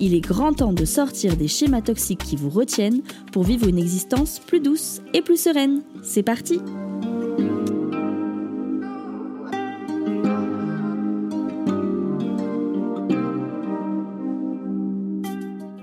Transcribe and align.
Il 0.00 0.14
est 0.14 0.20
grand 0.20 0.52
temps 0.52 0.72
de 0.72 0.84
sortir 0.84 1.36
des 1.36 1.48
schémas 1.48 1.82
toxiques 1.82 2.24
qui 2.24 2.36
vous 2.36 2.50
retiennent 2.50 3.02
pour 3.32 3.44
vivre 3.44 3.68
une 3.68 3.78
existence 3.78 4.40
plus 4.40 4.60
douce 4.60 5.00
et 5.12 5.22
plus 5.22 5.40
sereine. 5.40 5.82
C'est 6.02 6.22
parti 6.22 6.60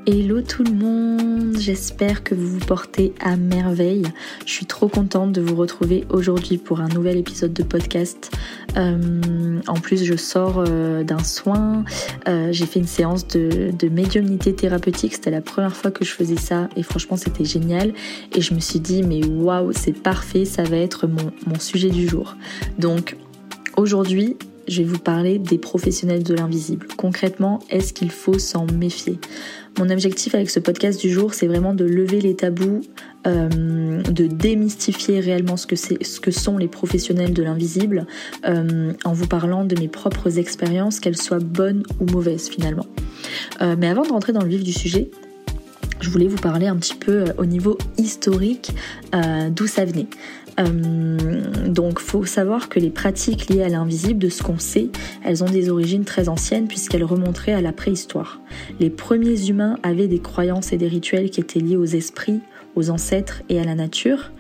Hello 0.08 0.42
tout 0.42 0.64
le 0.64 0.74
monde, 0.74 1.31
j'espère 1.60 2.24
que 2.24 2.36
vous 2.36 2.48
vous 2.48 2.66
portez 2.66 3.14
à 3.20 3.36
merveille. 3.36 4.04
Je 4.46 4.52
suis 4.52 4.66
trop 4.66 4.88
contente 4.88 5.32
de 5.32 5.42
vous 5.42 5.56
retrouver 5.56 6.06
aujourd'hui 6.10 6.58
pour 6.58 6.82
un 6.82 6.88
nouvel 6.88 7.18
épisode 7.18 7.54
de 7.54 7.64
podcast. 7.64 8.32
Euh, 8.78 9.60
en 9.68 9.74
plus, 9.76 10.04
je 10.04 10.16
sors 10.16 10.64
euh, 10.68 11.04
d'un 11.04 11.24
soin, 11.24 11.84
euh, 12.28 12.50
j'ai 12.52 12.66
fait 12.66 12.80
une 12.80 12.88
séance 12.88 13.28
de, 13.28 13.72
médiumnité 13.90 14.56
thérapeutique, 14.56 15.14
c'était 15.14 15.32
la 15.32 15.42
première 15.42 15.76
fois 15.76 15.92
que 15.92 16.06
je 16.06 16.12
faisais 16.12 16.38
ça 16.38 16.70
et 16.78 16.84
franchement 16.84 17.18
c'était 17.18 17.46
génial. 17.46 17.94
Et 18.34 18.42
je 18.42 18.54
me 18.54 18.60
suis 18.60 18.80
dit, 18.80 19.04
mais 19.04 19.26
waouh, 19.26 19.72
c'est 19.74 19.92
parfait, 19.92 20.46
ça 20.46 20.64
va 20.64 20.78
être 20.78 21.08
mon 21.08 21.60
sujet 21.60 21.90
du 21.90 22.08
jour. 22.08 22.36
Donc 22.78 23.18
aujourd'hui, 23.76 24.38
je 24.68 24.82
vais 24.82 24.88
vous 24.88 25.00
parler 25.00 25.40
des 25.40 25.58
professionnels 25.58 26.24
de 26.24 26.34
l'invisible. 26.34 26.88
Concrètement, 26.98 27.60
est-ce 27.70 27.94
qu'il 27.94 28.12
faut 28.12 28.40
s'en 28.40 28.66
méfier? 28.66 29.20
Mon 29.80 29.90
objectif 29.90 30.36
avec 30.36 30.50
ce 30.50 30.60
podcast 30.60 31.00
du 31.00 31.10
jour, 31.10 31.34
c'est 31.34 31.48
vraiment 31.48 31.74
de 31.74 31.86
lever 31.86 32.20
les 32.20 32.36
tabous, 32.36 32.82
euh, 33.26 34.02
de 34.02 34.28
démystifier 34.28 35.20
réellement 35.22 35.56
ce 35.56 35.66
que, 35.66 36.32
sont 36.32 36.58
les 36.58 36.68
professionnels 36.68 37.34
de 37.34 37.42
l'invisible, 37.42 38.06
euh, 38.46 38.92
en 39.06 39.14
vous 39.14 39.28
parlant 39.28 39.64
de 39.64 39.80
mes 39.80 39.88
propres 39.88 40.38
expériences, 40.38 41.00
qu'elles 41.00 41.18
soient 41.18 41.40
bonnes 41.40 41.84
ou 42.00 42.06
mauvaises 42.06 42.50
finalement. 42.50 42.86
Euh, 43.62 43.76
mais 43.78 43.88
avant 43.88 44.04
de 44.04 44.10
rentrer 44.10 44.34
dans 44.34 44.42
le 44.42 44.50
vif 44.50 44.64
du 44.64 44.74
sujet, 44.74 45.10
je 46.02 46.10
voulais 46.10 46.28
vous 46.28 46.38
parler 46.38 46.68
un 46.68 46.76
petit 46.76 46.96
peu 46.96 47.26
au 47.38 47.46
niveau 47.46 47.78
historique 47.98 48.74
d'où 49.52 49.68
ça 49.68 49.86
venait. 49.86 50.08
Euh, 50.60 51.68
donc 51.68 52.00
faut 52.00 52.26
savoir 52.26 52.70
que 52.70 52.80
les 52.80 52.90
pratiques 52.90 53.50
liées 53.50 53.64
à 53.64 53.70
l'invisible, 53.70 54.20
de 54.20 54.30
ce 54.30 54.44
qu'on 54.44 54.60
sait, 54.60 54.90
elles 55.24 55.44
ont 55.44 55.50
des 55.50 55.70
origines 55.70 56.06
très 56.06 56.30
anciennes 56.30 56.68
puisqu'elles 56.68 57.04
remonteraient 57.04 57.54
à 57.54 57.62
la 57.62 57.72
préhistoire. 57.72 58.40
Les 58.80 58.90
premiers 58.90 59.48
humains 59.50 59.78
avaient 59.84 60.08
des 60.08 60.20
croyances 60.20 60.74
et 60.74 60.78
des 60.78 60.88
rituels 60.88 61.30
qui 61.30 61.40
étaient 61.40 61.60
liés 61.60 61.78
aux 61.78 61.86
esprits, 61.86 62.42
aux 62.76 62.90
ancêtres 62.90 63.44
et 63.50 63.60
à 63.60 63.64
la 63.64 63.76
nature. 63.76 64.32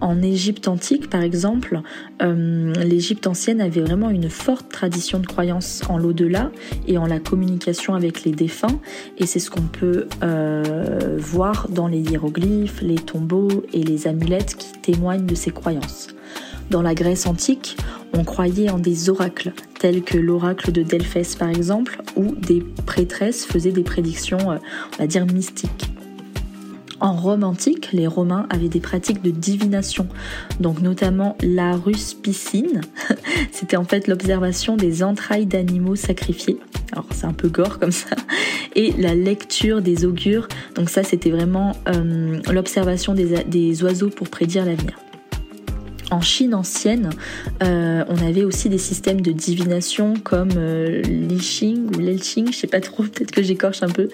En 0.00 0.22
Égypte 0.22 0.68
antique, 0.68 1.10
par 1.10 1.22
exemple, 1.22 1.80
euh, 2.22 2.72
l'Égypte 2.84 3.26
ancienne 3.26 3.60
avait 3.60 3.80
vraiment 3.80 4.10
une 4.10 4.30
forte 4.30 4.68
tradition 4.70 5.18
de 5.18 5.26
croyance 5.26 5.82
en 5.88 5.98
l'au-delà 5.98 6.50
et 6.86 6.98
en 6.98 7.06
la 7.06 7.18
communication 7.18 7.94
avec 7.94 8.24
les 8.24 8.30
défunts. 8.30 8.80
Et 9.18 9.26
c'est 9.26 9.40
ce 9.40 9.50
qu'on 9.50 9.62
peut 9.62 10.06
euh, 10.22 11.16
voir 11.18 11.68
dans 11.68 11.88
les 11.88 12.00
hiéroglyphes, 12.00 12.80
les 12.80 12.96
tombeaux 12.96 13.64
et 13.72 13.82
les 13.82 14.06
amulettes 14.06 14.56
qui 14.56 14.72
témoignent 14.80 15.26
de 15.26 15.34
ces 15.34 15.50
croyances. 15.50 16.08
Dans 16.70 16.82
la 16.82 16.94
Grèce 16.94 17.26
antique, 17.26 17.76
on 18.12 18.24
croyait 18.24 18.70
en 18.70 18.78
des 18.78 19.10
oracles, 19.10 19.52
tels 19.78 20.02
que 20.02 20.18
l'oracle 20.18 20.70
de 20.70 20.82
Delphès 20.82 21.34
par 21.38 21.48
exemple, 21.48 22.02
où 22.14 22.34
des 22.34 22.62
prêtresses 22.86 23.46
faisaient 23.46 23.72
des 23.72 23.82
prédictions, 23.82 24.52
euh, 24.52 24.56
on 24.94 25.02
va 25.02 25.06
dire, 25.06 25.26
mystiques. 25.26 25.87
En 27.00 27.14
Rome 27.14 27.44
antique, 27.44 27.92
les 27.92 28.06
Romains 28.06 28.46
avaient 28.50 28.68
des 28.68 28.80
pratiques 28.80 29.22
de 29.22 29.30
divination, 29.30 30.08
donc 30.58 30.80
notamment 30.80 31.36
la 31.42 31.76
ruspicine. 31.76 32.80
C'était 33.52 33.76
en 33.76 33.84
fait 33.84 34.08
l'observation 34.08 34.76
des 34.76 35.02
entrailles 35.02 35.46
d'animaux 35.46 35.96
sacrifiés. 35.96 36.58
Alors 36.92 37.06
c'est 37.12 37.26
un 37.26 37.32
peu 37.32 37.48
gore 37.48 37.78
comme 37.78 37.92
ça. 37.92 38.16
Et 38.74 38.92
la 38.92 39.14
lecture 39.14 39.82
des 39.82 40.04
augures. 40.04 40.48
Donc 40.74 40.90
ça 40.90 41.02
c'était 41.02 41.30
vraiment 41.30 41.72
euh, 41.88 42.40
l'observation 42.50 43.14
des 43.14 43.82
oiseaux 43.82 44.10
pour 44.10 44.28
prédire 44.28 44.64
l'avenir. 44.64 44.94
En 46.10 46.22
Chine 46.22 46.54
ancienne, 46.54 47.10
euh, 47.62 48.02
on 48.08 48.16
avait 48.16 48.44
aussi 48.44 48.70
des 48.70 48.78
systèmes 48.78 49.20
de 49.20 49.30
divination 49.30 50.14
comme 50.22 50.50
euh, 50.56 51.02
l'I 51.02 51.82
ou 51.94 51.98
l'Elching, 51.98 52.50
je 52.50 52.56
sais 52.56 52.66
pas 52.66 52.80
trop, 52.80 53.02
peut-être 53.14 53.30
que 53.30 53.42
j'écorche 53.42 53.82
un 53.82 53.90
peu, 53.90 54.08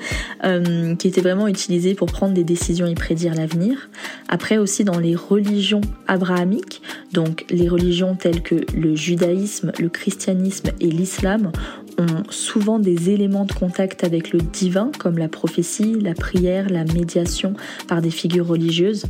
euh, 0.44 0.97
qui 0.97 1.06
étaient 1.06 1.21
vraiment 1.21 1.47
utilisés 1.47 1.94
pour 1.94 2.10
prendre 2.10 2.34
des 2.34 2.43
décisions 2.43 2.87
et 2.87 2.94
prédire 2.94 3.34
l'avenir. 3.34 3.91
Après 4.28 4.59
aussi 4.59 4.83
dans 4.83 4.99
les 4.99 5.15
religions 5.15 5.83
abrahamiques, 6.09 6.83
donc 7.12 7.44
les 7.50 7.69
religions 7.69 8.16
telles 8.16 8.43
que 8.43 8.56
le 8.75 8.97
judaïsme, 8.97 9.71
le 9.78 9.88
christianisme 9.88 10.71
et 10.81 10.91
l'islam 10.91 11.53
ont 11.99 12.25
souvent 12.28 12.81
des 12.81 13.10
éléments 13.10 13.44
de 13.44 13.53
contact 13.53 14.03
avec 14.03 14.33
le 14.33 14.41
divin 14.41 14.91
comme 14.99 15.16
la 15.16 15.28
prophétie, 15.28 15.94
la 16.00 16.15
prière, 16.15 16.69
la 16.69 16.84
médiation 16.84 17.54
par 17.87 18.03
des 18.03 18.10
figures 18.10 18.49
religieuses. 18.49 19.04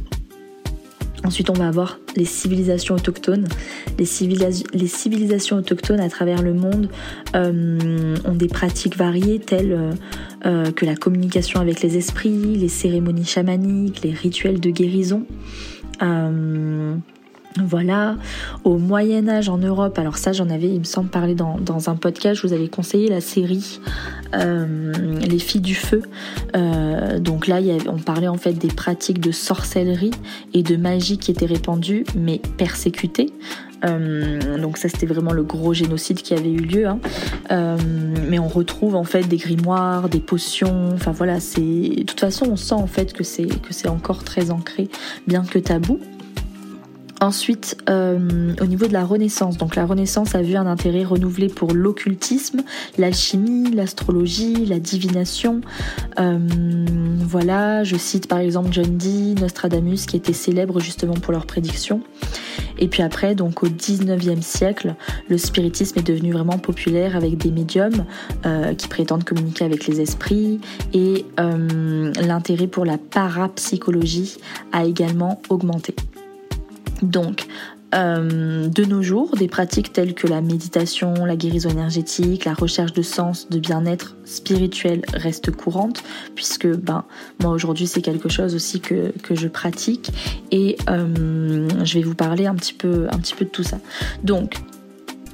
Ensuite, 1.24 1.48
on 1.48 1.54
va 1.54 1.68
avoir 1.68 1.98
les 2.16 2.26
civilisations 2.26 2.94
autochtones. 2.94 3.48
Les, 3.98 4.04
civilisations 4.04 5.56
autochtones 5.56 6.00
à 6.00 6.08
travers 6.10 6.42
le 6.42 6.52
monde 6.52 6.90
euh, 7.34 8.16
ont 8.26 8.34
des 8.34 8.48
pratiques 8.48 8.96
variées 8.96 9.38
telles 9.38 9.72
euh, 9.72 9.90
euh, 10.44 10.70
que 10.70 10.84
la 10.84 10.96
communication 10.96 11.60
avec 11.60 11.80
les 11.80 11.96
esprits, 11.96 12.56
les 12.56 12.68
cérémonies 12.68 13.24
chamaniques, 13.24 14.02
les 14.02 14.12
rituels 14.12 14.60
de 14.60 14.70
guérison. 14.70 15.24
Voilà, 17.62 18.16
au 18.64 18.78
Moyen 18.78 19.28
Âge 19.28 19.48
en 19.48 19.58
Europe, 19.58 19.96
alors 20.00 20.18
ça 20.18 20.32
j'en 20.32 20.50
avais, 20.50 20.66
il 20.66 20.80
me 20.80 20.84
semble, 20.84 21.08
parler 21.08 21.36
dans, 21.36 21.88
un 21.88 21.94
podcast, 21.94 22.40
je 22.40 22.46
vous 22.48 22.52
avais 22.52 22.66
conseillé 22.66 23.08
la 23.08 23.20
série 23.20 23.80
euh, 24.34 24.92
Les 25.20 25.38
filles 25.38 25.60
du 25.60 25.76
feu. 25.76 26.02
Euh, 26.56 27.20
donc 27.20 27.46
là, 27.46 27.60
on 27.86 27.98
parlait 27.98 28.26
en 28.26 28.38
fait 28.38 28.54
des 28.54 28.68
pratiques 28.68 29.20
de 29.20 29.30
sorcellerie 29.30 30.10
et 30.52 30.64
de 30.64 30.76
magie 30.76 31.16
qui 31.16 31.30
étaient 31.30 31.46
répandues, 31.46 32.04
mais 32.16 32.40
persécutées. 32.56 33.32
Euh, 33.84 34.58
donc 34.58 34.78
ça 34.78 34.88
c'était 34.88 35.04
vraiment 35.04 35.32
le 35.32 35.42
gros 35.42 35.74
génocide 35.74 36.22
qui 36.22 36.34
avait 36.34 36.50
eu 36.50 36.56
lieu. 36.56 36.86
Hein. 36.88 36.98
mais 38.28 38.40
on 38.40 38.48
retrouve 38.48 38.96
en 38.96 39.04
fait 39.04 39.28
des 39.28 39.36
grimoires, 39.36 40.08
des 40.08 40.20
potions. 40.20 40.88
Enfin 40.92 41.12
voilà, 41.12 41.38
c'est 41.38 41.60
de 41.60 42.02
toute 42.02 42.18
façon 42.18 42.46
on 42.50 42.56
sent 42.56 42.74
en 42.74 42.88
fait 42.88 43.12
que 43.12 43.22
c'est 43.22 43.46
que 43.46 43.72
c'est 43.72 43.88
encore 43.88 44.24
très 44.24 44.50
ancré, 44.50 44.88
bien 45.28 45.44
que 45.44 45.60
tabou. 45.60 46.00
Ensuite, 47.24 47.78
euh, 47.88 48.54
au 48.60 48.66
niveau 48.66 48.86
de 48.86 48.92
la 48.92 49.02
Renaissance, 49.02 49.56
donc 49.56 49.76
la 49.76 49.86
Renaissance 49.86 50.34
a 50.34 50.42
vu 50.42 50.56
un 50.56 50.66
intérêt 50.66 51.04
renouvelé 51.04 51.48
pour 51.48 51.72
l'occultisme, 51.72 52.60
l'alchimie, 52.98 53.70
l'astrologie, 53.70 54.66
la 54.66 54.78
divination. 54.78 55.62
Euh, 56.20 56.38
voilà, 57.20 57.82
je 57.82 57.96
cite 57.96 58.28
par 58.28 58.40
exemple 58.40 58.68
John 58.72 58.98
Dee, 58.98 59.36
Nostradamus, 59.40 60.04
qui 60.04 60.16
étaient 60.18 60.34
célèbres 60.34 60.80
justement 60.80 61.14
pour 61.14 61.32
leurs 61.32 61.46
prédictions. 61.46 62.02
Et 62.78 62.88
puis 62.88 63.02
après, 63.02 63.34
donc 63.34 63.62
au 63.62 63.68
19e 63.68 64.42
siècle, 64.42 64.94
le 65.30 65.38
spiritisme 65.38 66.00
est 66.00 66.06
devenu 66.06 66.32
vraiment 66.32 66.58
populaire 66.58 67.16
avec 67.16 67.38
des 67.38 67.50
médiums 67.50 68.04
euh, 68.44 68.74
qui 68.74 68.86
prétendent 68.86 69.24
communiquer 69.24 69.64
avec 69.64 69.86
les 69.86 70.02
esprits 70.02 70.60
et 70.92 71.24
l'intérêt 71.38 72.66
pour 72.66 72.84
la 72.84 72.98
parapsychologie 72.98 74.36
a 74.72 74.84
également 74.84 75.40
augmenté. 75.48 75.94
Donc, 77.04 77.46
euh, 77.94 78.68
de 78.68 78.84
nos 78.84 79.02
jours, 79.02 79.36
des 79.36 79.46
pratiques 79.46 79.92
telles 79.92 80.14
que 80.14 80.26
la 80.26 80.40
méditation, 80.40 81.24
la 81.24 81.36
guérison 81.36 81.68
énergétique, 81.68 82.44
la 82.44 82.54
recherche 82.54 82.92
de 82.92 83.02
sens, 83.02 83.48
de 83.48 83.60
bien-être 83.60 84.16
spirituel 84.24 85.02
restent 85.14 85.52
courantes, 85.52 86.02
puisque 86.34 86.66
ben, 86.66 87.04
moi 87.40 87.52
aujourd'hui 87.52 87.86
c'est 87.86 88.02
quelque 88.02 88.28
chose 88.28 88.54
aussi 88.56 88.80
que, 88.80 89.12
je 89.30 89.46
pratique 89.46 90.10
et 90.50 90.76
euh, 90.90 91.68
je 91.84 91.94
vais 91.94 92.04
vous 92.04 92.16
parler 92.16 92.46
un 92.46 92.54
petit, 92.56 92.74
peu, 92.74 93.06
un 93.12 93.18
petit 93.18 93.34
peu 93.34 93.44
de 93.44 93.50
tout 93.50 93.62
ça. 93.62 93.78
Donc, 94.24 94.56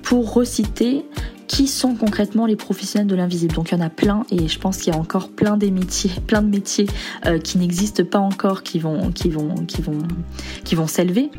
pour 0.03 0.35
reciter, 0.35 1.07
qui 1.47 1.67
sont 1.67 1.95
concrètement 1.95 2.47
les 2.47 2.57
professionnels 2.57 3.09
de 3.09 3.15
l'invisible? 3.15 3.55
Donc 3.55 3.71
il 3.71 3.79
y 3.79 3.81
en 3.81 3.85
a 3.85 3.91
plein 3.91 4.25
et 4.31 4.49
je 4.49 4.59
pense 4.59 4.77
qu'il 4.77 4.93
y 4.93 4.97
a 4.97 4.99
encore 4.99 5.31
plein 5.31 5.57
des 5.57 5.71
métiers, 5.71 6.13
plein 6.27 6.43
de 6.43 6.49
métiers 6.49 6.87
euh, 7.27 7.39
qui 7.39 7.59
n'existent 7.59 8.05
pas 8.05 8.19
encore, 8.19 8.63
qui 8.63 8.79
vont, 8.79 9.11
qui 9.13 9.31
vont, 9.31 9.55
qui 9.67 9.81
vont, 9.81 9.99
qui 10.65 10.75
vont 10.75 10.87
s'élever. 10.87 11.31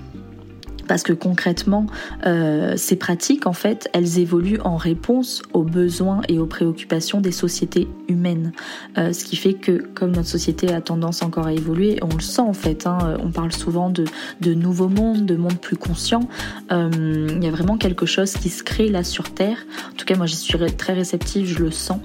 Parce 0.88 1.04
que 1.04 1.14
concrètement, 1.14 1.86
euh, 2.26 2.74
ces 2.78 2.96
pratiques, 2.96 3.48
en 3.48 3.54
fait, 3.54 3.90
elles 3.94 4.20
évoluent 4.20 4.60
en 4.64 4.78
réponse 4.78 5.42
aux 5.54 5.64
besoins 5.64 6.22
et 6.28 6.40
aux 6.40 6.46
préoccupations 6.46 7.22
des 7.22 7.32
sociétés 7.32 7.88
humaines. 8.08 8.52
Euh, 8.98 9.14
ce 9.14 9.24
qui 9.24 9.36
fait 9.36 9.54
que, 9.54 9.84
comme 9.94 10.12
notre 10.12 10.28
société 10.28 10.74
a 10.74 10.82
tendance 10.82 11.22
encore 11.22 11.48
à 11.48 11.54
évoluer, 11.54 11.98
on 12.02 12.14
le 12.14 12.22
sent 12.22 12.42
en 12.42 12.54
fait, 12.54 12.88
hein, 12.88 13.18
on 13.20 13.32
parle 13.32 13.52
souvent 13.52 13.90
de, 13.90 14.06
de 14.42 14.54
nouveaux 14.54 14.90
mondes, 14.90 15.26
de 15.26 15.36
mondes 15.36 15.60
plus 15.60 15.78
conscients. 15.78 16.28
Euh, 16.72 16.90
il 17.30 17.44
y 17.44 17.48
a 17.48 17.52
vraiment 17.52 17.78
quelque 17.78 18.06
chose 18.06 18.34
qui 18.34 18.50
se 18.50 18.64
crée 18.64 18.90
là 18.90 19.04
sur 19.04 19.34
Terre. 19.34 19.58
En 19.92 19.96
tout 19.96 20.06
cas, 20.06 20.16
moi, 20.16 20.26
j'y 20.26 20.36
suis 20.36 20.58
très 20.78 20.94
réceptive, 20.94 21.48
je 21.48 21.64
le 21.64 21.72
sens. 21.72 22.00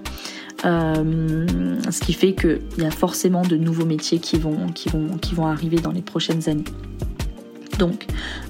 ce 0.62 2.00
qui 2.00 2.12
fait 2.12 2.34
qu'il 2.34 2.61
y 2.78 2.84
a 2.84 2.90
forcément 2.90 3.43
de 3.43 3.56
nouveaux 3.56 3.84
métiers 3.84 4.19
qui 4.19 4.38
vont, 4.38 4.69
qui, 4.69 4.88
vont, 4.88 5.19
qui 5.19 5.34
vont 5.34 5.46
arriver 5.46 5.76
dans 5.76 5.93
les 5.93 6.02
prochaines 6.02 6.49
années. 6.49 6.64
Donc, 7.78 8.06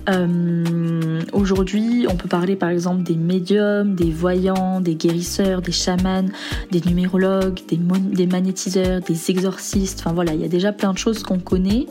euh, 0.08 1.20
aujourd'hui, 1.32 2.06
on 2.08 2.14
peut 2.14 2.28
parler 2.28 2.55
par 2.56 2.69
exemple 2.69 3.02
des 3.02 3.17
médiums, 3.17 3.94
des 3.94 4.11
voyants, 4.11 4.81
des 4.81 4.94
guérisseurs, 4.94 5.62
des 5.62 5.73
chamans, 5.73 6.28
des 6.70 6.81
numérologues, 6.81 7.61
des, 7.69 8.26
magnétiseurs, 8.26 9.00
des 9.00 9.31
exorcistes. 9.31 10.00
Enfin 10.00 10.12
voilà, 10.12 10.34
il 10.34 10.40
y 10.40 10.44
a 10.44 10.49
déjà 10.49 10.73
plein 10.73 10.93
de 10.93 10.99
choses 10.99 11.23
qu'on 11.23 11.38
connaît. 11.38 11.87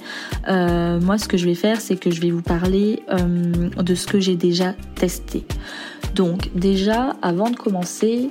Euh, 0.47 0.99
moi, 1.01 1.17
ce 1.17 1.27
que 1.27 1.37
je 1.37 1.45
vais 1.45 1.55
faire, 1.55 1.81
c'est 1.81 1.97
que 1.97 2.11
je 2.11 2.21
vais 2.21 2.31
vous 2.31 2.41
parler 2.41 3.03
euh, 3.09 3.69
de 3.81 3.95
ce 3.95 4.07
que 4.07 4.19
j'ai 4.19 4.35
déjà 4.35 4.73
testé. 4.95 5.45
Donc, 6.13 6.49
déjà, 6.55 7.17
avant 7.21 7.49
de 7.49 7.55
commencer, 7.55 8.29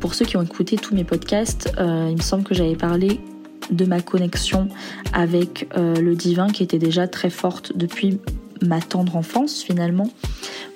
pour 0.00 0.14
ceux 0.14 0.24
qui 0.24 0.38
ont 0.38 0.42
écouté 0.42 0.76
tous 0.76 0.94
mes 0.94 1.04
podcasts, 1.04 1.70
il 1.78 2.16
me 2.16 2.22
semble 2.22 2.42
que 2.42 2.54
j'avais 2.54 2.76
parlé 2.76 3.20
de 3.70 3.84
ma 3.84 4.00
connexion 4.00 4.68
avec 5.12 5.68
euh, 5.76 5.94
le 5.94 6.14
divin 6.14 6.48
qui 6.48 6.62
était 6.62 6.78
déjà 6.78 7.08
très 7.08 7.30
forte 7.30 7.72
depuis 7.76 8.18
ma 8.62 8.80
tendre 8.80 9.16
enfance 9.16 9.62
finalement. 9.62 10.10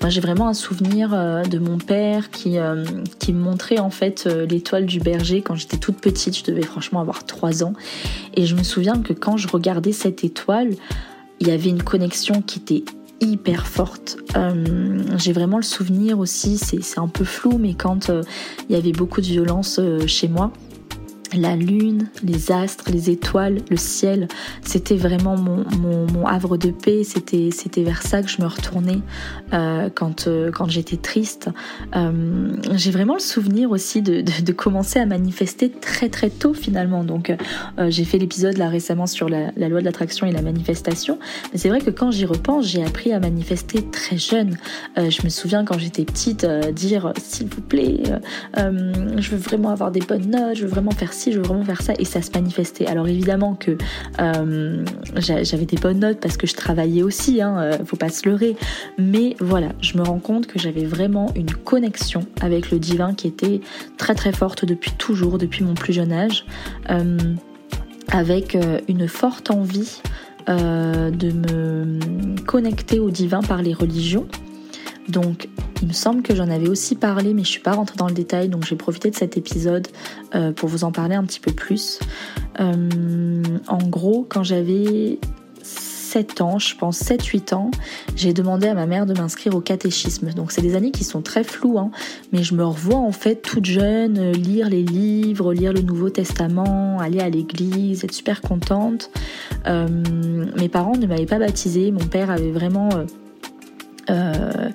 Moi 0.01 0.09
j'ai 0.09 0.21
vraiment 0.21 0.49
un 0.49 0.55
souvenir 0.55 1.13
euh, 1.13 1.43
de 1.43 1.59
mon 1.59 1.79
père 1.79 2.31
qui, 2.31 2.59
euh, 2.59 2.85
qui 3.19 3.33
me 3.33 3.41
montrait 3.41 3.79
en 3.79 3.91
fait 3.91 4.27
l'étoile 4.27 4.87
du 4.87 5.01
berger 5.01 5.43
quand 5.43 5.55
j'étais 5.55 5.77
toute 5.77 6.01
petite, 6.01 6.37
je 6.37 6.45
devais 6.45 6.63
franchement 6.63 7.01
avoir 7.01 7.25
3 7.25 7.63
ans. 7.65 7.75
Et 8.35 8.47
je 8.47 8.57
me 8.57 8.63
souviens 8.63 9.01
que 9.01 9.13
quand 9.13 9.37
je 9.37 9.49
regardais 9.49 9.93
cette 9.93 10.25
étoile, 10.25 10.71
il 11.41 11.49
y 11.49 11.51
avait 11.51 11.71
une 11.71 11.83
connexion 11.83 12.41
qui 12.43 12.61
était 12.61 12.85
hyper 13.21 13.67
forte. 13.67 14.19
j'ai 15.17 15.33
vraiment 15.33 15.57
le 15.57 15.63
souvenir 15.63 16.19
aussi, 16.19 16.59
c'est 16.59 16.99
un 16.99 17.09
peu 17.09 17.25
flou, 17.25 17.59
mais 17.59 17.75
quand 17.75 18.11
il 18.69 18.75
y 18.75 18.79
avait 18.79 18.93
beaucoup 18.93 19.21
de 19.21 19.27
violence 19.27 19.81
chez 20.07 20.29
moi, 20.29 20.53
la 21.37 21.57
lune, 21.57 22.09
les 22.23 22.53
astres, 22.53 22.85
les 22.91 23.11
étoiles, 23.11 23.59
le 23.71 23.77
ciel, 23.77 24.29
c'était 24.63 24.97
vraiment 24.97 25.37
mon, 25.37 26.27
havre 26.27 26.57
de 26.57 26.71
paix, 26.71 27.03
c'était, 27.05 27.51
vers 27.83 28.03
ça 28.03 28.23
que 28.23 28.29
je 28.29 28.41
me 28.41 28.47
retournais 28.47 29.01
euh, 29.53 29.89
quand, 29.95 30.27
euh, 30.27 30.51
quand 30.51 30.69
j'étais 30.69 30.97
triste. 30.97 31.51
Euh, 31.95 32.57
j'ai 32.73 32.91
vraiment 32.91 33.15
le 33.15 33.21
souvenir 33.21 33.71
aussi 33.71 34.03
de, 34.03 34.53
commencer 34.53 34.99
à 34.99 35.07
manifester 35.07 35.71
très 35.71 36.09
très 36.09 36.31
tôt 36.31 36.55
finalement. 36.55 37.03
Donc 37.03 37.35
j'ai 37.89 38.05
fait 38.05 38.19
l'épisode 38.19 38.57
là 38.57 38.69
récemment 38.69 39.07
sur 39.07 39.29
la, 39.29 39.51
loi 39.57 39.81
de 39.81 39.85
l'attraction 39.85 40.27
et 40.27 40.33
la 40.33 40.43
manifestation, 40.43 41.19
mais 41.53 41.59
c'est 41.59 41.69
vrai 41.69 41.81
que 41.81 41.91
quand 41.91 42.13
j'y 42.13 42.25
repense, 42.25 42.67
j'ai 42.67 42.85
appris 42.85 43.13
à 43.13 43.19
manifester 43.19 43.83
très 43.91 44.17
jeune. 44.17 44.57
je 44.97 45.25
me 45.25 45.29
souviens 45.29 45.65
quand 45.65 45.79
j'étais 45.79 46.05
petite 46.05 46.47
dire 46.73 47.13
s'il 47.21 47.49
vous 47.49 47.63
plaît, 47.63 48.03
je 48.57 49.31
veux 49.31 49.37
vraiment 49.37 49.71
avoir 49.71 49.91
des 49.91 50.01
bonnes 50.01 50.31
notes, 50.31 50.57
je 50.57 50.63
veux 50.63 50.71
vraiment 50.71 50.93
faire 50.93 51.13
je 51.33 51.39
veux 51.39 51.45
vraiment 51.45 51.65
faire 51.65 51.83
ça 51.83 51.93
et 51.99 52.05
ça 52.05 52.23
se 52.23 52.31
manifestait. 52.33 52.87
Alors 52.87 53.09
évidemment 53.09 53.55
que 53.55 53.77
euh, 54.21 54.85
j'avais 55.17 55.67
des 55.67 55.77
bonnes 55.77 56.01
notes 56.01 56.21
parce 56.21 56.37
que 56.37 56.47
je 56.47 56.55
travaillais 56.55 57.03
aussi, 57.03 57.41
hein, 57.41 57.59
euh, 57.59 57.85
faut 57.85 57.97
pas 57.97 58.09
se 58.09 58.29
leurrer. 58.29 58.57
Mais 58.99 59.37
voilà, 59.41 59.69
je 59.81 59.97
me 59.99 60.03
rends 60.03 60.19
compte 60.19 60.47
que 60.47 60.59
j'avais 60.59 60.85
vraiment 60.85 61.31
une 61.35 61.53
connexion 61.53 62.27
avec 62.41 62.71
le 62.71 62.79
divin 62.79 63.15
qui 63.15 63.27
était 63.27 63.61
très 63.97 64.15
très 64.15 64.33
forte 64.33 64.65
depuis 64.65 64.93
toujours, 64.93 65.39
depuis 65.39 65.65
mon 65.65 65.75
plus 65.75 65.93
jeune 65.93 66.13
âge, 66.13 66.45
euh, 66.91 67.19
avec 68.11 68.57
une 68.89 69.09
forte 69.09 69.51
envie 69.51 70.01
de 70.47 71.33
me 71.33 72.39
connecter 72.45 73.01
au 73.01 73.11
divin 73.11 73.41
par 73.41 73.63
les 73.63 73.73
religions. 73.73 74.27
Donc, 75.09 75.49
il 75.83 75.89
me 75.89 75.93
semble 75.93 76.23
que 76.23 76.35
j'en 76.35 76.49
avais 76.49 76.69
aussi 76.69 76.95
parlé, 76.95 77.35
mais 77.35 77.45
je 77.45 77.49
suis 77.49 77.61
pas 77.61 77.73
rentrée 77.73 77.97
dans 77.97 78.09
le 78.09 78.15
détail, 78.15 78.49
donc 78.49 78.65
j'ai 78.65 78.77
profité 78.77 79.11
de 79.11 79.17
cet 79.17 79.37
épisode 79.37 79.89
euh, 80.35 80.53
pour 80.53 80.69
vous 80.69 80.85
en 80.85 80.93
parler 80.93 81.15
un 81.15 81.25
petit 81.25 81.41
peu 81.41 81.53
plus. 81.53 81.99
Euh, 82.61 83.43
en 83.69 83.79
gros, 83.79 84.27
quand 84.29 84.43
j'avais 84.43 85.19
7 85.63 86.41
ans, 86.41 86.59
je 86.59 86.75
pense 86.77 87.03
7-8 87.03 87.55
ans, 87.55 87.71
j'ai 88.17 88.33
demandé 88.33 88.67
à 88.67 88.75
ma 88.75 88.87
mère 88.87 89.05
de 89.05 89.13
m'inscrire 89.13 89.55
au 89.55 89.61
catéchisme. 89.61 90.31
Donc 90.33 90.53
c'est 90.53 90.63
des 90.63 90.75
années 90.75 90.91
qui 90.91 91.05
sont 91.05 91.21
très 91.21 91.45
floues, 91.45 91.79
hein, 91.79 91.91
mais 92.33 92.43
je 92.43 92.55
me 92.55 92.65
revois 92.65 92.99
en 92.99 93.13
fait 93.13 93.43
toute 93.43 93.67
jeune, 93.67 94.19
euh, 94.19 94.33
lire 94.33 94.71
les 94.71 94.83
livres, 94.83 95.53
lire 95.53 95.73
le 95.73 95.83
Nouveau 95.83 96.09
Testament, 96.09 96.99
aller 96.99 97.21
à 97.21 97.29
l'église, 97.29 98.05
être 98.05 98.15
super 98.15 98.41
contente. 98.41 99.11
mes 99.67 100.69
parents 100.71 100.97
ne 100.97 101.07
m'avaient 101.07 101.27
pas 101.27 101.39
baptisée, 101.39 101.91
mon 101.91 102.07
père 102.07 102.31
avait 102.31 102.53
vraiment... 102.53 102.89
Euh, 104.11 104.71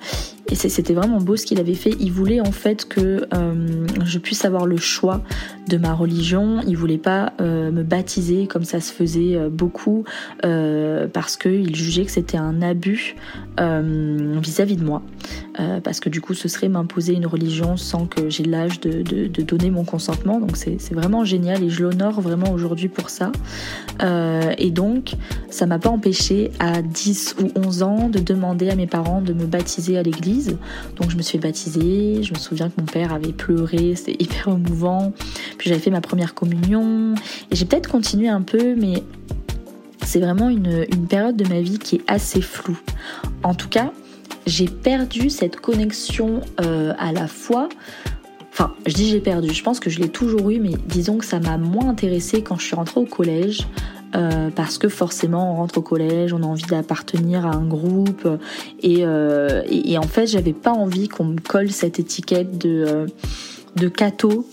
et 0.48 0.54
c'était 0.54 0.94
vraiment 0.94 1.20
beau 1.20 1.36
ce 1.36 1.46
qu'il 1.46 1.60
avait 1.60 1.74
fait. 1.74 1.94
Il 2.00 2.12
voulait 2.12 2.40
en 2.40 2.52
fait 2.52 2.88
que 2.88 3.26
euh, 3.32 3.86
je 4.04 4.18
puisse 4.18 4.44
avoir 4.44 4.66
le 4.66 4.76
choix 4.76 5.22
de 5.68 5.76
ma 5.76 5.94
religion. 5.94 6.60
Il 6.66 6.76
voulait 6.76 6.98
pas 6.98 7.32
euh, 7.40 7.70
me 7.70 7.82
baptiser 7.82 8.46
comme 8.46 8.64
ça 8.64 8.80
se 8.80 8.92
faisait 8.92 9.38
beaucoup 9.50 10.04
parce 10.42 11.36
qu'il 11.36 11.74
jugeait 11.74 12.04
que 12.04 12.10
c'était 12.10 12.36
un 12.36 12.62
abus 12.62 13.14
vis-à-vis 13.58 14.76
de 14.76 14.84
moi. 14.84 15.02
parce 15.84 16.00
que 16.00 16.08
du 16.08 16.20
coup, 16.20 16.34
ce 16.34 16.48
serait 16.48 16.68
m'imposer 16.68 17.14
une 17.14 17.26
religion 17.26 17.76
sans 17.76 18.06
que 18.06 18.28
j'ai 18.30 18.44
l'âge 18.44 18.80
de, 18.80 19.02
de, 19.02 19.42
donner 19.42 19.70
mon 19.70 19.84
consentement. 19.84 20.40
Donc 20.40 20.56
c'est 20.56 20.94
vraiment 20.94 21.24
génial 21.24 21.62
et 21.62 21.70
je 21.70 21.82
l'honore 21.82 22.20
vraiment 22.20 22.50
aujourd'hui 22.52 22.88
pour 22.88 23.10
ça. 23.10 23.30
et 24.58 24.70
donc, 24.70 25.14
ça 25.50 25.66
m'a 25.66 25.78
pas 25.78 25.90
empêché 25.90 26.50
à 26.58 26.82
10 26.82 27.36
ou 27.42 27.50
11 27.58 27.82
ans 27.82 28.08
de 28.08 28.18
demander 28.18 28.70
à 28.70 28.74
mes 28.74 28.86
parents 28.86 29.20
de 29.20 29.32
me 29.32 29.46
baptiser 29.46 29.98
à 29.98 30.02
l'église. 30.02 30.29
Donc 30.96 31.10
je 31.10 31.16
me 31.16 31.22
suis 31.22 31.38
baptisée, 31.38 32.22
je 32.22 32.32
me 32.32 32.38
souviens 32.38 32.68
que 32.68 32.80
mon 32.80 32.86
père 32.86 33.12
avait 33.12 33.32
pleuré, 33.32 33.94
c'était 33.96 34.22
hyper 34.22 34.48
émouvant. 34.48 35.12
Puis 35.58 35.68
j'avais 35.68 35.80
fait 35.80 35.90
ma 35.90 36.00
première 36.00 36.34
communion 36.34 37.14
et 37.50 37.56
j'ai 37.56 37.64
peut-être 37.64 37.88
continué 37.88 38.28
un 38.28 38.42
peu 38.42 38.74
mais 38.74 39.02
c'est 40.04 40.20
vraiment 40.20 40.48
une, 40.48 40.86
période 41.08 41.36
de 41.36 41.46
ma 41.48 41.60
vie 41.60 41.78
qui 41.78 41.96
est 41.96 42.02
assez 42.08 42.40
floue. 42.40 42.80
En 43.42 43.54
tout 43.54 43.68
cas, 43.68 43.92
j'ai 44.46 44.66
perdu 44.66 45.30
cette 45.30 45.60
connexion 45.60 46.40
euh, 46.60 46.94
à 46.98 47.12
la 47.12 47.26
foi 47.28 47.68
Enfin, 48.52 48.74
je 48.86 48.92
dis 48.92 49.08
j'ai 49.08 49.20
perdu, 49.20 49.54
je 49.54 49.62
pense 49.62 49.80
que 49.80 49.90
je 49.90 50.00
l'ai 50.00 50.08
toujours 50.08 50.50
eu, 50.50 50.58
mais 50.58 50.72
disons 50.86 51.18
que 51.18 51.24
ça 51.24 51.38
m'a 51.38 51.56
moins 51.56 51.88
intéressée 51.88 52.42
quand 52.42 52.58
je 52.58 52.66
suis 52.66 52.76
rentrée 52.76 53.00
au 53.00 53.06
collège. 53.06 53.66
Euh, 54.16 54.50
parce 54.50 54.76
que 54.76 54.88
forcément 54.88 55.52
on 55.52 55.56
rentre 55.56 55.78
au 55.78 55.82
collège, 55.82 56.32
on 56.32 56.42
a 56.42 56.46
envie 56.46 56.64
d'appartenir 56.64 57.46
à 57.46 57.50
un 57.50 57.64
groupe 57.64 58.26
et, 58.82 59.04
euh, 59.06 59.62
en 59.96 60.02
fait 60.02 60.26
j'avais 60.26 60.52
pas 60.52 60.72
envie 60.72 61.06
qu'on 61.06 61.24
me 61.24 61.38
colle 61.38 61.70
cette 61.70 62.00
étiquette 62.00 62.58
de, 62.58 62.84
euh, 62.88 63.06
de 63.76 63.88
catho 63.88 64.46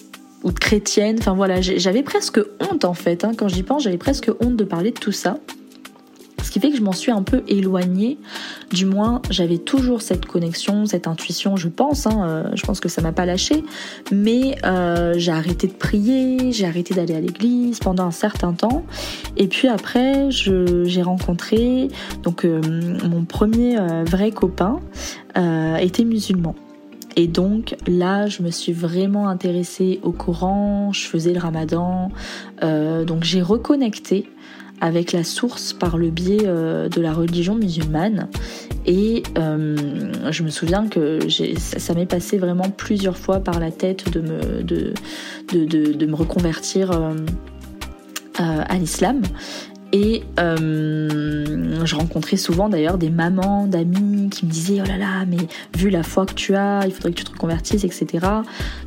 ou 0.43 0.51
de 0.51 0.59
chrétienne. 0.59 1.15
Enfin 1.19 1.33
voilà, 1.33 1.61
j'avais 1.61 2.03
presque 2.03 2.39
honte 2.59 2.85
en 2.85 2.93
fait. 2.93 3.23
Hein. 3.23 3.31
Quand 3.35 3.47
j'y 3.47 3.63
pense, 3.63 3.83
j'avais 3.83 3.97
presque 3.97 4.29
honte 4.41 4.55
de 4.55 4.63
parler 4.63 4.91
de 4.91 4.99
tout 4.99 5.11
ça. 5.11 5.39
Ce 6.47 6.51
qui 6.53 6.61
fait 6.61 6.69
que 6.69 6.77
je 6.77 6.81
m'en 6.81 6.93
suis 6.93 7.11
un 7.11 7.23
peu 7.23 7.43
éloignée. 7.49 8.17
Du 8.71 8.85
moins, 8.85 9.21
j'avais 9.29 9.57
toujours 9.57 10.01
cette 10.01 10.25
connexion, 10.25 10.85
cette 10.85 11.05
intuition, 11.05 11.57
je 11.57 11.67
pense. 11.67 12.07
Hein, 12.07 12.23
euh, 12.23 12.43
je 12.55 12.65
pense 12.65 12.79
que 12.79 12.87
ça 12.87 13.01
m'a 13.01 13.11
pas 13.11 13.25
lâché. 13.25 13.65
Mais 14.13 14.55
euh, 14.63 15.13
j'ai 15.17 15.33
arrêté 15.33 15.67
de 15.67 15.73
prier, 15.73 16.53
j'ai 16.53 16.65
arrêté 16.65 16.93
d'aller 16.93 17.15
à 17.15 17.19
l'église 17.19 17.79
pendant 17.79 18.05
un 18.05 18.11
certain 18.11 18.53
temps. 18.53 18.85
Et 19.35 19.47
puis 19.47 19.67
après, 19.67 20.31
j'ai 20.31 21.01
rencontré 21.01 21.89
donc 22.23 22.45
euh, 22.45 22.61
mon 23.03 23.25
premier 23.25 23.75
vrai 24.05 24.31
copain 24.31 24.79
était 25.81 26.05
musulman. 26.05 26.55
Et 27.17 27.27
donc 27.27 27.75
là, 27.87 28.27
je 28.27 28.41
me 28.41 28.51
suis 28.51 28.71
vraiment 28.71 29.27
intéressée 29.27 29.99
au 30.01 30.13
Coran, 30.13 30.93
je 30.93 31.07
faisais 31.07 31.33
le 31.33 31.39
ramadan, 31.39 32.09
donc 32.61 33.23
j'ai 33.23 33.41
reconnecté 33.41 34.29
avec 34.81 35.11
la 35.11 35.23
source 35.23 35.73
par 35.73 35.97
le 35.97 36.09
biais 36.09 36.45
euh, 36.45 36.89
de 36.89 37.01
la 37.01 37.13
religion 37.13 37.55
musulmane. 37.55 38.29
Et 38.85 39.23
euh, 39.37 39.75
je 40.31 40.43
me 40.43 40.49
souviens 40.49 40.87
que 40.87 41.19
ça, 41.57 41.93
m'est 41.93 42.05
passé 42.05 42.37
vraiment 42.37 42.69
plusieurs 42.69 43.17
fois 43.17 43.39
par 43.39 43.59
la 43.59 43.71
tête 43.71 44.09
de 44.11 44.21
me, 44.21 44.63
de, 44.63 44.93
de, 45.51 46.05
me 46.05 46.15
reconvertir 46.15 46.91
euh, 46.91 47.15
à 48.37 48.77
l'islam. 48.77 49.21
Et 49.93 50.23
euh, 50.39 51.85
je 51.85 51.95
rencontrais 51.95 52.35
souvent 52.35 52.67
d'ailleurs 52.67 52.97
des 52.97 53.09
mamans, 53.09 53.67
d'amis 53.67 54.29
qui 54.29 54.45
me 54.45 54.51
disaient 54.51 54.81
Oh 54.83 54.87
là 54.87 54.97
là, 54.97 55.25
mais 55.25 55.37
vu 55.77 55.89
la 55.89 56.03
foi 56.03 56.25
que 56.25 56.33
tu 56.33 56.55
as, 56.55 56.81
il 56.85 56.91
faudrait 56.91 57.11
que 57.11 57.17
tu 57.17 57.23
te 57.23 57.31
reconvertisses, 57.31 57.83
etc. 57.83 58.25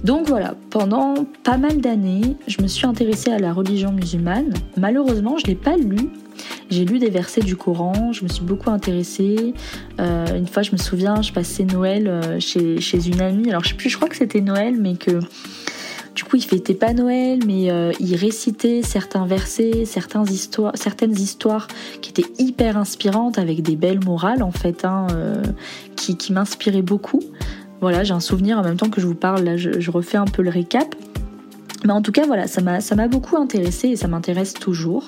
Donc 0.04 0.28
voilà, 0.28 0.54
pendant 0.68 1.14
pas 1.42 1.56
mal 1.56 1.80
d'années, 1.80 2.36
je 2.46 2.60
me 2.60 2.66
suis 2.66 2.86
intéressée 2.86 3.30
à 3.30 3.38
la 3.38 3.52
religion 3.52 3.92
musulmane. 3.92 4.52
Malheureusement, 4.76 5.38
je 5.38 5.44
ne 5.44 5.48
l'ai 5.48 5.56
pas 5.56 5.76
lu 5.76 6.10
J'ai 6.70 6.84
lu 6.84 6.98
des 6.98 7.10
versets 7.10 7.40
du 7.40 7.56
Coran, 7.56 8.12
je 8.12 8.22
me 8.22 8.28
suis 8.28 8.44
beaucoup 8.44 8.70
intéressée. 8.70 9.54
une 9.98 10.46
fois, 10.46 10.62
je 10.62 10.72
me 10.72 10.76
souviens, 10.76 11.22
je 11.22 11.32
passais 11.32 11.64
Noël 11.64 12.36
chez, 12.40 12.80
chez 12.80 13.08
une 13.08 13.20
amie. 13.22 13.48
Alors, 13.48 13.64
je 13.64 13.70
sais 13.70 13.74
plus, 13.74 13.88
je 13.88 13.96
crois 13.96 14.08
que 14.08 14.16
c'était 14.16 14.42
Noël, 14.42 14.76
mais 14.78 14.96
que 14.96 15.20
du 16.20 16.24
coup, 16.24 16.36
il 16.36 16.44
fêtait 16.44 16.74
pas 16.74 16.92
Noël, 16.92 17.38
mais 17.46 17.70
euh, 17.70 17.92
il 17.98 18.14
récitait 18.14 18.82
certains 18.82 19.24
versets, 19.24 19.86
certaines 19.86 20.28
histoires, 21.18 21.66
qui 22.02 22.10
étaient 22.10 22.30
hyper 22.38 22.76
inspirantes, 22.76 23.38
avec 23.38 23.62
des 23.62 23.74
belles 23.74 24.04
morales 24.04 24.42
en 24.42 24.50
fait, 24.50 24.84
hein, 24.84 25.06
euh, 25.12 25.42
qui, 25.96 26.30
m'inspiraient 26.30 26.82
beaucoup. 26.82 27.22
Voilà, 27.80 28.04
j'ai 28.04 28.12
un 28.12 28.20
souvenir 28.20 28.58
en 28.58 28.62
même 28.62 28.76
temps 28.76 28.90
que 28.90 29.00
je 29.00 29.06
vous 29.06 29.14
parle, 29.14 29.44
là 29.44 29.56
je, 29.56 29.90
refais 29.90 30.18
un 30.18 30.26
peu 30.26 30.42
le 30.42 30.50
récap. 30.50 30.94
Mais 31.86 31.94
en 31.94 32.02
tout 32.02 32.12
cas, 32.12 32.26
voilà, 32.26 32.46
ça 32.48 32.60
m'a 32.60 33.08
beaucoup 33.08 33.38
intéressé 33.38 33.88
et 33.88 33.96
ça 33.96 34.06
m'intéresse 34.06 34.52
toujours. 34.52 35.06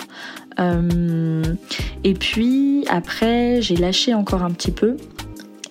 Euh, 0.60 1.42
et 2.04 2.14
puis 2.14 2.86
après, 2.88 3.60
j'ai 3.60 3.76
lâché 3.76 4.14
encore 4.14 4.42
un 4.42 4.50
petit 4.50 4.70
peu 4.70 4.96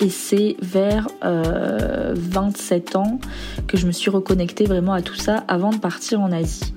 et 0.01 0.09
c'est 0.09 0.57
vers 0.61 1.07
27 1.21 2.95
euh, 2.95 2.99
ans 2.99 3.19
que 3.67 3.77
je 3.77 3.85
me 3.85 3.91
suis 3.91 4.09
reconnectée 4.09 4.65
vraiment 4.65 4.93
à 4.93 5.01
tout 5.01 5.15
ça 5.15 5.43
avant 5.47 5.69
de 5.69 5.77
partir 5.77 6.21
en 6.21 6.31
Asie. 6.31 6.73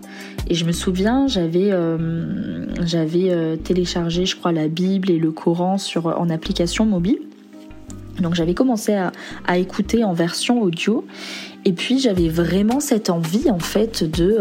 Et 0.47 0.55
je 0.55 0.67
me 0.67 0.73
souviens, 0.73 1.27
j'avais 1.27 1.73
euh, 1.73 2.67
euh, 2.95 3.57
téléchargé, 3.57 4.27
je 4.27 4.37
crois, 4.37 4.53
la 4.53 4.69
Bible 4.69 5.11
et 5.11 5.19
le 5.19 5.31
Coran 5.33 5.79
sur, 5.79 6.07
en 6.07 6.29
application 6.29 6.85
mobile. 6.85 7.19
Donc 8.21 8.35
j'avais 8.35 8.55
commencé 8.55 8.95
à, 9.47 9.59
écouter 9.59 10.05
en 10.05 10.13
version 10.13 10.61
audio. 10.61 11.05
Et 11.65 11.73
puis 11.73 11.99
j'avais 11.99 12.29
vraiment 12.29 12.79
cette 12.79 13.09
envie, 13.09 13.51
en 13.51 13.59
fait, 13.59 14.05
de, 14.05 14.37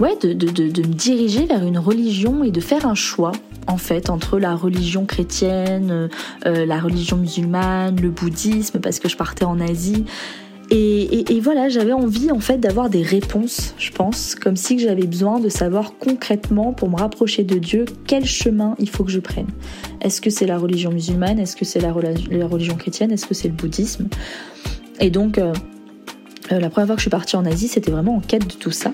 ouais, 0.00 0.16
de, 0.20 0.32
de, 0.32 0.82
me 0.82 0.94
diriger 0.94 1.46
vers 1.46 1.64
une 1.64 1.78
religion 1.78 2.42
et 2.42 2.50
de 2.50 2.60
faire 2.60 2.86
un 2.86 2.96
choix 2.96 3.32
en 3.66 3.76
fait 3.76 4.10
entre 4.10 4.38
la 4.38 4.54
religion 4.54 5.04
chrétienne, 5.04 6.08
euh, 6.46 6.66
la 6.66 6.78
religion 6.80 7.16
musulmane, 7.16 8.00
le 8.00 8.10
bouddhisme 8.10 8.80
parce 8.80 8.98
que 8.98 9.08
je 9.08 9.16
partais 9.16 9.44
en 9.44 9.60
Asie. 9.60 10.04
Et, 10.74 11.38
voilà, 11.42 11.68
j'avais 11.68 11.92
envie 11.92 12.30
en 12.30 12.40
fait 12.40 12.56
d'avoir 12.56 12.88
des 12.88 13.02
réponses, 13.02 13.74
je 13.76 13.90
pense, 13.90 14.34
comme 14.34 14.56
si 14.56 14.78
j'avais 14.78 15.06
besoin 15.06 15.38
de 15.38 15.50
savoir 15.50 15.98
concrètement 15.98 16.72
pour 16.72 16.88
me 16.88 16.96
rapprocher 16.96 17.44
de 17.44 17.58
Dieu 17.58 17.84
quel 18.06 18.24
chemin 18.24 18.74
il 18.78 18.88
faut 18.88 19.04
que 19.04 19.10
je 19.10 19.20
prenne. 19.20 19.48
Est-ce 20.00 20.22
que 20.22 20.30
c'est 20.30 20.46
la 20.46 20.56
religion 20.56 20.90
musulmane? 20.90 21.38
Est-ce 21.38 21.56
que 21.56 21.66
c'est 21.66 21.80
la, 21.80 21.92
religion 21.92 22.76
chrétienne? 22.76 23.12
Est-ce 23.12 23.26
que 23.26 23.34
c'est 23.34 23.48
le 23.48 23.54
bouddhisme? 23.54 24.08
Et 24.98 25.10
donc, 25.10 25.36
euh, 25.36 25.52
euh, 26.52 26.60
la 26.60 26.70
première 26.70 26.86
fois 26.86 26.96
que 26.96 27.00
je 27.00 27.04
suis 27.04 27.10
partie 27.10 27.36
en 27.36 27.44
Asie, 27.44 27.68
c'était 27.68 27.90
vraiment 27.90 28.16
en 28.16 28.20
quête 28.20 28.46
de 28.46 28.54
tout 28.54 28.70
ça. 28.70 28.92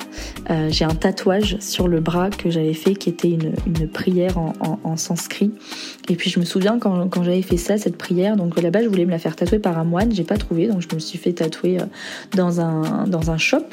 Euh, 0.51 0.69
j'ai 0.71 0.85
un 0.85 0.95
tatouage 0.95 1.57
sur 1.61 1.89
le 1.89 2.01
bras 2.01 2.31
que 2.31 2.51
j'avais 2.51 2.75
fait 2.75 2.95
qui 2.95 3.09
était 3.09 3.31
une, 3.31 3.89
prière 3.89 4.39
en, 4.39 4.97
sanskrit. 4.97 5.53
Et 6.09 6.17
puis 6.17 6.31
je 6.31 6.41
me 6.41 6.45
souviens 6.45 6.79
quand, 6.79 7.23
j'avais 7.23 7.43
fait 7.43 7.57
ça, 7.57 7.79
cette 7.79 7.97
prière, 7.97 8.37
donc 8.37 8.61
là-bas 8.61 8.83
je 8.83 8.89
voulais 8.89 9.07
me 9.07 9.11
la 9.11 9.19
faire 9.19 9.37
tatouer 9.37 9.59
par 9.59 9.79
un 9.79 9.85
moine, 9.85 10.13
j'ai 10.13 10.25
pas 10.25 10.37
trouvé, 10.37 10.67
donc 10.67 10.81
je 10.81 10.93
me 10.95 10.99
suis 10.99 11.19
fait 11.19 11.33
tatouer 11.33 11.81
euh, 11.81 11.85
dans 12.35 12.61
un, 12.61 13.39
shop. 13.39 13.65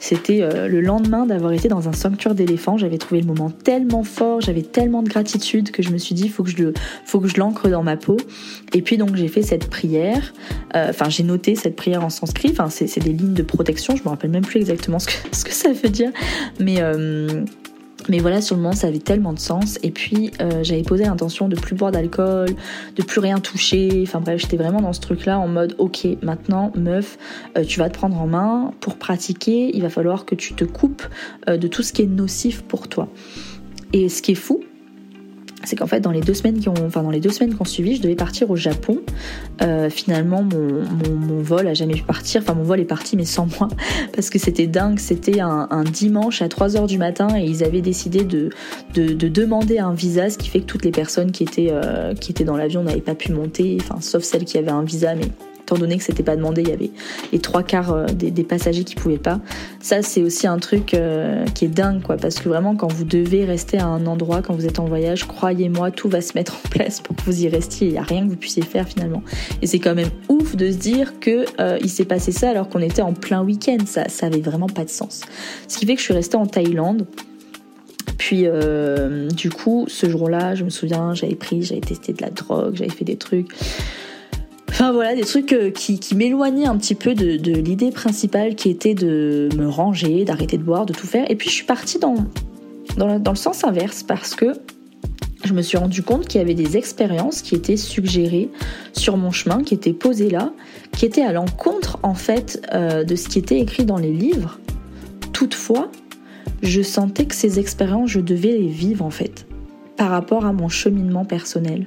C'était 0.00 0.68
le 0.68 0.80
lendemain 0.80 1.24
d'avoir 1.24 1.52
été 1.52 1.68
dans 1.68 1.88
un 1.88 1.92
sanctuaire 1.92 2.34
d'éléphants. 2.34 2.76
J'avais 2.76 2.98
trouvé 2.98 3.20
le 3.20 3.26
moment 3.26 3.50
tellement 3.50 4.02
fort, 4.02 4.40
j'avais 4.40 4.62
tellement 4.62 5.02
de 5.02 5.08
gratitude 5.08 5.70
que 5.70 5.82
je 5.82 5.90
me 5.90 5.98
suis 5.98 6.14
dit 6.14 6.28
faut 6.28 6.44
faut 7.06 7.20
que 7.20 7.28
je 7.28 7.38
l'ancre 7.38 7.68
dans 7.68 7.82
ma 7.82 7.96
peau. 7.96 8.16
Et 8.74 8.82
puis 8.82 8.98
donc 8.98 9.16
j'ai 9.16 9.28
fait 9.28 9.42
cette 9.42 9.70
prière. 9.70 10.34
Enfin 10.74 11.08
j'ai 11.08 11.22
noté 11.22 11.54
cette 11.54 11.76
prière 11.76 12.04
en 12.04 12.10
sanskrit. 12.10 12.50
Enfin 12.50 12.68
c'est 12.68 12.98
des 12.98 13.12
lignes 13.12 13.33
de 13.34 13.42
protection. 13.42 13.96
Je 13.96 14.02
me 14.02 14.08
rappelle 14.08 14.30
même 14.30 14.44
plus 14.44 14.60
exactement 14.60 14.98
ce 14.98 15.06
que, 15.06 15.12
ce 15.32 15.44
que 15.44 15.52
ça 15.52 15.72
veut 15.72 15.88
dire. 15.88 16.10
Mais, 16.60 16.76
euh, 16.80 17.44
mais 18.08 18.18
voilà, 18.18 18.40
sur 18.40 18.56
le 18.56 18.62
moment, 18.62 18.74
ça 18.74 18.88
avait 18.88 18.98
tellement 18.98 19.32
de 19.32 19.38
sens. 19.38 19.78
Et 19.82 19.90
puis, 19.90 20.30
euh, 20.40 20.62
j'avais 20.62 20.82
posé 20.82 21.04
l'intention 21.04 21.48
de 21.48 21.56
plus 21.56 21.74
boire 21.74 21.92
d'alcool, 21.92 22.50
de 22.96 23.02
plus 23.02 23.20
rien 23.20 23.40
toucher. 23.40 24.02
Enfin 24.02 24.20
bref, 24.20 24.40
j'étais 24.40 24.56
vraiment 24.56 24.80
dans 24.80 24.92
ce 24.92 25.00
truc-là 25.00 25.38
en 25.38 25.48
mode, 25.48 25.74
ok, 25.78 26.06
maintenant, 26.22 26.72
meuf, 26.74 27.18
euh, 27.56 27.64
tu 27.64 27.78
vas 27.78 27.88
te 27.88 27.94
prendre 27.94 28.20
en 28.20 28.26
main. 28.26 28.72
Pour 28.80 28.96
pratiquer, 28.96 29.70
il 29.74 29.82
va 29.82 29.90
falloir 29.90 30.24
que 30.24 30.34
tu 30.34 30.54
te 30.54 30.64
coupes 30.64 31.02
de 31.46 31.66
tout 31.68 31.82
ce 31.82 31.92
qui 31.92 32.02
est 32.02 32.06
nocif 32.06 32.62
pour 32.62 32.88
toi. 32.88 33.08
Et 33.92 34.08
ce 34.08 34.22
qui 34.22 34.32
est 34.32 34.36
fou, 34.36 34.60
c'est 35.66 35.76
qu'en 35.76 35.86
fait 35.86 36.00
dans 36.00 36.10
les 36.10 36.20
deux 36.20 36.34
semaines 36.34 36.58
qui 36.58 36.68
ont, 36.68 36.74
enfin 36.86 37.02
dans 37.02 37.10
les 37.10 37.20
deux 37.20 37.30
semaines 37.30 37.54
qu'on 37.54 37.64
suivi, 37.64 37.96
je 37.96 38.02
devais 38.02 38.14
partir 38.14 38.50
au 38.50 38.56
Japon. 38.56 39.00
Euh, 39.62 39.90
finalement, 39.90 40.42
mon, 40.42 41.42
vol 41.42 41.66
a 41.66 41.74
jamais 41.74 41.94
pu 41.94 42.02
partir. 42.02 42.42
Enfin, 42.42 42.54
mon 42.54 42.62
vol 42.62 42.80
est 42.80 42.86
parti, 42.86 43.16
mais 43.16 43.24
sans 43.24 43.46
moi, 43.58 43.68
parce 44.14 44.30
que 44.30 44.38
c'était 44.38 44.66
dingue. 44.66 44.98
C'était 44.98 45.40
un, 45.40 45.84
dimanche 45.84 46.42
à 46.42 46.48
3 46.48 46.70
h 46.70 46.86
du 46.86 46.98
matin 46.98 47.28
et 47.36 47.44
ils 47.44 47.62
avaient 47.62 47.82
décidé 47.82 48.24
de, 48.24 48.50
de, 48.94 49.28
demander 49.28 49.78
un 49.78 49.92
visa, 49.92 50.30
ce 50.30 50.38
qui 50.38 50.48
fait 50.48 50.60
que 50.60 50.66
toutes 50.66 50.84
les 50.84 50.90
personnes 50.90 51.30
qui 51.30 51.42
étaient, 51.42 51.68
euh, 51.70 52.14
qui 52.14 52.30
étaient 52.32 52.44
dans 52.44 52.56
l'avion 52.56 52.82
n'avaient 52.82 53.00
pas 53.00 53.14
pu 53.14 53.32
monter. 53.32 53.78
Sauf 54.00 54.22
celles 54.22 54.44
qui 54.44 54.58
avaient 54.58 54.70
un 54.70 54.82
visa, 54.82 55.14
mais 55.14 55.28
étant 55.64 55.78
donné 55.78 55.96
que 55.96 56.04
c'était 56.04 56.22
pas 56.22 56.36
demandé, 56.36 56.60
il 56.60 56.68
y 56.68 56.72
avait 56.72 56.90
les 57.32 57.38
trois 57.38 57.62
quarts 57.62 57.92
euh, 57.92 58.06
des, 58.06 58.44
passagers 58.44 58.84
qui 58.84 58.94
pouvaient 58.94 59.16
pas. 59.16 59.40
Ça, 59.80 60.02
c'est 60.02 60.22
aussi 60.22 60.46
un 60.46 60.58
truc 60.58 60.92
euh, 60.92 61.46
qui 61.54 61.64
est 61.64 61.68
dingue, 61.68 62.02
quoi, 62.02 62.16
parce 62.18 62.36
que 62.36 62.50
vraiment, 62.50 62.76
quand 62.76 62.92
vous 62.92 63.04
devez 63.04 63.44
rester 63.46 63.78
à 63.78 63.86
un 63.86 64.06
endroit, 64.06 64.42
quand 64.42 64.54
vous 64.54 64.66
êtes 64.66 64.78
en 64.78 64.84
voyage, 64.84 65.26
croyez-moi, 65.26 65.90
tout 65.90 66.10
va 66.10 66.20
se 66.20 66.32
mettre 66.34 66.56
en 66.56 66.68
place 66.68 67.00
pour 67.00 67.16
que 67.16 67.22
vous 67.22 67.44
y 67.44 67.48
restiez. 67.48 67.88
Il 67.88 67.92
n'y 67.92 67.98
a 67.98 68.02
rien 68.02 68.24
que 68.24 68.30
vous 68.30 68.36
puissiez 68.36 68.62
faire 68.62 68.86
finalement. 68.86 69.22
Et 69.62 69.66
c'est 69.66 69.78
quand 69.78 69.94
même 69.94 70.10
ouf 70.28 70.54
de 70.54 70.70
se 70.70 70.76
dire 70.76 71.18
que 71.18 71.46
euh, 71.58 71.78
il 71.80 71.88
s'est 71.88 72.04
passé 72.04 72.30
ça 72.30 72.50
alors 72.50 72.68
qu'on 72.68 72.80
était 72.80 73.02
en 73.02 73.14
plein 73.14 73.42
week-end. 73.42 73.78
Ça, 73.86 74.08
ça 74.10 74.26
avait 74.26 74.40
vraiment 74.40 74.68
pas 74.68 74.84
de 74.84 74.90
sens. 74.90 75.22
Ce 75.66 75.78
qui 75.78 75.86
fait 75.86 75.94
que 75.94 76.00
je 76.00 76.04
suis 76.04 76.14
restée 76.14 76.36
en 76.36 76.46
Thaïlande. 76.46 77.06
Puis 78.18 78.46
du 79.34 79.50
coup, 79.50 79.84
ce 79.88 80.08
jour-là, 80.08 80.54
je 80.54 80.64
me 80.64 80.70
souviens, 80.70 81.14
j'avais 81.14 81.34
pris, 81.34 81.62
j'avais 81.62 81.80
testé 81.80 82.12
de 82.12 82.22
la 82.22 82.30
drogue, 82.30 82.74
j'avais 82.76 82.90
fait 82.90 83.04
des 83.04 83.16
trucs. 83.16 83.48
Enfin 84.74 84.90
voilà, 84.90 85.14
des 85.14 85.22
trucs 85.22 85.52
euh, 85.52 85.70
qui, 85.70 86.00
m'éloignaient 86.16 86.66
un 86.66 86.76
petit 86.76 86.96
peu 86.96 87.14
de, 87.14 87.52
l'idée 87.52 87.92
principale 87.92 88.56
qui 88.56 88.70
était 88.70 88.94
de 88.94 89.48
me 89.56 89.68
ranger, 89.68 90.24
d'arrêter 90.24 90.58
de 90.58 90.64
boire, 90.64 90.84
de 90.84 90.92
tout 90.92 91.06
faire. 91.06 91.30
Et 91.30 91.36
puis 91.36 91.48
je 91.48 91.54
suis 91.54 91.64
partie 91.64 92.00
dans, 92.00 92.16
dans, 92.96 93.30
le 93.30 93.36
sens 93.36 93.62
inverse 93.62 94.02
parce 94.02 94.34
que 94.34 94.46
je 95.44 95.52
me 95.52 95.62
suis 95.62 95.78
rendu 95.78 96.02
compte 96.02 96.26
qu'il 96.26 96.40
y 96.40 96.42
avait 96.42 96.54
des 96.54 96.76
expériences 96.76 97.40
qui 97.40 97.54
étaient 97.54 97.76
suggérées 97.76 98.50
sur 98.92 99.16
mon 99.16 99.30
chemin, 99.30 99.62
qui 99.62 99.74
étaient 99.74 99.92
posées 99.92 100.28
là, 100.28 100.52
qui 100.90 101.06
étaient 101.06 101.22
à 101.22 101.32
l'encontre 101.32 102.00
en 102.02 102.14
fait 102.14 102.60
euh, 102.74 103.04
de 103.04 103.14
ce 103.14 103.28
qui 103.28 103.38
était 103.38 103.60
écrit 103.60 103.84
dans 103.84 103.98
les 103.98 104.12
livres. 104.12 104.58
Toutefois, 105.32 105.88
je 106.64 106.82
sentais 106.82 107.26
que 107.26 107.36
ces 107.36 107.60
expériences, 107.60 108.10
je 108.10 108.20
devais 108.20 108.50
les 108.50 108.66
vivre 108.66 109.04
en 109.04 109.10
fait, 109.10 109.46
par 109.96 110.10
rapport 110.10 110.44
à 110.44 110.52
mon 110.52 110.68
cheminement 110.68 111.24
personnel. 111.24 111.86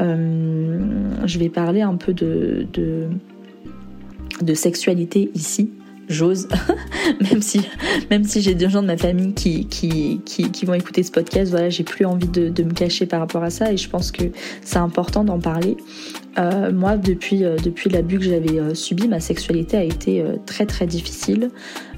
Euh, 0.00 0.78
je 1.26 1.38
vais 1.38 1.48
parler 1.48 1.82
un 1.82 1.96
peu 1.96 2.12
de, 2.12 2.66
de, 2.72 4.54
sexualité 4.54 5.30
ici 5.34 5.70
j'ose, 6.08 6.48
même 7.20 7.42
si, 7.42 7.60
même 8.10 8.24
si 8.24 8.40
j'ai 8.40 8.54
des 8.54 8.70
gens 8.70 8.80
de 8.80 8.86
ma 8.86 8.96
famille 8.96 9.34
qui, 9.34 9.66
qui, 9.66 10.20
qui, 10.24 10.64
vont 10.64 10.74
écouter 10.74 11.02
ce 11.02 11.10
podcast, 11.10 11.50
voilà, 11.50 11.68
j'ai 11.68 11.84
plus 11.84 12.06
envie 12.06 12.28
de, 12.28 12.48
de, 12.48 12.62
me 12.62 12.72
cacher 12.72 13.06
par 13.06 13.20
rapport 13.20 13.42
à 13.42 13.50
ça 13.50 13.72
et 13.72 13.76
je 13.76 13.90
pense 13.90 14.10
que 14.10 14.24
c'est 14.62 14.78
important 14.78 15.24
d'en 15.24 15.38
parler. 15.38 15.76
Euh, 16.38 16.72
moi, 16.72 16.96
depuis, 16.96 17.44
euh, 17.44 17.56
depuis 17.56 17.90
l'abus 17.90 18.18
que 18.18 18.24
j'avais 18.24 18.58
euh, 18.58 18.74
subi, 18.74 19.08
ma 19.08 19.20
sexualité 19.20 19.76
a 19.76 19.82
été 19.82 20.24
très 20.46 20.66
très 20.66 20.86
difficile. 20.86 21.50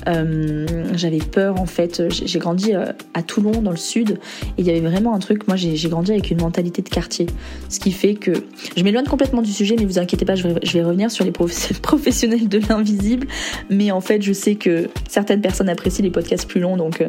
j'avais 0.06 1.18
peur 1.18 1.61
en 1.61 1.66
fait. 1.66 2.02
J'ai 2.11 2.38
grandi 2.38 2.73
à 2.75 3.23
Toulon, 3.23 3.62
dans 3.62 3.70
le 3.70 3.76
sud, 3.76 4.18
et 4.56 4.62
il 4.62 4.66
y 4.66 4.70
avait 4.70 4.80
vraiment 4.80 5.14
un 5.14 5.18
truc. 5.18 5.47
Moi, 5.47 5.56
j'ai 5.56 5.88
grandi 5.88 6.12
avec 6.12 6.30
une 6.30 6.40
mentalité 6.40 6.82
de 6.82 6.88
quartier, 6.88 7.26
ce 7.68 7.80
qui 7.80 7.92
fait 7.92 8.14
que 8.14 8.32
je 8.76 8.82
m'éloigne 8.82 9.06
complètement 9.06 9.42
du 9.42 9.52
sujet, 9.52 9.76
mais 9.78 9.85
vous 9.85 9.99
inquiétez 9.99 10.25
pas, 10.25 10.35
je 10.35 10.49
vais, 10.49 10.54
je 10.62 10.73
vais 10.73 10.82
revenir 10.82 11.11
sur 11.11 11.25
les 11.25 11.32
professionnels 11.82 12.49
de 12.49 12.61
l'invisible. 12.68 13.26
Mais 13.68 13.90
en 13.90 14.00
fait, 14.00 14.23
je 14.23 14.32
sais 14.32 14.54
que 14.54 14.88
certaines 15.09 15.40
personnes 15.40 15.68
apprécient 15.68 16.04
les 16.04 16.11
podcasts 16.11 16.49
plus 16.49 16.61
longs, 16.61 16.76
donc 16.76 17.04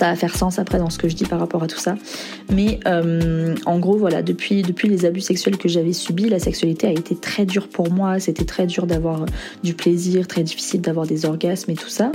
ça 0.00 0.08
va 0.08 0.16
faire 0.16 0.34
sens 0.34 0.58
après 0.58 0.78
dans 0.78 0.88
ce 0.88 0.96
que 0.96 1.10
je 1.10 1.14
dis 1.14 1.26
par 1.26 1.38
rapport 1.38 1.62
à 1.62 1.66
tout 1.66 1.78
ça. 1.78 1.94
Mais 2.50 2.80
euh, 2.86 3.54
en 3.66 3.78
gros, 3.78 3.98
voilà, 3.98 4.22
depuis, 4.22 4.62
les 4.62 5.04
abus 5.04 5.20
sexuels 5.20 5.58
que 5.58 5.68
j'avais 5.68 5.92
subis, 5.92 6.30
la 6.30 6.38
sexualité 6.38 6.86
a 6.86 6.92
été 6.92 7.14
très 7.14 7.44
dure 7.44 7.68
pour 7.68 7.92
moi. 7.92 8.18
C'était 8.18 8.46
très 8.46 8.64
dur 8.64 8.86
d'avoir 8.86 9.26
du 9.62 9.74
plaisir, 9.74 10.26
très 10.26 10.42
difficile 10.42 10.80
d'avoir 10.80 11.06
des 11.06 11.26
orgasmes 11.26 11.70
et 11.72 11.74
tout 11.74 11.90
ça. 11.90 12.12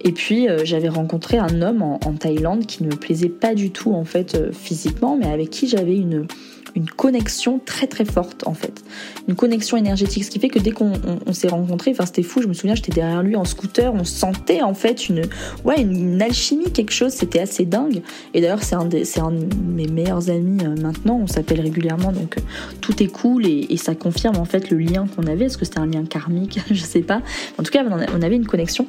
Et 0.00 0.10
puis, 0.10 0.48
euh, 0.48 0.64
j'avais 0.64 0.88
rencontré 0.88 1.38
un 1.38 1.62
homme 1.62 1.82
en, 1.82 1.98
Thaïlande 2.18 2.66
qui 2.66 2.82
ne 2.82 2.88
me 2.88 2.96
plaisait 2.96 3.28
pas 3.28 3.54
du 3.54 3.70
tout, 3.70 3.94
en 3.94 4.04
fait, 4.04 4.34
euh, 4.34 4.50
physiquement, 4.50 5.16
mais 5.16 5.30
avec 5.30 5.50
qui 5.50 5.68
j'avais 5.68 5.96
une 5.96 6.26
une 6.74 6.88
connexion 6.88 7.60
très 7.64 7.86
très 7.86 8.04
forte 8.04 8.46
en 8.46 8.54
fait. 8.54 8.82
Une 9.28 9.34
connexion 9.34 9.76
énergétique, 9.76 10.24
ce 10.24 10.30
qui 10.30 10.38
fait 10.38 10.48
que 10.48 10.58
dès 10.58 10.70
qu'on 10.70 10.92
s'est 11.32 11.48
rencontrés, 11.48 11.90
enfin 11.92 12.06
c'était 12.06 12.22
fou, 12.22 12.42
je 12.42 12.48
me 12.48 12.52
souviens, 12.52 12.74
j'étais 12.74 12.92
derrière 12.92 13.22
lui 13.22 13.36
en 13.36 13.44
scooter, 13.44 13.92
on 13.94 14.04
sentait 14.04 14.62
en 14.62 14.74
fait 14.74 15.08
une, 15.08 15.22
ouais, 15.64 15.80
une, 15.80 16.20
alchimie, 16.22 16.72
quelque 16.72 16.92
chose, 16.92 17.12
c'était 17.12 17.40
assez 17.40 17.64
dingue. 17.64 18.02
Et 18.34 18.40
d'ailleurs 18.40 18.62
c'est 18.62 18.74
un, 18.74 18.84
de, 18.84 19.02
un 19.20 19.30
de 19.30 19.46
mes 19.74 19.86
meilleurs 19.86 20.30
amis 20.30 20.64
euh, 20.64 20.80
maintenant, 20.80 21.20
on 21.22 21.26
s'appelle 21.26 21.60
régulièrement, 21.60 22.12
donc 22.12 22.38
euh, 22.38 22.42
tout 22.80 23.02
est 23.02 23.08
cool 23.08 23.46
et, 23.46 23.76
ça 23.78 23.94
confirme 23.94 24.36
en 24.38 24.44
fait 24.44 24.70
le 24.70 24.78
lien 24.78 25.06
qu'on 25.06 25.28
avait, 25.28 25.44
est-ce 25.44 25.56
que 25.56 25.64
c'était 25.64 25.78
un 25.78 25.86
lien 25.86 26.04
karmique, 26.04 26.58
je 26.70 26.82
sais 26.82 27.02
pas. 27.02 27.22
En 27.58 27.62
tout 27.62 27.70
cas 27.70 27.84
on 27.84 28.22
avait 28.22 28.36
une 28.36 28.46
connexion. 28.46 28.86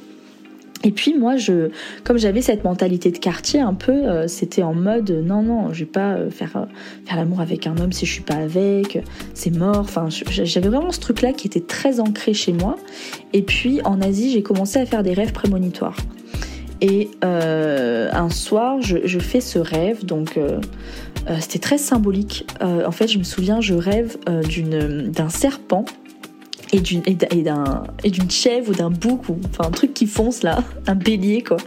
Et 0.84 0.92
puis 0.92 1.14
moi, 1.14 1.36
je, 1.36 1.70
comme 2.04 2.18
j'avais 2.18 2.42
cette 2.42 2.64
mentalité 2.64 3.12
de 3.12 3.18
quartier 3.18 3.60
un 3.60 3.74
peu, 3.74 3.92
euh, 3.92 4.28
c'était 4.28 4.64
en 4.64 4.74
mode 4.74 5.12
non 5.12 5.44
non, 5.44 5.74
je 5.74 5.80
vais 5.80 5.90
pas 5.90 6.14
euh, 6.14 6.30
faire 6.30 6.56
euh, 6.56 6.66
faire 7.06 7.18
l'amour 7.18 7.42
avec 7.42 7.68
un 7.68 7.78
homme 7.78 7.92
si 7.92 8.06
je 8.06 8.14
suis 8.14 8.24
pas 8.24 8.36
avec, 8.36 9.04
c'est 9.34 9.56
mort. 9.56 9.80
Enfin, 9.80 10.08
j'avais 10.10 10.70
vraiment 10.70 10.92
ce 10.92 11.02
truc-là 11.02 11.34
qui 11.34 11.48
était 11.48 11.60
très 11.60 12.00
ancré 12.00 12.34
chez 12.34 12.54
moi. 12.54 12.78
Et 13.34 13.42
puis 13.42 13.82
en 13.84 14.02
Asie, 14.02 14.32
j'ai 14.32 14.42
commencé 14.42 14.80
à 14.80 14.86
faire 14.86 15.04
des 15.04 15.14
rêves 15.14 15.34
prémonitoires. 15.34 15.98
Et 16.82 17.10
un 17.22 18.30
soir, 18.30 18.82
je, 18.82 19.00
je, 19.04 19.20
fais 19.20 19.42
ce 19.42 19.60
rêve, 19.60 20.06
donc 20.06 20.40
c'était 21.42 21.60
très 21.60 21.78
symbolique. 21.78 22.48
en 22.62 22.92
fait, 22.92 23.10
je 23.10 23.20
me 23.20 23.24
souviens, 23.24 23.60
je 23.60 23.74
rêve 23.74 24.16
d'un 24.26 25.28
serpent 25.28 25.84
et 26.72 26.80
d'une 26.80 27.02
et 27.06 28.10
d'une 28.10 28.30
chèvre 28.30 28.70
ou 28.70 28.74
d'un 28.74 28.90
bouc 28.90 29.28
ou 29.30 29.38
enfin 29.46 29.68
un 29.68 29.72
truc 29.72 29.94
qui 29.94 30.06
fonce 30.06 30.44
là, 30.44 30.64
un 30.88 30.96
bélier 30.96 31.42
quoi. 31.42 31.58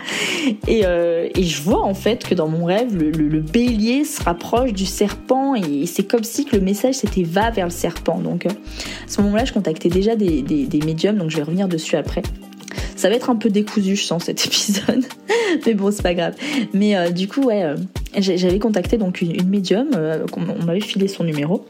Et, 0.68 0.82
euh, 0.84 1.28
et 1.34 1.42
je 1.42 1.62
vois 1.62 1.82
en 1.82 1.94
fait 1.94 2.24
que 2.24 2.34
dans 2.34 2.48
mon 2.48 2.64
rêve 2.64 2.96
le, 2.96 3.40
bélier 3.40 4.04
se 4.04 4.22
rapproche 4.22 4.72
du 4.72 4.86
serpent 4.86 5.54
et 5.54 5.86
c'est 5.86 6.04
comme 6.04 6.24
si 6.24 6.46
le 6.52 6.60
message 6.60 6.96
c'était 6.96 7.24
va 7.24 7.50
vers 7.50 7.66
le 7.66 7.72
serpent. 7.72 8.18
Donc 8.18 8.46
euh, 8.46 8.50
à 8.50 9.08
ce 9.08 9.20
moment-là 9.22 9.44
je 9.44 9.52
contactais 9.52 9.88
déjà 9.88 10.14
des, 10.14 10.44
médiums 10.84 11.16
donc 11.16 11.30
je 11.30 11.36
vais 11.36 11.42
revenir 11.42 11.68
dessus 11.68 11.96
après. 11.96 12.22
Ça 12.94 13.08
va 13.08 13.16
être 13.16 13.30
un 13.30 13.36
peu 13.36 13.50
décousu, 13.50 13.96
je 13.96 14.04
sens, 14.04 14.24
cet 14.24 14.46
épisode. 14.46 15.04
Mais 15.66 15.74
bon, 15.74 15.90
c'est 15.90 16.02
pas 16.02 16.14
grave. 16.14 16.34
Mais 16.72 16.96
euh, 16.96 17.10
du 17.10 17.26
coup, 17.26 17.42
ouais, 17.42 17.74
j'avais 18.16 18.60
contacté 18.60 18.96
donc 18.96 19.20
une, 19.20 19.32
une 19.32 19.48
médium, 19.48 19.90
on 20.36 20.64
m'avait 20.64 20.80
filé 20.80 21.08
son 21.08 21.24
numéro. 21.24 21.66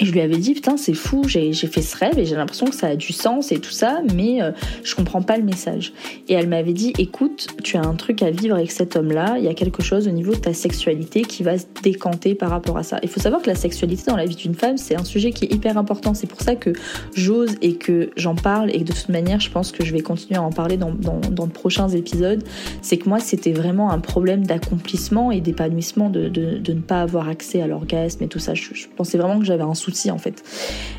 Je 0.00 0.12
lui 0.12 0.20
avais 0.20 0.36
dit, 0.36 0.54
putain, 0.54 0.76
c'est 0.76 0.94
fou, 0.94 1.24
j'ai 1.26 1.52
fait 1.52 1.82
ce 1.82 1.96
rêve 1.96 2.18
et 2.18 2.24
j'ai 2.24 2.36
l'impression 2.36 2.66
que 2.66 2.74
ça 2.74 2.88
a 2.88 2.96
du 2.96 3.12
sens 3.12 3.50
et 3.50 3.58
tout 3.58 3.70
ça, 3.70 4.00
mais 4.14 4.42
euh, 4.42 4.52
je 4.84 4.94
comprends 4.94 5.22
pas 5.22 5.36
le 5.36 5.42
message. 5.42 5.92
Et 6.28 6.34
elle 6.34 6.48
m'avait 6.48 6.72
dit, 6.72 6.92
écoute, 6.98 7.48
tu 7.64 7.76
as 7.76 7.82
un 7.82 7.94
truc 7.94 8.22
à 8.22 8.30
vivre 8.30 8.54
avec 8.54 8.70
cet 8.70 8.96
homme-là, 8.96 9.36
il 9.38 9.44
y 9.44 9.48
a 9.48 9.54
quelque 9.54 9.82
chose 9.82 10.06
au 10.06 10.12
niveau 10.12 10.32
de 10.32 10.38
ta 10.38 10.54
sexualité 10.54 11.22
qui 11.22 11.42
va 11.42 11.58
se 11.58 11.64
décanter 11.82 12.34
par 12.34 12.50
rapport 12.50 12.78
à 12.78 12.82
ça. 12.82 12.98
Il 13.02 13.08
faut 13.08 13.20
savoir 13.20 13.42
que 13.42 13.48
la 13.48 13.56
sexualité 13.56 14.04
dans 14.06 14.16
la 14.16 14.26
vie 14.26 14.36
d'une 14.36 14.54
femme, 14.54 14.76
c'est 14.76 14.94
un 14.94 15.04
sujet 15.04 15.32
qui 15.32 15.46
est 15.46 15.52
hyper 15.52 15.76
important. 15.78 16.14
C'est 16.14 16.28
pour 16.28 16.42
ça 16.42 16.54
que 16.54 16.72
j'ose 17.14 17.56
et 17.60 17.74
que 17.74 18.10
j'en 18.16 18.34
parle 18.34 18.70
et 18.74 18.84
de 18.84 18.92
toute 18.92 19.08
manière, 19.08 19.40
je 19.40 19.50
pense 19.50 19.72
que 19.72 19.84
je 19.84 19.92
vais 19.92 20.00
continuer 20.00 20.36
à 20.36 20.42
en 20.42 20.52
parler 20.52 20.76
dans, 20.76 20.92
dans, 20.92 21.20
dans 21.30 21.46
de 21.46 21.52
prochains 21.52 21.88
épisodes. 21.88 22.44
C'est 22.82 22.98
que 22.98 23.08
moi, 23.08 23.18
c'était 23.18 23.52
vraiment 23.52 23.90
un 23.90 23.98
problème 23.98 24.46
d'accomplissement 24.46 25.32
et 25.32 25.40
d'épanouissement 25.40 26.10
de, 26.10 26.28
de, 26.28 26.58
de, 26.58 26.72
ne 26.72 26.80
pas 26.80 27.02
avoir 27.02 27.28
accès 27.28 27.60
à 27.60 27.66
l'orgasme 27.66 28.22
et 28.22 28.28
tout 28.28 28.38
ça. 28.38 28.54
Je, 28.54 28.74
je 28.74 28.86
pensais 28.96 29.18
vraiment 29.18 29.38
que 29.38 29.44
j'avais 29.44 29.62
un 29.62 29.74
en 30.10 30.18
fait. 30.18 30.42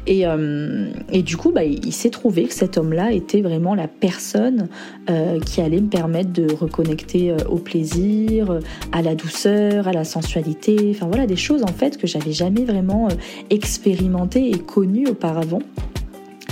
Et, 0.07 0.25
euh, 0.25 0.89
et 1.11 1.21
du 1.21 1.37
coup, 1.37 1.51
bah, 1.51 1.63
il 1.63 1.93
s'est 1.93 2.09
trouvé 2.09 2.45
que 2.45 2.53
cet 2.53 2.77
homme-là 2.77 3.11
était 3.11 3.41
vraiment 3.41 3.75
la 3.75 3.87
personne 3.87 4.67
euh, 5.09 5.39
qui 5.39 5.61
allait 5.61 5.81
me 5.81 5.89
permettre 5.89 6.31
de 6.31 6.51
reconnecter 6.53 7.31
euh, 7.31 7.37
au 7.49 7.57
plaisir, 7.57 8.59
à 8.91 9.01
la 9.01 9.15
douceur, 9.15 9.87
à 9.87 9.93
la 9.93 10.03
sensualité, 10.03 10.91
enfin 10.91 11.07
voilà 11.07 11.27
des 11.27 11.35
choses 11.35 11.63
en 11.63 11.73
fait 11.73 11.97
que 11.97 12.07
j'avais 12.07 12.31
jamais 12.31 12.63
vraiment 12.63 13.07
expérimenté 13.49 14.49
et 14.49 14.59
connues 14.59 15.07
auparavant. 15.07 15.61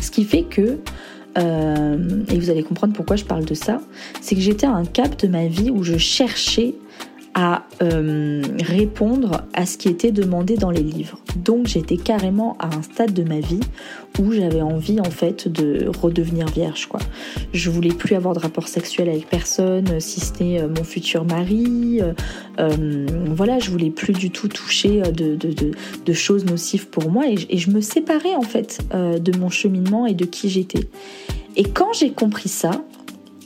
Ce 0.02 0.12
qui 0.12 0.24
fait 0.24 0.44
que 0.44 0.78
et 1.40 2.40
vous 2.40 2.50
allez 2.50 2.64
comprendre 2.64 2.94
pourquoi 2.94 3.16
je 3.16 3.24
parle 3.24 3.46
de 3.46 3.54
ça, 3.54 3.80
c'est 4.22 4.34
que 4.34 4.42
j'étais 4.42 4.66
à 4.66 4.72
un 4.72 4.86
cap 4.86 5.20
de 5.22 5.28
ma 5.28 5.46
vie 5.46 5.70
où 5.70 5.84
je 5.84 5.96
cherchais 5.96 6.74
à 7.40 7.66
euh, 7.84 8.42
répondre 8.64 9.44
à 9.54 9.68
ce 9.68 9.78
qui 9.78 9.90
était 9.90 10.12
demandé 10.12 10.56
dans 10.56 10.72
les 10.72 10.82
livres. 10.82 11.20
Donc 11.36 11.68
j'étais 11.68 11.98
carrément 11.98 12.58
à 12.58 12.76
un 12.76 12.82
stade 12.82 13.14
de 13.14 13.24
ma 13.24 13.40
vie 13.40 13.60
où 14.18 14.32
j'avais 14.32 14.64
envie 14.64 15.00
en 15.00 15.12
fait 15.12 15.48
de 15.48 15.88
redevenir 16.02 16.48
vierge 16.48 16.88
quoi. 16.88 17.00
Je 17.54 17.70
voulais 17.70 17.94
plus 17.94 18.16
avoir 18.16 18.34
de 18.34 18.40
rapport 18.40 18.68
sexuel 18.68 19.08
avec 19.08 19.30
personne, 19.30 20.00
si 20.00 20.20
ce 20.20 20.44
n'est 20.44 20.60
euh, 20.60 20.68
mon 20.68 20.84
futur 20.84 21.26
mari. 21.26 22.02
Euh, 22.58 23.06
voilà, 23.28 23.60
je 23.60 23.70
voulais 23.70 23.92
plus 23.92 24.14
du 24.14 24.32
tout 24.32 24.48
toucher 24.48 25.04
de, 25.04 26.14
choses 26.14 26.44
nocives 26.44 26.88
pour 26.88 27.12
moi 27.12 27.28
et, 27.28 27.36
et, 27.52 27.58
je 27.60 27.70
me 27.70 27.82
séparais 27.82 28.34
en 28.34 28.42
fait 28.42 28.80
de 28.92 29.38
mon 29.38 29.50
cheminement 29.50 30.08
et 30.08 30.16
de 30.16 30.26
qui 30.26 30.50
j'étais. 30.50 30.90
Et 31.56 31.64
quand 31.64 31.94
j'ai 31.94 32.10
compris 32.10 32.50
ça, 32.50 32.72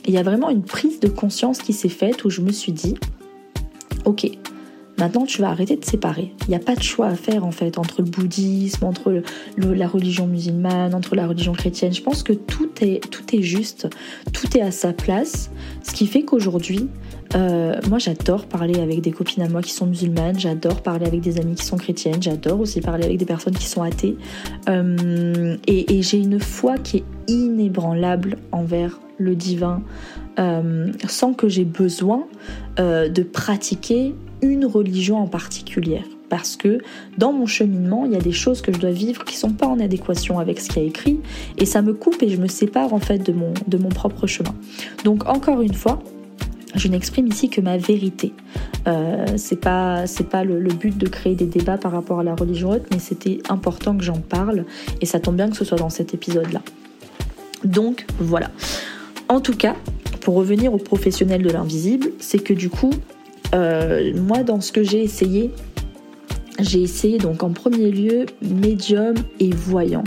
il 0.06 0.14
y 0.14 0.18
a 0.18 0.22
vraiment 0.22 0.48
une 0.48 0.62
prise 0.62 0.98
de 1.00 1.08
conscience 1.08 1.58
qui 1.58 1.74
s'est 1.74 1.90
faite 1.90 2.24
où 2.24 2.30
je 2.30 2.40
me 2.40 2.52
suis 2.52 2.72
dit, 2.72 2.94
ok, 4.04 4.30
maintenant 4.98 5.24
tu 5.24 5.40
vas 5.40 5.50
arrêter 5.50 5.76
de 5.76 5.84
séparer. 5.84 6.32
Il 6.42 6.50
n'y 6.50 6.54
a 6.54 6.60
pas 6.60 6.74
de 6.74 6.82
choix 6.82 7.06
à 7.06 7.14
faire 7.14 7.44
en 7.44 7.52
fait 7.52 7.78
entre 7.78 8.02
le 8.02 8.08
bouddhisme, 8.08 8.84
entre 8.84 9.22
la 9.56 9.88
religion 9.88 10.26
musulmane, 10.26 10.94
entre 10.94 11.14
la 11.14 11.26
religion 11.26 11.52
chrétienne. 11.52 11.92
Je 11.92 12.02
pense 12.02 12.22
que 12.22 12.32
tout 12.32 12.70
est, 12.80 13.00
tout 13.10 13.34
est 13.34 13.42
juste, 13.42 13.88
tout 14.32 14.56
est 14.56 14.62
à 14.62 14.70
sa 14.70 14.92
place, 14.92 15.50
ce 15.82 15.92
qui 15.92 16.06
fait 16.06 16.22
qu'aujourd'hui, 16.22 16.88
euh, 17.34 17.76
moi 17.88 17.98
j'adore 17.98 18.44
parler 18.46 18.80
avec 18.80 19.00
des 19.00 19.10
copines 19.10 19.42
à 19.42 19.48
moi 19.48 19.62
qui 19.62 19.72
sont 19.72 19.86
musulmanes, 19.86 20.38
j'adore 20.38 20.82
parler 20.82 21.06
avec 21.06 21.20
des 21.20 21.38
amis 21.38 21.54
qui 21.54 21.64
sont 21.64 21.76
chrétiennes, 21.76 22.22
j'adore 22.22 22.60
aussi 22.60 22.80
parler 22.80 23.04
avec 23.04 23.18
des 23.18 23.24
personnes 23.24 23.54
qui 23.54 23.66
sont 23.66 23.82
athées. 23.82 24.16
Euh, 24.68 25.56
et, 25.66 26.02
j'ai 26.02 26.18
une 26.18 26.40
foi 26.40 26.78
qui 26.78 26.98
est 26.98 27.04
inébranlable 27.28 28.36
envers 28.50 28.98
le 29.18 29.36
divin, 29.36 29.82
euh, 30.38 30.92
sans 31.06 31.32
que 31.32 31.48
j'ai 31.48 31.64
besoin 31.64 32.24
de 32.78 33.22
pratiquer 33.22 34.14
une 34.40 34.64
religion 34.64 35.18
en 35.18 35.26
particulier. 35.26 36.02
Parce 36.28 36.56
que 36.56 36.78
dans 37.18 37.32
mon 37.32 37.44
cheminement, 37.46 38.06
il 38.06 38.12
y 38.12 38.16
a 38.16 38.20
des 38.20 38.32
choses 38.32 38.62
que 38.62 38.72
je 38.72 38.78
dois 38.78 38.90
vivre 38.90 39.24
qui 39.24 39.36
sont 39.36 39.52
pas 39.52 39.66
en 39.66 39.78
adéquation 39.78 40.38
avec 40.38 40.60
ce 40.60 40.70
qui 40.70 40.78
a 40.78 40.82
écrit, 40.82 41.20
et 41.58 41.66
ça 41.66 41.82
me 41.82 41.92
coupe 41.92 42.22
et 42.22 42.30
je 42.30 42.38
me 42.38 42.48
sépare 42.48 42.94
en 42.94 42.98
fait 42.98 43.18
de 43.18 43.32
mon, 43.32 43.52
de 43.68 43.76
mon 43.76 43.90
propre 43.90 44.26
chemin. 44.26 44.54
Donc 45.04 45.28
encore 45.28 45.60
une 45.60 45.74
fois, 45.74 46.02
je 46.74 46.88
n'exprime 46.88 47.26
ici 47.26 47.48
que 47.48 47.60
ma 47.60 47.76
vérité. 47.76 48.32
Euh, 48.86 49.26
c'est 49.36 49.60
pas 49.60 50.04
le, 50.44 50.72
but 50.72 50.96
de 50.96 51.08
créer 51.08 51.34
des 51.34 51.46
débats 51.46 51.78
par 51.78 51.92
rapport 51.92 52.20
à 52.20 52.22
la 52.22 52.34
religion 52.34 52.70
haute, 52.70 52.86
mais 52.90 52.98
c'était 52.98 53.38
important 53.48 53.96
que 53.96 54.04
j'en 54.04 54.20
parle 54.20 54.64
et 55.00 55.06
ça 55.06 55.20
tombe 55.20 55.36
bien 55.36 55.50
que 55.50 55.56
ce 55.56 55.64
soit 55.64 55.78
dans 55.78 55.90
cet 55.90 56.14
épisode 56.14 56.52
là. 56.52 56.62
Donc 57.64 58.06
voilà. 58.18 58.50
En 59.28 59.40
tout 59.40 59.56
cas, 59.56 59.76
pour 60.20 60.34
revenir 60.34 60.72
aux 60.72 60.78
professionnels 60.78 61.42
de 61.42 61.50
l'invisible, 61.50 62.08
c'est 62.18 62.38
que 62.38 62.52
du 62.52 62.70
coup, 62.70 62.90
euh, 63.54 64.12
moi, 64.14 64.42
dans 64.42 64.60
ce 64.60 64.72
que 64.72 64.82
j'ai 64.82 65.02
essayé, 65.02 65.50
j'ai 66.60 66.82
essayé 66.82 67.18
donc 67.18 67.42
en 67.42 67.50
premier 67.50 67.90
lieu 67.90 68.26
médium 68.42 69.14
et 69.40 69.50
voyant. 69.50 70.04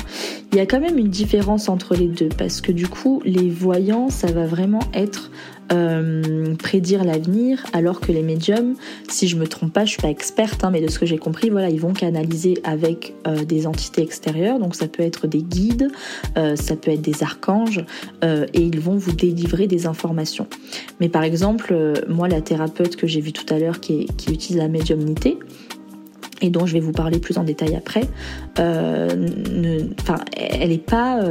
Il 0.51 0.58
y 0.58 0.62
a 0.62 0.65
quand 0.65 0.80
même 0.80 0.97
une 0.97 1.10
différence 1.10 1.69
entre 1.69 1.95
les 1.95 2.08
deux 2.08 2.30
parce 2.30 2.62
que 2.62 2.71
du 2.71 2.88
coup 2.88 3.21
les 3.25 3.49
voyants 3.49 4.10
ça 4.10 4.32
va 4.32 4.45
vraiment 4.45 4.80
être 4.93 5.32
euh, 5.71 6.56
prédire 6.56 7.04
l'avenir, 7.04 7.65
alors 7.73 7.99
que 7.99 8.12
les 8.12 8.21
médiums, 8.21 8.75
si 9.10 9.28
je 9.28 9.36
me 9.36 9.47
trompe 9.47 9.73
pas, 9.73 9.84
je 9.84 9.91
suis 9.91 10.01
pas 10.01 10.10
experte, 10.10 10.63
hein, 10.63 10.69
mais 10.71 10.82
de 10.82 10.89
ce 10.89 10.99
que 10.99 11.06
j'ai 11.06 11.17
compris, 11.17 11.49
voilà, 11.49 11.69
ils 11.69 11.80
vont 11.80 11.93
canaliser 11.93 12.56
avec 12.63 13.15
euh, 13.25 13.43
des 13.43 13.65
entités 13.65 14.04
extérieures, 14.04 14.60
donc 14.60 14.75
ça 14.75 14.88
peut 14.88 15.01
être 15.01 15.25
des 15.25 15.41
guides, 15.41 15.89
euh, 16.38 16.56
ça 16.56 16.75
peut 16.75 16.91
être 16.91 17.01
des 17.01 17.23
archanges, 17.23 17.84
et 18.23 18.62
ils 18.62 18.80
vont 18.80 18.95
vous 18.95 19.12
délivrer 19.12 19.67
des 19.67 19.88
informations. 19.88 20.47
Mais 20.99 21.10
par 21.10 21.23
exemple, 21.23 21.75
moi, 22.08 22.28
la 22.28 22.41
thérapeute 22.41 22.95
que 22.95 23.08
j'ai 23.08 23.21
vue 23.21 23.34
tout 23.34 23.51
à 23.54 23.60
l'heure, 23.60 23.80
qui, 23.80 24.08
utilise 24.28 24.58
la 24.58 24.67
médiumnité, 24.67 25.38
et 26.41 26.49
dont 26.49 26.65
je 26.65 26.73
vais 26.73 26.80
vous 26.80 26.91
parler 26.91 27.19
plus 27.19 27.38
en 27.38 27.43
détail 27.43 27.75
après, 27.75 28.08
enfin, 28.58 30.17
elle 30.36 30.69
n'est 30.69 30.78
pas 30.78 31.21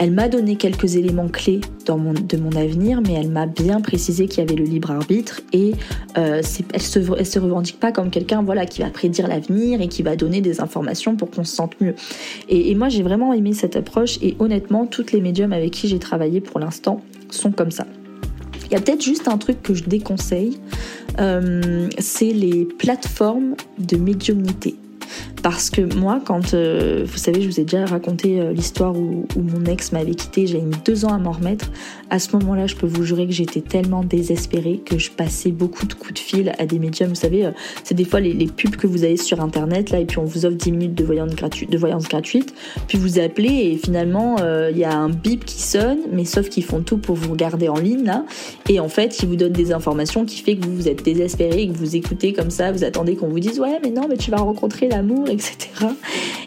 elle 0.00 0.12
m'a 0.12 0.28
donné 0.28 0.56
quelques 0.56 0.96
éléments 0.96 1.28
clés 1.28 1.60
de 1.86 2.36
mon 2.38 2.52
avenir, 2.56 3.02
mais 3.02 3.12
elle 3.12 3.28
m'a 3.28 3.44
bien 3.44 3.82
précisé 3.82 4.28
qu'il 4.28 4.38
y 4.38 4.46
avait 4.46 4.54
le 4.54 4.64
libre 4.64 4.90
arbitre 4.92 5.42
et 5.52 5.72
euh, 6.16 6.40
elle, 6.72 6.82
se, 6.82 6.98
elle 7.18 7.26
se 7.26 7.38
revendique 7.38 7.78
pas 7.78 7.92
comme 7.92 8.08
quelqu'un 8.10 8.42
voilà 8.42 8.64
qui 8.64 8.80
va 8.80 8.88
prédire 8.88 9.28
l'avenir 9.28 9.82
et 9.82 9.88
qui 9.88 10.02
va 10.02 10.16
donner 10.16 10.40
des 10.40 10.62
informations 10.62 11.16
pour 11.16 11.30
qu'on 11.30 11.44
se 11.44 11.54
sente 11.54 11.78
mieux. 11.82 11.94
Et, 12.48 12.70
et 12.70 12.74
moi 12.74 12.88
j'ai 12.88 13.02
vraiment 13.02 13.34
aimé 13.34 13.52
cette 13.52 13.76
approche 13.76 14.18
et 14.22 14.36
honnêtement 14.38 14.86
toutes 14.86 15.12
les 15.12 15.20
médiums 15.20 15.52
avec 15.52 15.72
qui 15.72 15.86
j'ai 15.86 15.98
travaillé 15.98 16.40
pour 16.40 16.60
l'instant 16.60 17.02
sont 17.28 17.52
comme 17.52 17.70
ça. 17.70 17.86
Il 18.66 18.72
y 18.72 18.76
a 18.76 18.80
peut-être 18.80 19.02
juste 19.02 19.28
un 19.28 19.36
truc 19.36 19.62
que 19.62 19.74
je 19.74 19.84
déconseille, 19.84 20.58
euh, 21.18 21.88
c'est 21.98 22.32
les 22.32 22.64
plateformes 22.64 23.54
de 23.78 23.96
médiumnité. 23.98 24.76
Parce 25.42 25.70
que 25.70 25.80
moi, 25.94 26.20
quand 26.24 26.52
euh, 26.52 27.04
vous 27.06 27.16
savez, 27.16 27.40
je 27.40 27.48
vous 27.48 27.60
ai 27.60 27.64
déjà 27.64 27.86
raconté 27.86 28.40
euh, 28.40 28.52
l'histoire 28.52 28.94
où, 28.96 29.26
mon 29.36 29.64
ex 29.64 29.92
m'avait 29.92 30.14
quitté, 30.14 30.46
j'ai 30.46 30.60
mis 30.60 30.76
deux 30.84 31.04
ans 31.04 31.14
à 31.14 31.18
m'en 31.18 31.32
remettre. 31.32 31.70
À 32.10 32.18
ce 32.18 32.36
moment-là, 32.36 32.66
je 32.66 32.76
peux 32.76 32.86
vous 32.86 33.04
jurer 33.04 33.26
que 33.26 33.32
j'étais 33.32 33.62
tellement 33.62 34.04
désespérée 34.04 34.80
que 34.84 34.98
je 34.98 35.10
passais 35.10 35.50
beaucoup 35.50 35.86
de 35.86 35.94
coups 35.94 36.14
de 36.14 36.18
fil 36.18 36.52
à 36.58 36.66
des 36.66 36.78
médiums. 36.78 37.08
Vous 37.08 37.14
savez, 37.14 37.46
euh, 37.46 37.52
c'est 37.84 37.94
des 37.94 38.04
fois 38.04 38.20
les, 38.20 38.46
pubs 38.46 38.76
que 38.76 38.86
vous 38.86 39.04
avez 39.04 39.16
sur 39.16 39.40
internet 39.40 39.90
là, 39.90 40.00
et 40.00 40.04
puis 40.04 40.18
on 40.18 40.24
vous 40.24 40.44
offre 40.44 40.56
10 40.56 40.72
minutes 40.72 40.94
de 40.94 41.04
voyance, 41.04 41.34
gratuite, 41.34 41.70
de 41.70 41.78
voyance 41.78 42.08
gratuite. 42.08 42.52
Puis 42.88 42.98
vous 42.98 43.18
appelez 43.18 43.72
et 43.72 43.76
finalement, 43.76 44.36
il 44.70 44.76
y 44.76 44.84
a 44.84 44.94
un 44.94 45.08
bip 45.08 45.44
qui 45.44 45.62
sonne, 45.62 46.00
mais 46.12 46.24
sauf 46.24 46.48
qu'ils 46.48 46.64
font 46.64 46.80
tout 46.80 46.98
pour 46.98 47.16
vous 47.16 47.34
garder 47.34 47.68
en 47.68 47.78
ligne 47.78 48.04
là. 48.04 48.24
Et 48.68 48.80
en 48.80 48.88
fait, 48.88 49.20
ils 49.22 49.28
vous 49.28 49.36
donnent 49.36 49.52
des 49.52 49.72
informations 49.72 50.24
qui 50.24 50.42
fait 50.42 50.56
que 50.56 50.66
vous, 50.66 50.74
vous 50.74 50.88
êtes 50.88 51.04
désespéré, 51.04 51.68
que 51.68 51.76
vous 51.76 51.96
écoutez 51.96 52.32
comme 52.32 52.50
ça, 52.50 52.72
vous 52.72 52.84
attendez 52.84 53.16
qu'on 53.16 53.28
vous 53.28 53.40
dise 53.40 53.60
ouais, 53.60 53.78
mais 53.82 53.90
non, 53.90 54.06
mais 54.08 54.16
tu 54.16 54.30
vas 54.30 54.38
rencontrer 54.38 54.88
l'amour 54.88 55.29
etc. 55.30 55.68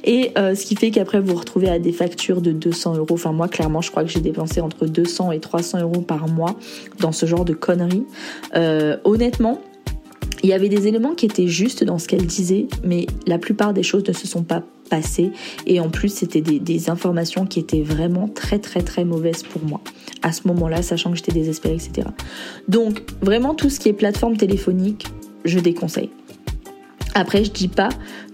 Et 0.03 0.31
euh, 0.37 0.55
ce 0.55 0.65
qui 0.65 0.75
fait 0.75 0.91
qu'après 0.91 1.19
vous 1.19 1.33
vous 1.33 1.39
retrouvez 1.39 1.69
à 1.69 1.79
des 1.79 1.91
factures 1.91 2.41
de 2.41 2.51
200 2.51 2.95
euros. 2.95 3.07
Enfin 3.11 3.31
moi 3.31 3.47
clairement 3.47 3.81
je 3.81 3.91
crois 3.91 4.03
que 4.03 4.09
j'ai 4.09 4.19
dépensé 4.21 4.61
entre 4.61 4.85
200 4.85 5.31
et 5.31 5.39
300 5.39 5.81
euros 5.81 6.01
par 6.01 6.27
mois 6.27 6.55
dans 6.99 7.11
ce 7.11 7.25
genre 7.25 7.45
de 7.45 7.53
conneries. 7.53 8.05
Euh, 8.55 8.97
honnêtement, 9.03 9.61
il 10.43 10.49
y 10.49 10.53
avait 10.53 10.69
des 10.69 10.87
éléments 10.87 11.15
qui 11.15 11.25
étaient 11.25 11.47
justes 11.47 11.85
dans 11.85 11.97
ce 11.97 12.07
qu'elle 12.07 12.25
disait, 12.25 12.67
mais 12.83 13.07
la 13.25 13.37
plupart 13.37 13.73
des 13.73 13.83
choses 13.83 14.03
ne 14.05 14.13
se 14.13 14.27
sont 14.27 14.43
pas 14.43 14.61
passées. 14.89 15.31
Et 15.65 15.79
en 15.79 15.89
plus, 15.89 16.09
c'était 16.09 16.41
des, 16.41 16.89
informations 16.89 17.45
qui 17.45 17.59
étaient 17.59 17.81
vraiment 17.81 18.27
très 18.27 18.59
très 18.59 18.81
très 18.81 19.05
mauvaises 19.05 19.43
pour 19.43 19.63
moi. 19.63 19.79
À 20.21 20.33
ce 20.33 20.47
moment-là, 20.49 20.81
sachant 20.81 21.11
que 21.11 21.17
j'étais 21.17 21.31
désespérée, 21.31 21.75
etc. 21.75 22.09
Donc, 22.67 23.01
vraiment, 23.21 23.55
tout 23.55 23.69
ce 23.69 23.79
qui 23.79 23.87
est 23.87 23.93
plateforme 23.93 24.35
téléphonique, 24.35 25.07
je 25.45 25.59
déconseille. 25.59 26.09
Après, 27.15 27.45
je 27.45 27.51
dis 27.51 27.69
pas 27.69 27.89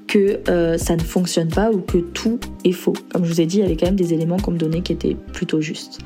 que 0.09 0.39
euh, 0.49 0.77
ça 0.77 0.95
ne 0.95 1.01
fonctionne 1.01 1.49
pas 1.49 1.71
ou 1.71 1.79
que 1.79 1.99
tout 1.99 2.39
est 2.65 2.71
faux. 2.71 2.93
Comme 3.13 3.23
je 3.23 3.31
vous 3.31 3.41
ai 3.41 3.45
dit, 3.45 3.57
il 3.57 3.61
y 3.61 3.63
avait 3.63 3.77
quand 3.77 3.85
même 3.85 3.95
des 3.95 4.13
éléments 4.13 4.37
qu'on 4.37 4.51
me 4.51 4.57
donnait 4.57 4.81
qui 4.81 4.91
étaient 4.91 5.15
plutôt 5.33 5.61
justes. 5.61 5.99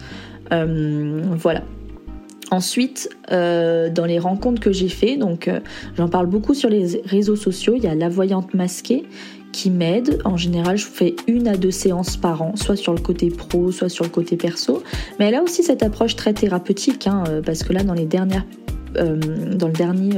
Euh, 0.52 1.24
voilà. 1.38 1.64
Ensuite, 2.52 3.10
euh, 3.32 3.90
dans 3.90 4.06
les 4.06 4.20
rencontres 4.20 4.60
que 4.60 4.74
j'ai 4.74 4.90
fait, 4.90 5.16
donc 5.16 5.50
j'en 5.98 6.10
parle 6.10 6.28
beaucoup 6.28 6.54
sur 6.54 6.70
les 6.70 7.02
réseaux 7.06 7.38
sociaux. 7.38 7.76
Il 7.78 7.84
y 7.84 7.88
a 7.88 7.96
la 7.96 8.10
voyante 8.10 8.54
masquée 8.54 9.06
qui 9.54 9.72
m'aide. 9.72 10.20
En 10.26 10.36
général, 10.36 10.78
je 10.78 10.86
fais 10.86 11.16
une 11.28 11.48
à 11.48 11.56
deux 11.56 11.72
séances 11.72 12.18
par 12.18 12.42
an, 12.42 12.56
soit 12.56 12.76
sur 12.76 12.94
le 12.94 13.00
côté 13.00 13.30
pro, 13.30 13.72
soit 13.72 13.90
sur 13.90 14.04
le 14.04 14.10
côté 14.10 14.36
perso. 14.36 14.84
Mais 15.18 15.30
elle 15.30 15.36
a 15.36 15.42
aussi 15.42 15.64
cette 15.64 15.82
approche 15.82 16.18
très 16.18 16.34
thérapeutique, 16.34 17.08
hein, 17.08 17.24
parce 17.46 17.64
que 17.64 17.72
là, 17.72 17.84
dans 17.84 17.94
les 17.94 18.06
dernières, 18.06 18.46
dans 18.96 19.68
le 19.68 19.74
dernier 19.74 20.18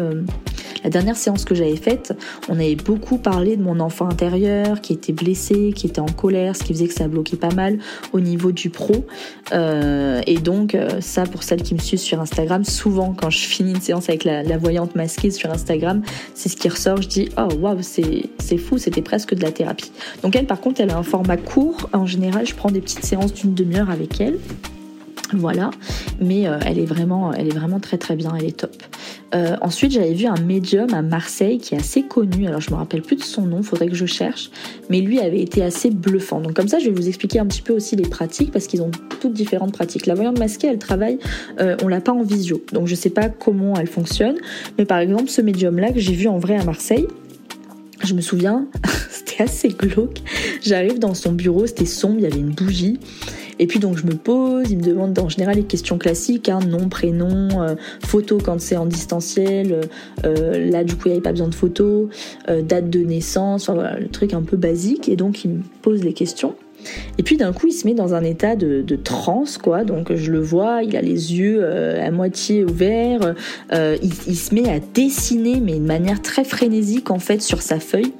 la 0.85 0.91
dernière 0.91 1.17
séance 1.17 1.45
que 1.45 1.55
j'avais 1.55 1.77
faite, 1.77 2.13
on 2.47 2.53
avait 2.53 2.75
beaucoup 2.75 3.17
parlé 3.17 3.57
de 3.57 3.63
mon 3.63 3.79
enfant 3.79 4.07
intérieur 4.07 4.81
qui 4.81 4.93
était 4.93 5.13
blessé, 5.13 5.73
qui 5.75 5.88
était 5.88 5.99
en 5.99 6.05
colère, 6.05 6.55
ce 6.55 6.63
qui 6.63 6.73
faisait 6.73 6.88
que 6.88 6.93
ça 6.93 7.07
bloquait 7.07 7.38
pas 7.38 7.49
mal 7.49 7.79
au 8.13 8.19
niveau 8.19 8.51
du 8.51 8.69
pro. 8.69 9.03
Euh, 9.51 10.21
et 10.27 10.38
donc 10.38 10.75
euh, 10.75 11.01
ça, 11.01 11.23
pour 11.23 11.41
celles 11.41 11.63
qui 11.63 11.73
me 11.73 11.79
suivent 11.79 11.99
sur 11.99 12.21
Instagram, 12.21 12.63
souvent 12.63 13.15
quand 13.19 13.31
je 13.31 13.39
finis 13.39 13.71
une 13.71 13.81
séance 13.81 14.09
avec 14.09 14.23
la, 14.25 14.43
voyante 14.59 14.93
masquée 14.93 15.31
sur 15.31 15.49
Instagram, 15.49 16.03
c'est 16.35 16.49
ce 16.49 16.55
qui 16.55 16.69
ressort. 16.69 17.01
Je 17.01 17.07
dis 17.07 17.29
oh 17.35 17.51
waouh, 17.59 17.81
c'est 17.81 18.57
fou, 18.59 18.77
c'était 18.77 19.01
presque 19.01 19.33
de 19.33 19.41
la 19.41 19.51
thérapie. 19.51 19.91
Donc 20.21 20.35
elle, 20.35 20.45
par 20.45 20.61
contre, 20.61 20.81
elle 20.81 20.91
a 20.91 20.97
un 20.99 21.03
format 21.03 21.38
court. 21.38 21.89
En 21.93 22.05
général, 22.05 22.45
je 22.45 22.53
prends 22.53 22.69
des 22.69 22.81
petites 22.81 23.03
séances 23.03 23.33
d'une 23.33 23.55
demi-heure 23.55 23.89
avec 23.89 24.21
elle. 24.21 24.38
Voilà, 25.37 25.69
mais 26.19 26.47
euh, 26.47 26.57
elle 26.65 26.79
est 26.79 26.85
vraiment, 26.85 27.33
elle 27.33 27.47
est 27.47 27.55
vraiment 27.55 27.79
très 27.79 27.97
très 27.97 28.15
bien, 28.15 28.33
elle 28.37 28.45
est 28.45 28.57
top. 28.57 28.75
Euh, 29.33 29.57
ensuite, 29.61 29.91
j'avais 29.91 30.13
vu 30.13 30.27
un 30.27 30.39
médium 30.39 30.93
à 30.93 31.01
Marseille 31.01 31.57
qui 31.57 31.75
est 31.75 31.79
assez 31.79 32.03
connu. 32.03 32.47
Alors, 32.47 32.61
je 32.61 32.71
me 32.71 32.75
rappelle 32.75 33.01
plus 33.01 33.17
de 33.17 33.23
son 33.23 33.41
nom, 33.41 33.61
faudrait 33.63 33.87
que 33.87 33.95
je 33.95 34.05
cherche. 34.05 34.49
Mais 34.89 35.01
lui 35.01 35.19
avait 35.19 35.41
été 35.41 35.61
assez 35.61 35.89
bluffant. 35.89 36.39
Donc, 36.39 36.53
comme 36.53 36.69
ça, 36.69 36.79
je 36.79 36.85
vais 36.85 36.91
vous 36.91 37.07
expliquer 37.07 37.39
un 37.39 37.45
petit 37.45 37.61
peu 37.61 37.73
aussi 37.73 37.95
les 37.95 38.07
pratiques 38.07 38.51
parce 38.51 38.67
qu'ils 38.67 38.81
ont 38.81 38.91
toutes 39.19 39.33
différentes 39.33 39.73
pratiques. 39.73 40.05
La 40.05 40.15
voyante 40.15 40.39
masquée, 40.39 40.67
elle 40.67 40.79
travaille, 40.79 41.19
euh, 41.59 41.75
on 41.83 41.87
l'a 41.87 42.01
pas 42.01 42.13
en 42.13 42.23
visio. 42.23 42.63
Donc, 42.71 42.87
je 42.87 42.95
sais 42.95 43.09
pas 43.09 43.27
comment 43.27 43.75
elle 43.75 43.87
fonctionne. 43.87 44.37
Mais 44.77 44.85
par 44.85 44.99
exemple, 44.99 45.29
ce 45.29 45.41
médium-là 45.41 45.91
que 45.91 45.99
j'ai 45.99 46.13
vu 46.13 46.27
en 46.27 46.37
vrai 46.37 46.55
à 46.55 46.63
Marseille, 46.63 47.07
je 48.03 48.13
me 48.13 48.21
souviens, 48.21 48.67
c'était 49.09 49.43
assez 49.43 49.69
glauque. 49.69 50.19
J'arrive 50.61 50.99
dans 50.99 51.13
son 51.13 51.33
bureau, 51.33 51.67
c'était 51.67 51.85
sombre, 51.85 52.15
il 52.19 52.23
y 52.23 52.27
avait 52.27 52.39
une 52.39 52.51
bougie. 52.51 52.99
Et 53.59 53.67
puis 53.67 53.79
donc 53.79 53.97
je 53.97 54.05
me 54.05 54.15
pose, 54.15 54.69
il 54.69 54.77
me 54.77 54.83
demande 54.83 55.17
en 55.19 55.29
général 55.29 55.55
les 55.55 55.63
questions 55.63 55.97
classiques, 55.97 56.49
hein, 56.49 56.59
nom, 56.67 56.89
prénom, 56.89 57.61
euh, 57.61 57.75
photo 58.05 58.37
quand 58.43 58.59
c'est 58.59 58.77
en 58.77 58.85
distanciel, 58.85 59.81
euh, 60.25 60.69
là 60.69 60.83
du 60.83 60.95
coup 60.95 61.03
il 61.05 61.09
n'y 61.09 61.13
avait 61.13 61.23
pas 61.23 61.31
besoin 61.31 61.47
de 61.47 61.55
photo, 61.55 62.09
euh, 62.49 62.61
date 62.61 62.89
de 62.89 62.99
naissance, 62.99 63.63
enfin 63.63 63.73
voilà, 63.73 63.99
le 63.99 64.07
truc 64.07 64.33
un 64.33 64.41
peu 64.41 64.57
basique. 64.57 65.09
Et 65.09 65.15
donc 65.15 65.45
il 65.45 65.51
me 65.51 65.61
pose 65.81 66.03
les 66.03 66.13
questions. 66.13 66.55
Et 67.17 67.23
puis 67.23 67.35
d'un 67.35 67.51
coup, 67.51 67.65
il 67.65 67.71
se 67.73 67.87
met 67.87 67.95
dans 67.95 68.13
un 68.13 68.23
état 68.23 68.55
de, 68.55 68.83
de 68.83 68.95
transe, 68.95 69.57
quoi. 69.57 69.83
Donc 69.83 70.13
je 70.13 70.31
le 70.31 70.39
vois, 70.39 70.83
il 70.83 70.95
a 70.95 71.01
les 71.01 71.33
yeux 71.33 71.65
à 71.65 72.11
moitié 72.11 72.63
ouverts. 72.63 73.33
il, 73.71 74.11
il, 74.27 74.35
se 74.35 74.53
met 74.53 74.69
à 74.69 74.79
dessiner, 74.79 75.61
mais 75.61 75.79
de 75.79 75.85
manière 75.85 76.21
très 76.21 76.43
frénésique 76.43 77.09
en 77.09 77.17
fait 77.17 77.41
sur 77.41 77.63
sa 77.63 77.79
feuille. 77.79 78.13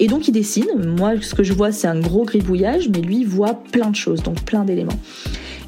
Et 0.00 0.08
donc 0.08 0.26
il 0.26 0.32
dessine. 0.32 0.94
Moi, 0.98 1.20
ce 1.20 1.34
que 1.34 1.44
je 1.44 1.52
vois, 1.52 1.70
c'est 1.70 1.86
un 1.86 2.00
gros 2.00 2.24
gribouillage, 2.24 2.88
mais 2.88 3.00
lui 3.00 3.24
voit 3.24 3.62
plein 3.70 3.90
de 3.90 3.96
choses, 3.96 4.22
donc 4.22 4.42
plein 4.42 4.64
d'éléments. 4.64 4.98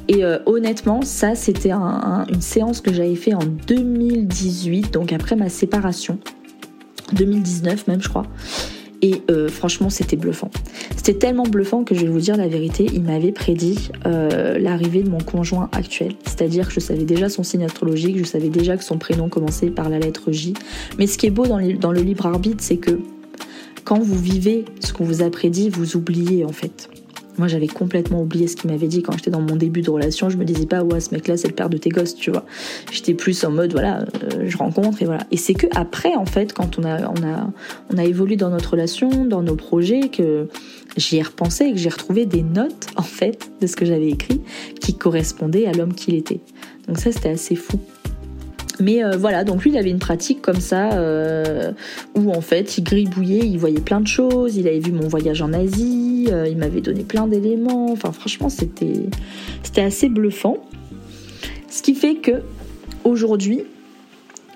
Et 0.09 0.25
euh, 0.25 0.39
honnêtement, 0.45 1.03
ça, 1.03 1.35
c'était 1.35 1.71
une 1.71 2.41
séance 2.41 2.81
que 2.81 2.91
j'avais 2.91 3.15
fait 3.15 3.33
en 3.33 3.45
2018, 3.67 4.91
donc 4.91 5.13
après 5.13 5.35
ma 5.35 5.49
séparation. 5.49 6.17
2019 7.13 7.87
même, 7.87 8.01
je 8.01 8.09
crois. 8.09 8.25
Et 9.01 9.21
euh, 9.29 9.49
franchement, 9.49 9.89
c'était 9.89 10.15
bluffant. 10.15 10.49
C'était 10.95 11.13
tellement 11.13 11.43
bluffant 11.43 11.83
que 11.83 11.93
je 11.93 12.01
vais 12.01 12.07
vous 12.07 12.21
dire 12.21 12.37
la 12.37 12.47
vérité, 12.47 12.87
il 12.91 13.03
m'avait 13.03 13.33
prédit 13.33 13.91
euh, 14.05 14.57
l'arrivée 14.57 15.03
de 15.03 15.09
mon 15.09 15.19
conjoint 15.19 15.69
actuel. 15.73 16.13
C'est-à-dire 16.25 16.69
que 16.69 16.73
je 16.73 16.79
savais 16.79 17.03
déjà 17.03 17.27
son 17.27 17.43
signe 17.43 17.65
astrologique, 17.65 18.17
je 18.17 18.23
savais 18.23 18.47
déjà 18.47 18.77
que 18.77 18.83
son 18.83 18.97
prénom 18.97 19.27
commençait 19.27 19.69
par 19.69 19.89
la 19.89 19.99
lettre 19.99 20.31
J. 20.31 20.53
Mais 20.97 21.05
ce 21.05 21.17
qui 21.17 21.27
est 21.27 21.31
beau 21.31 21.45
dans, 21.45 21.59
dans 21.77 21.91
le 21.91 22.01
libre 22.01 22.25
arbitre, 22.25 22.63
c'est 22.63 22.77
que 22.77 22.99
quand 23.83 23.99
vous 23.99 24.17
vivez 24.17 24.65
ce 24.79 24.93
qu'on 24.93 25.03
vous 25.03 25.21
a 25.21 25.29
prédit, 25.29 25.69
vous 25.69 25.95
oubliez 25.95 26.45
en 26.45 26.51
fait. 26.51 26.89
Moi, 27.37 27.47
j'avais 27.47 27.67
complètement 27.67 28.21
oublié 28.21 28.47
ce 28.47 28.55
qu'il 28.55 28.69
m'avait 28.69 28.87
dit 28.87 29.01
quand 29.01 29.13
j'étais 29.13 29.31
dans 29.31 29.41
mon 29.41 29.55
début 29.55 29.81
de 29.81 29.89
relation. 29.89 30.29
Je 30.29 30.37
me 30.37 30.45
disais 30.45 30.67
pas, 30.67 30.83
ouais, 30.83 30.99
ce 30.99 31.11
mec-là, 31.11 31.35
c'est 31.35 31.47
le 31.47 31.55
père 31.55 31.69
de 31.69 31.77
tes 31.77 31.89
gosses, 31.89 32.15
tu 32.15 32.29
vois. 32.29 32.45
J'étais 32.91 33.15
plus 33.15 33.43
en 33.43 33.49
mode, 33.49 33.71
voilà, 33.71 34.01
euh, 34.01 34.45
je 34.45 34.55
rencontre 34.55 35.01
et 35.01 35.05
voilà. 35.05 35.25
Et 35.31 35.37
c'est 35.37 35.55
que 35.55 35.65
après, 35.75 36.15
en 36.15 36.25
fait, 36.25 36.53
quand 36.53 36.77
on 36.77 36.83
a, 36.83 37.09
on 37.09 37.23
a, 37.23 37.49
on 37.91 37.97
a 37.97 38.03
évolué 38.03 38.35
dans 38.35 38.51
notre 38.51 38.71
relation, 38.71 39.25
dans 39.25 39.41
nos 39.41 39.55
projets, 39.55 40.09
que 40.09 40.47
j'y 40.95 41.17
ai 41.17 41.23
repensé 41.23 41.65
et 41.65 41.71
que 41.71 41.79
j'ai 41.79 41.89
retrouvé 41.89 42.27
des 42.27 42.43
notes, 42.43 42.87
en 42.97 43.03
fait, 43.03 43.49
de 43.61 43.65
ce 43.67 43.75
que 43.75 43.85
j'avais 43.85 44.09
écrit 44.09 44.41
qui 44.79 44.93
correspondaient 44.93 45.65
à 45.65 45.71
l'homme 45.71 45.95
qu'il 45.95 46.13
était. 46.13 46.39
Donc 46.87 46.99
ça, 46.99 47.11
c'était 47.11 47.29
assez 47.29 47.55
fou. 47.55 47.79
Mais 48.79 49.03
euh, 49.03 49.17
voilà, 49.17 49.43
donc 49.43 49.63
lui 49.63 49.71
il 49.71 49.77
avait 49.77 49.89
une 49.89 49.99
pratique 49.99 50.41
comme 50.41 50.59
ça 50.59 50.93
euh, 50.93 51.71
où 52.15 52.31
en 52.31 52.41
fait 52.41 52.77
il 52.77 52.83
gribouillait, 52.83 53.45
il 53.45 53.57
voyait 53.57 53.79
plein 53.79 54.01
de 54.01 54.07
choses, 54.07 54.57
il 54.57 54.67
avait 54.67 54.79
vu 54.79 54.91
mon 54.91 55.07
voyage 55.07 55.41
en 55.41 55.53
Asie, 55.53 56.27
euh, 56.31 56.47
il 56.47 56.57
m'avait 56.57 56.81
donné 56.81 57.03
plein 57.03 57.27
d'éléments, 57.27 57.91
enfin 57.91 58.11
franchement 58.11 58.49
c'était 58.49 59.09
assez 59.77 60.09
bluffant. 60.09 60.57
Ce 61.69 61.81
qui 61.81 61.95
fait 61.95 62.15
que 62.15 62.41
aujourd'hui, 63.03 63.63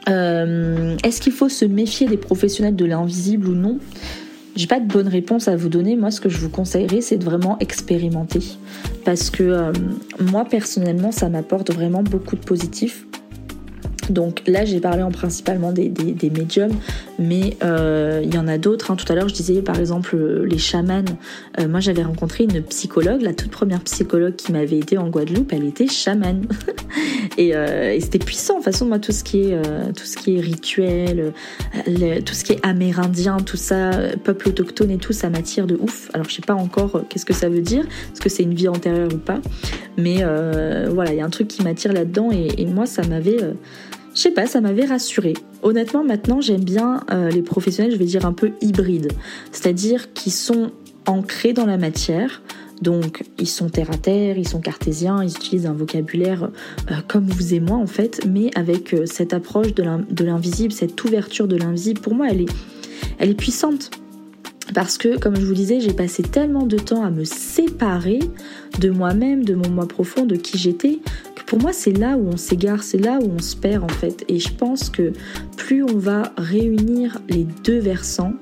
est-ce 0.08 1.20
qu'il 1.20 1.34
faut 1.34 1.50
se 1.50 1.66
méfier 1.66 2.08
des 2.08 2.18
professionnels 2.18 2.76
de 2.76 2.86
l'invisible 2.86 3.50
ou 3.50 3.56
non? 3.56 3.80
J'ai 4.56 4.68
pas 4.68 4.80
de 4.80 4.88
bonne 4.88 5.08
réponse 5.08 5.48
à 5.48 5.56
vous 5.56 5.68
donner. 5.70 5.96
Moi, 5.96 6.12
ce 6.12 6.22
que 6.22 6.30
je 6.30 6.38
vous 6.38 6.50
conseillerais, 6.50 7.02
c'est 7.02 7.18
de 7.18 7.26
vraiment 7.26 7.60
expérimenter. 7.60 8.40
Parce 9.04 9.30
que 9.30 9.74
moi, 10.32 10.46
personnellement, 10.46 11.12
ça 11.12 11.28
m'apporte 11.28 11.74
vraiment 11.74 12.04
beaucoup 12.04 12.36
de 12.36 12.42
positif. 12.42 13.06
Donc 14.10 14.44
là, 14.48 14.66
j'ai 14.66 14.80
parlé 14.80 15.04
en 15.04 15.12
principalement 15.12 15.72
des, 15.72 15.92
médiums, 16.30 16.74
mais 17.20 17.58
euh, 17.64 18.22
il 18.24 18.34
y 18.34 18.38
en 18.38 18.48
a 18.48 18.58
d'autres. 18.58 18.92
Hein. 18.92 18.96
Tout 18.96 19.12
à 19.12 19.16
l'heure, 19.16 19.30
je 19.30 19.34
disais 19.34 19.62
par 19.62 19.80
exemple 19.80 20.16
euh, 20.16 20.46
les 20.46 20.58
chamans. 20.58 21.04
Euh, 21.60 21.68
moi, 21.68 21.80
j'avais 21.80 22.04
rencontré 22.04 22.46
une 22.46 22.62
psychologue, 22.64 23.22
la 23.22 23.34
toute 23.34 23.52
première 23.52 23.82
psychologue 23.82 24.36
qui 24.36 24.52
m'avait 24.52 24.78
été 24.78 24.98
en 24.98 25.10
Guadeloupe, 25.10 25.52
elle 25.54 25.66
était 25.66 25.88
chamane. 25.88 26.48
et, 27.38 27.54
c'était 28.00 28.20
puissant. 28.20 28.54
De 28.54 28.64
toute 28.64 28.66
façon, 28.66 28.86
moi, 28.86 29.00
tout 29.00 29.12
ce 29.12 29.24
qui 29.24 29.42
est, 29.42 29.62
tout 29.94 30.06
ce 30.06 30.18
qui 30.18 30.38
est 30.38 30.40
rituel, 30.40 31.34
tout 32.26 32.34
ce 32.34 32.44
qui 32.44 32.54
est 32.54 32.66
amérindien, 32.66 33.38
tout 33.38 33.58
ça, 33.58 33.92
peuple 34.24 34.50
autochtone 34.50 34.92
et 34.92 34.98
tout, 34.98 35.14
ça 35.14 35.30
m'attire 35.30 35.68
de 35.68 35.76
ouf. 35.76 36.10
Alors, 36.14 36.30
je 36.30 36.36
sais 36.36 36.42
pas 36.42 36.54
encore 36.54 37.04
qu'est-ce 37.10 37.26
que 37.26 37.34
ça 37.34 37.50
veut 37.50 37.62
dire, 37.62 37.84
est-ce 37.84 38.22
que 38.22 38.30
c'est 38.30 38.44
une 38.44 38.54
vie 38.54 38.68
antérieure 38.68 39.10
ou 39.14 39.18
pas. 39.18 39.40
Mais 39.98 40.24
voilà, 40.90 41.12
il 41.14 41.18
y 41.18 41.22
a 41.22 41.26
un 41.26 41.30
truc 41.30 41.48
qui 41.48 41.64
m'attire 41.64 41.94
là-dedans 41.94 42.30
et, 42.32 42.66
moi, 42.66 42.86
ça 42.86 43.06
m'avait 43.08 43.40
je 44.18 44.24
sais 44.24 44.32
pas, 44.32 44.48
ça 44.48 44.62
m'avait 44.62 44.86
rassuré. 44.86 45.36
Honnêtement, 45.62 46.04
maintenant, 46.04 46.42
j'aime 46.42 46.64
bien 46.64 47.02
euh, 47.12 47.30
les 47.30 47.44
professionnels, 47.44 47.92
je 47.92 47.98
vais 47.98 48.06
dire 48.06 48.26
un 48.26 48.34
peu 48.34 48.54
hybrides, 48.62 49.12
c'est-à-dire 49.52 50.12
qui 50.14 50.32
sont 50.32 50.72
ancrés 51.06 51.54
dans 51.54 51.68
la 51.68 51.78
matière. 51.78 52.42
Donc, 52.82 53.24
ils 53.38 53.48
sont 53.48 53.70
terre 53.70 53.92
à 53.92 53.98
terre, 53.98 54.40
ils 54.40 54.48
sont 54.48 54.60
cartésiens, 54.60 55.24
ils 55.24 55.30
utilisent 55.30 55.68
un 55.68 55.74
vocabulaire 55.74 56.50
euh, 56.90 56.96
comme 57.08 57.28
vous 57.28 57.54
et 57.54 57.60
moi 57.60 57.78
en 57.78 57.86
fait, 57.86 58.26
mais 58.28 58.50
avec 58.56 58.96
euh, 58.96 59.06
cette 59.06 59.36
approche 59.36 59.76
de 59.76 60.24
l'invisible, 60.24 60.74
cette 60.74 61.04
ouverture 61.04 61.48
de 61.48 61.56
l'invisible. 61.56 62.02
Pour 62.02 62.16
moi, 62.16 62.28
elle 62.32 62.42
est, 62.42 62.50
elle 63.20 63.30
est 63.30 63.36
puissante. 63.36 63.92
Parce 64.74 64.98
que, 64.98 65.18
comme 65.18 65.36
je 65.36 65.46
vous 65.46 65.54
disais, 65.54 65.80
j'ai 65.80 65.94
passé 65.94 66.24
tellement 66.24 66.66
de 66.66 66.78
temps 66.78 67.04
à 67.04 67.12
me 67.12 67.24
séparer 67.24 68.20
de 68.80 68.90
moi-même, 68.90 69.46
de 69.46 69.54
mon 69.54 69.70
moi 69.70 69.88
profond, 69.88 70.26
de 70.26 70.36
qui 70.36 70.58
j'étais, 70.58 71.00
pour 71.48 71.60
moi, 71.60 71.72
c'est 71.74 71.98
là 71.98 72.18
où 72.18 72.28
on 72.28 72.38
s'égare, 72.38 72.84
c'est 72.84 72.98
là 72.98 73.20
où 73.22 73.32
on 73.32 73.42
se 73.42 73.56
perd 73.56 73.84
en 73.84 73.88
fait. 73.88 74.24
Et 74.28 74.38
je 74.38 74.54
pense 74.54 74.90
que 74.90 75.14
plus 75.56 75.84
on 75.84 75.98
va 75.98 76.34
réunir 76.38 77.20
les 77.30 77.48
deux 77.64 77.80
versants, 77.80 78.34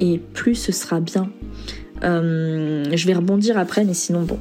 et 0.00 0.18
plus 0.18 0.54
ce 0.54 0.70
sera 0.70 1.00
bien. 1.00 1.30
Euh, 2.04 2.84
je 2.92 3.06
vais 3.06 3.14
rebondir 3.14 3.58
après, 3.58 3.84
mais 3.84 3.94
sinon, 3.94 4.22
bon, 4.22 4.38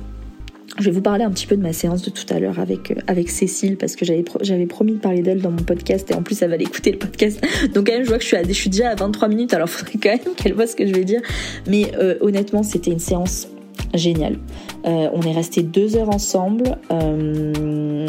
je 0.78 0.84
vais 0.84 0.92
vous 0.92 1.02
parler 1.02 1.24
un 1.24 1.32
petit 1.32 1.48
peu 1.48 1.56
de 1.56 1.62
ma 1.62 1.72
séance 1.72 2.02
de 2.02 2.10
tout 2.10 2.26
à 2.30 2.40
l'heure 2.40 2.60
avec, 2.60 2.92
euh, 2.92 3.24
Cécile 3.28 3.78
parce 3.78 3.96
que 3.96 4.04
j'avais, 4.04 4.26
j'avais 4.42 4.66
promis 4.66 4.94
de 4.94 5.00
parler 5.00 5.22
d'elle 5.22 5.42
dans 5.42 5.52
mon 5.52 5.64
podcast 5.64 6.12
et 6.12 6.14
en 6.14 6.22
plus 6.22 6.42
elle 6.42 6.50
va 6.50 6.58
l'écouter 6.58 6.92
le 6.92 6.98
podcast. 6.98 7.40
Donc 7.74 7.88
quand 7.88 7.94
même 7.94 8.04
je 8.04 8.10
vois 8.10 8.18
que 8.18 8.24
je 8.24 8.28
suis, 8.28 8.38
à, 8.38 8.44
je 8.44 8.52
suis 8.52 8.70
déjà 8.70 8.90
à 8.90 8.96
23 8.96 9.30
minutes 9.30 9.54
alors 9.54 9.70
faudrait 9.70 9.98
quand 10.02 10.10
même 10.10 10.36
qu'elle 10.38 10.54
voit 10.54 10.68
ce 10.68 10.76
que 10.76 10.86
je 10.86 10.94
vais 10.94 11.06
dire. 11.06 11.22
Mais 11.68 11.92
euh, 11.98 12.16
honnêtement 12.20 12.62
c'était 12.62 12.92
une 12.92 13.00
séance 13.00 13.48
géniale. 13.94 14.38
Euh, 14.86 15.10
on 15.14 15.22
est 15.22 15.32
resté 15.32 15.64
deux 15.64 15.96
heures 15.96 16.10
ensemble. 16.10 16.78
Euh, 16.92 18.06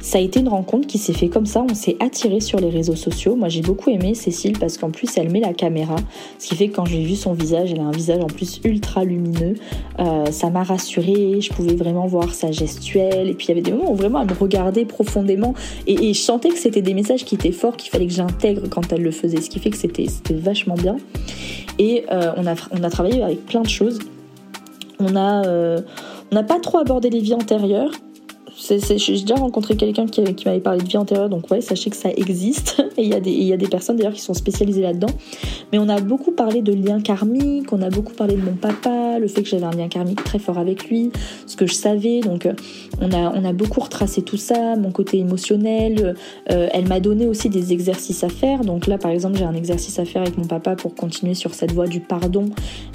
ça 0.00 0.18
a 0.18 0.20
été 0.20 0.40
une 0.40 0.48
rencontre 0.48 0.86
qui 0.86 0.98
s'est 0.98 1.12
fait 1.12 1.28
comme 1.28 1.44
ça. 1.44 1.64
On 1.68 1.74
s'est 1.74 1.96
attiré 2.00 2.40
sur 2.40 2.58
les 2.60 2.70
réseaux 2.70 2.96
sociaux. 2.96 3.36
Moi, 3.36 3.48
j'ai 3.48 3.60
beaucoup 3.60 3.90
aimé 3.90 4.14
Cécile 4.14 4.58
parce 4.58 4.78
qu'en 4.78 4.90
plus, 4.90 5.16
elle 5.18 5.30
met 5.30 5.40
la 5.40 5.52
caméra, 5.52 5.96
ce 6.38 6.48
qui 6.48 6.56
fait 6.56 6.68
que 6.68 6.76
quand 6.76 6.86
j'ai 6.86 7.02
vu 7.02 7.14
son 7.14 7.34
visage, 7.34 7.72
elle 7.72 7.80
a 7.80 7.84
un 7.84 7.90
visage 7.90 8.20
en 8.22 8.26
plus 8.26 8.60
ultra 8.64 9.04
lumineux. 9.04 9.54
Euh, 9.98 10.26
ça 10.26 10.48
m'a 10.48 10.62
rassurée. 10.62 11.40
Je 11.40 11.50
pouvais 11.52 11.74
vraiment 11.74 12.06
voir 12.06 12.32
sa 12.32 12.52
gestuelle. 12.52 13.28
Et 13.28 13.34
puis, 13.34 13.46
il 13.46 13.48
y 13.50 13.52
avait 13.52 13.62
des 13.62 13.72
moments 13.72 13.92
où 13.92 13.96
vraiment 13.96 14.22
elle 14.22 14.28
me 14.28 14.38
regardait 14.38 14.86
profondément. 14.86 15.52
Et, 15.86 16.10
et 16.10 16.14
je 16.14 16.20
sentais 16.20 16.48
que 16.48 16.58
c'était 16.58 16.82
des 16.82 16.94
messages 16.94 17.24
qui 17.24 17.34
étaient 17.34 17.52
forts, 17.52 17.76
qu'il 17.76 17.90
fallait 17.90 18.06
que 18.06 18.14
j'intègre 18.14 18.62
quand 18.70 18.92
elle 18.92 19.02
le 19.02 19.10
faisait. 19.10 19.42
Ce 19.42 19.50
qui 19.50 19.58
fait 19.58 19.70
que 19.70 19.76
c'était 19.76 20.06
vachement 20.30 20.74
bien. 20.74 20.96
Et 21.78 22.04
on, 22.08 22.46
a, 22.46 22.54
on 22.70 22.82
a 22.82 22.90
travaillé 22.90 23.22
avec 23.22 23.44
plein 23.46 23.62
de 23.62 23.68
choses. 23.68 23.98
On 25.00 25.16
a, 25.16 25.44
euh, 25.46 25.80
n'a 26.32 26.42
pas 26.42 26.60
trop 26.60 26.78
abordé 26.78 27.10
les 27.10 27.20
vies 27.20 27.34
antérieures. 27.34 27.90
J'ai 28.56 28.78
déjà 28.78 29.34
rencontré 29.34 29.76
quelqu'un 29.76 30.06
qui, 30.06 30.22
m'avait 30.46 30.60
parlé 30.60 30.80
de 30.80 30.88
vie 30.88 30.96
antérieure, 30.96 31.28
donc 31.28 31.50
ouais, 31.50 31.60
sachez 31.60 31.90
que 31.90 31.96
ça 31.96 32.10
existe. 32.10 32.84
Et 32.96 33.02
il 33.02 33.08
y, 33.08 33.14
a 33.14 33.20
des, 33.20 33.32
y 33.32 33.52
a 33.52 33.56
des 33.56 33.66
personnes 33.66 33.96
d'ailleurs 33.96 34.12
qui 34.12 34.20
sont 34.20 34.34
spécialisées 34.34 34.82
là-dedans. 34.82 35.10
Mais 35.72 35.78
on 35.78 35.88
a 35.88 36.00
beaucoup 36.00 36.30
parlé 36.30 36.62
de 36.62 36.72
liens 36.72 37.00
karmiques, 37.00 37.72
on 37.72 37.82
a 37.82 37.90
beaucoup 37.90 38.12
parlé 38.12 38.36
de 38.36 38.42
mon 38.42 38.54
papa, 38.54 39.03
le 39.18 39.28
fait 39.28 39.42
que 39.42 39.48
j'avais 39.48 39.64
un 39.64 39.70
lien 39.70 39.88
karmique 39.88 40.22
très 40.24 40.38
fort 40.38 40.58
avec 40.58 40.88
lui, 40.88 41.10
ce 41.46 41.56
que 41.56 41.66
je 41.66 41.74
savais. 41.74 42.20
Donc 42.20 42.46
euh, 42.46 42.52
on 43.00 43.12
a, 43.12 43.30
on 43.34 43.44
a 43.44 43.52
beaucoup 43.52 43.80
retracé 43.80 44.22
tout 44.22 44.36
ça, 44.36 44.76
mon 44.76 44.90
côté 44.90 45.18
émotionnel. 45.18 46.14
Euh, 46.50 46.68
elle 46.72 46.88
m'a 46.88 47.00
donné 47.00 47.26
aussi 47.26 47.48
des 47.48 47.72
exercices 47.72 48.24
à 48.24 48.28
faire. 48.28 48.60
Donc 48.60 48.86
là, 48.86 48.98
par 48.98 49.10
exemple, 49.10 49.36
j'ai 49.38 49.44
un 49.44 49.54
exercice 49.54 49.98
à 49.98 50.04
faire 50.04 50.22
avec 50.22 50.38
mon 50.38 50.46
papa 50.46 50.76
pour 50.76 50.94
continuer 50.94 51.34
sur 51.34 51.54
cette 51.54 51.72
voie 51.72 51.86
du 51.86 52.00
pardon 52.00 52.46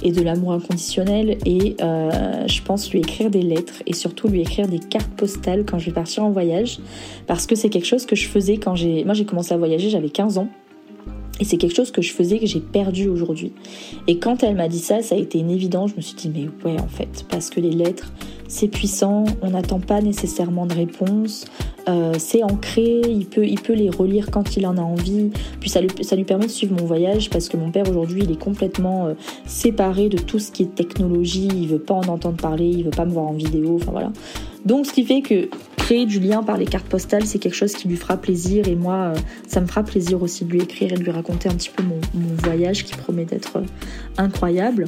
et 0.02 0.12
de 0.12 0.22
l'amour 0.22 0.52
inconditionnel. 0.52 1.38
Et 1.46 1.76
euh, 1.80 2.46
je 2.46 2.62
pense 2.62 2.90
lui 2.90 3.00
écrire 3.00 3.30
des 3.30 3.42
lettres 3.42 3.82
et 3.86 3.94
surtout 3.94 4.28
lui 4.28 4.40
écrire 4.40 4.68
des 4.68 4.78
cartes 4.78 5.12
postales 5.16 5.64
quand 5.64 5.78
je 5.78 5.86
vais 5.86 5.92
partir 5.92 6.24
en 6.24 6.30
voyage 6.30 6.80
parce 7.26 7.46
que 7.46 7.54
c'est 7.54 7.68
quelque 7.68 7.86
chose 7.86 8.06
que 8.06 8.16
je 8.16 8.26
faisais 8.26 8.58
quand 8.58 8.74
j'ai 8.74 9.04
moi 9.04 9.14
j'ai 9.14 9.24
commencé 9.24 9.54
à 9.54 9.56
voyager, 9.56 9.90
j'avais 9.90 10.10
15 10.10 10.38
ans. 10.38 10.48
Et 11.40 11.44
c'est 11.44 11.56
quelque 11.56 11.74
chose 11.74 11.90
que 11.90 12.02
je 12.02 12.12
faisais 12.12 12.38
que 12.38 12.46
j'ai 12.46 12.60
perdu 12.60 13.08
aujourd'hui. 13.08 13.52
Et 14.06 14.18
quand 14.18 14.42
elle 14.42 14.56
m'a 14.56 14.68
dit 14.68 14.78
ça, 14.78 15.02
ça 15.02 15.14
a 15.14 15.18
été 15.18 15.38
une. 15.38 15.50
Je 15.60 15.96
me 15.96 16.00
suis 16.00 16.14
dit, 16.14 16.30
mais 16.34 16.48
ouais, 16.64 16.80
en 16.80 16.88
fait, 16.88 17.24
parce 17.28 17.50
que 17.50 17.60
les 17.60 17.70
lettres, 17.70 18.12
c'est 18.48 18.68
puissant, 18.68 19.24
on 19.42 19.50
n'attend 19.50 19.80
pas 19.80 20.00
nécessairement 20.00 20.66
de 20.66 20.74
réponse, 20.74 21.44
euh, 21.88 22.14
c'est 22.18 22.42
ancré, 22.42 23.00
il 23.08 23.26
peut, 23.26 23.46
il 23.46 23.60
peut 23.60 23.72
les 23.72 23.88
relire 23.90 24.30
quand 24.30 24.56
il 24.56 24.66
en 24.66 24.76
a 24.76 24.82
envie. 24.82 25.30
Puis 25.60 25.70
ça 25.70 25.80
lui, 25.80 25.88
ça 26.02 26.16
lui 26.16 26.24
permet 26.24 26.46
de 26.46 26.50
suivre 26.50 26.76
mon 26.78 26.86
voyage 26.86 27.30
parce 27.30 27.48
que 27.48 27.56
mon 27.56 27.70
père 27.70 27.88
aujourd'hui, 27.88 28.22
il 28.24 28.30
est 28.30 28.40
complètement 28.40 29.06
euh, 29.06 29.14
séparé 29.46 30.08
de 30.08 30.18
tout 30.18 30.38
ce 30.38 30.50
qui 30.50 30.64
est 30.64 30.74
technologie, 30.74 31.48
il 31.52 31.68
veut 31.68 31.78
pas 31.78 31.94
en 31.94 32.08
entendre 32.08 32.36
parler, 32.36 32.68
il 32.68 32.84
veut 32.84 32.90
pas 32.90 33.04
me 33.04 33.12
voir 33.12 33.26
en 33.26 33.32
vidéo, 33.32 33.76
enfin 33.80 33.92
voilà. 33.92 34.12
Donc 34.64 34.86
ce 34.86 34.92
qui 34.92 35.04
fait 35.04 35.22
que 35.22 35.48
créer 35.76 36.06
du 36.06 36.20
lien 36.20 36.42
par 36.42 36.56
les 36.56 36.66
cartes 36.66 36.86
postales, 36.86 37.26
c'est 37.26 37.38
quelque 37.38 37.56
chose 37.56 37.72
qui 37.72 37.88
lui 37.88 37.96
fera 37.96 38.16
plaisir 38.16 38.68
et 38.68 38.76
moi, 38.76 38.94
euh, 38.94 39.14
ça 39.48 39.60
me 39.60 39.66
fera 39.66 39.82
plaisir 39.82 40.22
aussi 40.22 40.44
de 40.44 40.52
lui 40.52 40.60
écrire 40.60 40.92
et 40.92 40.96
de 40.96 41.02
lui 41.02 41.10
raconter 41.10 41.48
un 41.48 41.54
petit 41.54 41.70
peu 41.70 41.82
mon, 41.82 41.98
voyage 42.44 42.84
qui 42.84 42.94
promet 42.94 43.24
d'être 43.24 43.56
euh, 43.56 43.64
incroyable. 44.18 44.86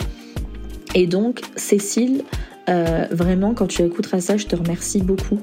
Et 0.94 1.06
donc 1.06 1.40
Cécile, 1.56 2.22
euh, 2.68 3.06
vraiment 3.10 3.54
quand 3.54 3.66
tu 3.66 3.82
écouteras 3.82 4.20
ça, 4.20 4.36
je 4.36 4.46
te 4.46 4.54
remercie 4.54 5.00
beaucoup 5.00 5.40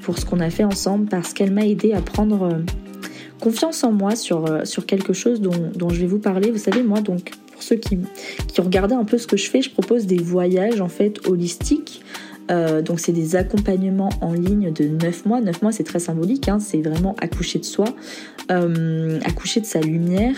pour 0.00 0.18
ce 0.18 0.24
qu'on 0.24 0.40
a 0.40 0.50
fait 0.50 0.64
ensemble 0.64 1.08
parce 1.08 1.32
qu'elle 1.32 1.52
m'a 1.52 1.66
aidé 1.66 1.92
à 1.92 2.00
prendre 2.00 2.62
confiance 3.40 3.84
en 3.84 3.92
moi 3.92 4.16
sur, 4.16 4.66
sur 4.66 4.86
quelque 4.86 5.12
chose 5.12 5.40
dont, 5.40 5.70
dont, 5.74 5.90
je 5.90 6.00
vais 6.00 6.06
vous 6.06 6.20
parler. 6.20 6.50
Vous 6.50 6.58
savez, 6.58 6.82
moi, 6.82 7.00
donc, 7.00 7.32
pour 7.52 7.62
ceux 7.62 7.76
qui, 7.76 7.98
qui 8.48 8.60
regardaient 8.60 8.94
un 8.94 9.04
peu 9.04 9.18
ce 9.18 9.26
que 9.26 9.36
je 9.36 9.50
fais, 9.50 9.60
je 9.60 9.70
propose 9.70 10.06
des 10.06 10.18
voyages 10.18 10.80
en 10.80 10.88
fait 10.88 11.26
holistiques 11.28 12.02
euh, 12.50 12.82
donc 12.82 13.00
c'est 13.00 13.12
des 13.12 13.36
accompagnements 13.36 14.10
en 14.20 14.32
ligne 14.32 14.72
de 14.72 14.84
9 14.84 15.26
mois. 15.26 15.40
9 15.40 15.62
mois 15.62 15.72
c'est 15.72 15.84
très 15.84 15.98
symbolique, 15.98 16.48
hein. 16.48 16.58
c'est 16.60 16.82
vraiment 16.82 17.14
accoucher 17.20 17.58
de 17.58 17.64
soi, 17.64 17.86
euh, 18.50 19.20
accoucher 19.24 19.60
de 19.60 19.66
sa 19.66 19.80
lumière. 19.80 20.34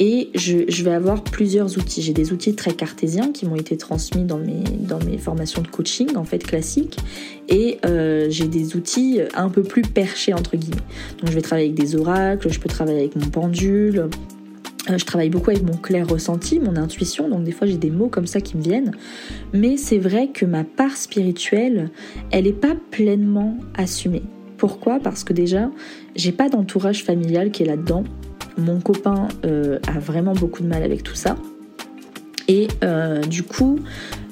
Et 0.00 0.30
je, 0.34 0.82
vais 0.82 0.92
avoir 0.92 1.22
plusieurs 1.22 1.78
outils. 1.78 2.02
J'ai 2.02 2.12
des 2.12 2.32
outils 2.32 2.56
très 2.56 2.72
cartésiens 2.72 3.30
qui 3.30 3.46
m'ont 3.46 3.54
été 3.54 3.76
transmis 3.76 4.24
dans 4.24 4.38
mes, 4.38 5.18
formations 5.18 5.62
de 5.62 5.68
coaching 5.68 6.16
en 6.16 6.24
fait 6.24 6.40
classiques. 6.40 6.98
Et 7.48 7.78
euh, 7.86 8.26
j'ai 8.28 8.48
des 8.48 8.74
outils 8.74 9.20
un 9.34 9.48
peu 9.48 9.62
plus 9.62 9.82
perchés 9.82 10.34
entre 10.34 10.56
guillemets. 10.56 10.82
Donc 11.20 11.30
je 11.30 11.34
vais 11.34 11.42
travailler 11.42 11.68
avec 11.68 11.78
des 11.78 11.94
oracles, 11.94 12.50
je 12.50 12.58
peux 12.58 12.68
travailler 12.68 12.98
avec 12.98 13.14
mon 13.14 13.28
pendule, 13.28 14.08
je 14.86 15.04
travaille 15.04 15.30
beaucoup 15.30 15.50
avec 15.50 15.62
mon 15.62 15.76
clair 15.76 16.06
ressenti, 16.06 16.60
mon 16.60 16.76
intuition, 16.76 17.28
donc 17.28 17.44
des 17.44 17.52
fois 17.52 17.66
j'ai 17.66 17.76
des 17.76 17.90
mots 17.90 18.08
comme 18.08 18.26
ça 18.26 18.40
qui 18.40 18.56
me 18.56 18.62
viennent. 18.62 18.92
Mais 19.52 19.76
c'est 19.76 19.98
vrai 19.98 20.28
que 20.28 20.44
ma 20.44 20.64
part 20.64 20.96
spirituelle, 20.96 21.90
elle 22.30 22.44
n'est 22.44 22.52
pas 22.52 22.74
pleinement 22.90 23.56
assumée. 23.76 24.22
Pourquoi? 24.58 24.98
Parce 25.00 25.24
que 25.24 25.32
déjà, 25.32 25.70
j'ai 26.16 26.32
pas 26.32 26.48
d'entourage 26.48 27.02
familial 27.02 27.50
qui 27.50 27.62
est 27.62 27.66
là-dedans. 27.66 28.04
Mon 28.56 28.80
copain 28.80 29.28
euh, 29.44 29.78
a 29.86 29.98
vraiment 29.98 30.32
beaucoup 30.32 30.62
de 30.62 30.68
mal 30.68 30.82
avec 30.82 31.02
tout 31.02 31.14
ça. 31.14 31.36
Et 32.46 32.68
euh, 32.82 33.20
du 33.22 33.42
coup, 33.42 33.80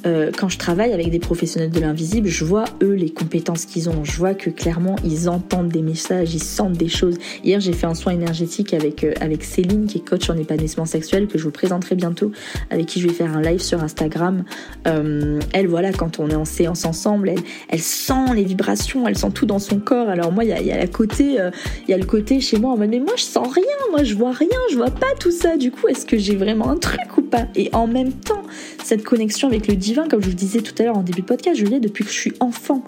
euh, 0.07 0.31
quand 0.37 0.49
je 0.49 0.59
travaille 0.59 0.93
avec 0.93 1.11
des 1.11 1.19
professionnels 1.19 1.71
de 1.71 1.81
l'invisible, 1.81 2.29
je 2.29 2.45
vois 2.45 2.65
eux 2.83 2.93
les 2.93 3.11
compétences 3.11 3.65
qu'ils 3.65 3.89
ont. 3.89 4.05
Je 4.05 4.17
vois 4.17 4.35
que 4.35 4.51
clairement 4.51 4.97
ils 5.05 5.29
entendent 5.29 5.69
des 5.69 5.83
messages, 5.83 6.35
ils 6.35 6.43
sentent 6.43 6.77
des 6.77 6.89
choses. 6.89 7.17
Hier, 7.45 7.61
j'ai 7.61 7.73
fait 7.73 7.87
un 7.87 7.95
soin 7.95 8.13
énergétique 8.13 8.75
avec 8.75 9.05
euh, 9.05 9.13
avec 9.21 9.45
Céline 9.45 9.87
qui 9.87 9.99
est 9.99 10.09
coach 10.09 10.31
en 10.31 10.37
épanouissement 10.37 10.87
sexuel 10.87 11.27
que 11.27 11.39
je 11.39 11.45
vous 11.45 11.51
présenterai 11.51 11.95
bientôt, 11.95 12.33
avec 12.71 12.87
qui 12.87 13.01
je 13.01 13.09
vais 13.09 13.15
faire 13.15 13.37
un 13.37 13.43
live 13.43 13.61
sur 13.61 13.83
Instagram. 13.83 14.45
Euh, 14.87 15.41
elle, 15.53 15.67
voilà, 15.67 15.93
quand 15.93 16.21
on 16.21 16.29
est 16.31 16.35
en 16.35 16.45
séance 16.45 16.85
ensemble, 16.85 17.33
elle, 17.69 17.81
sent 17.81 18.35
les 18.35 18.45
vibrations, 18.45 19.09
elle 19.09 19.19
sent 19.19 19.31
tout 19.35 19.47
dans 19.47 19.59
son 19.59 19.79
corps. 19.79 20.09
Alors 20.09 20.33
moi, 20.33 20.45
il 20.45 20.51
y 20.51 20.73
a 20.73 20.83
le 20.83 22.05
côté 22.05 22.41
chez 22.41 22.59
moi 22.59 22.73
en 22.73 22.77
mode 22.77 22.91
mais 22.93 22.99
moi 22.99 23.15
je 23.17 23.23
sens 23.23 23.49
rien, 23.53 23.65
moi 23.91 24.05
je 24.05 24.15
vois 24.15 24.33
rien, 24.33 24.49
je 24.71 24.77
vois 24.77 24.91
pas 24.91 25.15
tout 25.19 25.31
ça. 25.31 25.57
Du 25.57 25.71
coup, 25.71 25.89
est-ce 25.89 26.05
que 26.05 26.19
j'ai 26.19 26.37
vraiment 26.37 26.69
un 26.69 26.77
truc 26.77 27.17
ou 27.17 27.23
pas? 27.23 27.47
Et 27.55 27.71
en 27.73 27.87
même 27.87 28.13
temps, 28.13 28.43
cette 28.85 29.03
connexion 29.03 29.49
avec 29.49 29.67
le 29.67 29.77
divin, 29.77 29.92
comme 30.09 30.23
je 30.23 30.29
vous 30.29 30.35
disais 30.35 30.61
tout 30.61 30.75
à 30.79 30.85
l'heure 30.85 30.97
en 30.97 31.03
début 31.03 31.23
de 31.23 31.27
podcast, 31.27 31.59
je 31.59 31.67
l'ai 31.67 31.81
depuis 31.81 32.05
que 32.05 32.11
je 32.11 32.17
suis 32.17 32.33
enfant. 32.41 32.83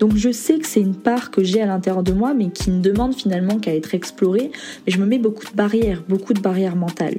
Donc 0.00 0.16
je 0.16 0.30
sais 0.30 0.58
que 0.58 0.66
c'est 0.66 0.80
une 0.80 0.94
part 0.94 1.30
que 1.30 1.42
j'ai 1.42 1.60
à 1.62 1.66
l'intérieur 1.66 2.02
de 2.02 2.12
moi, 2.12 2.34
mais 2.34 2.50
qui 2.50 2.70
ne 2.70 2.80
demande 2.80 3.14
finalement 3.14 3.58
qu'à 3.58 3.74
être 3.74 3.94
explorée. 3.94 4.50
Mais 4.86 4.92
je 4.92 4.98
me 4.98 5.06
mets 5.06 5.18
beaucoup 5.18 5.44
de 5.44 5.56
barrières, 5.56 6.02
beaucoup 6.08 6.34
de 6.34 6.40
barrières 6.40 6.76
mentales. 6.76 7.18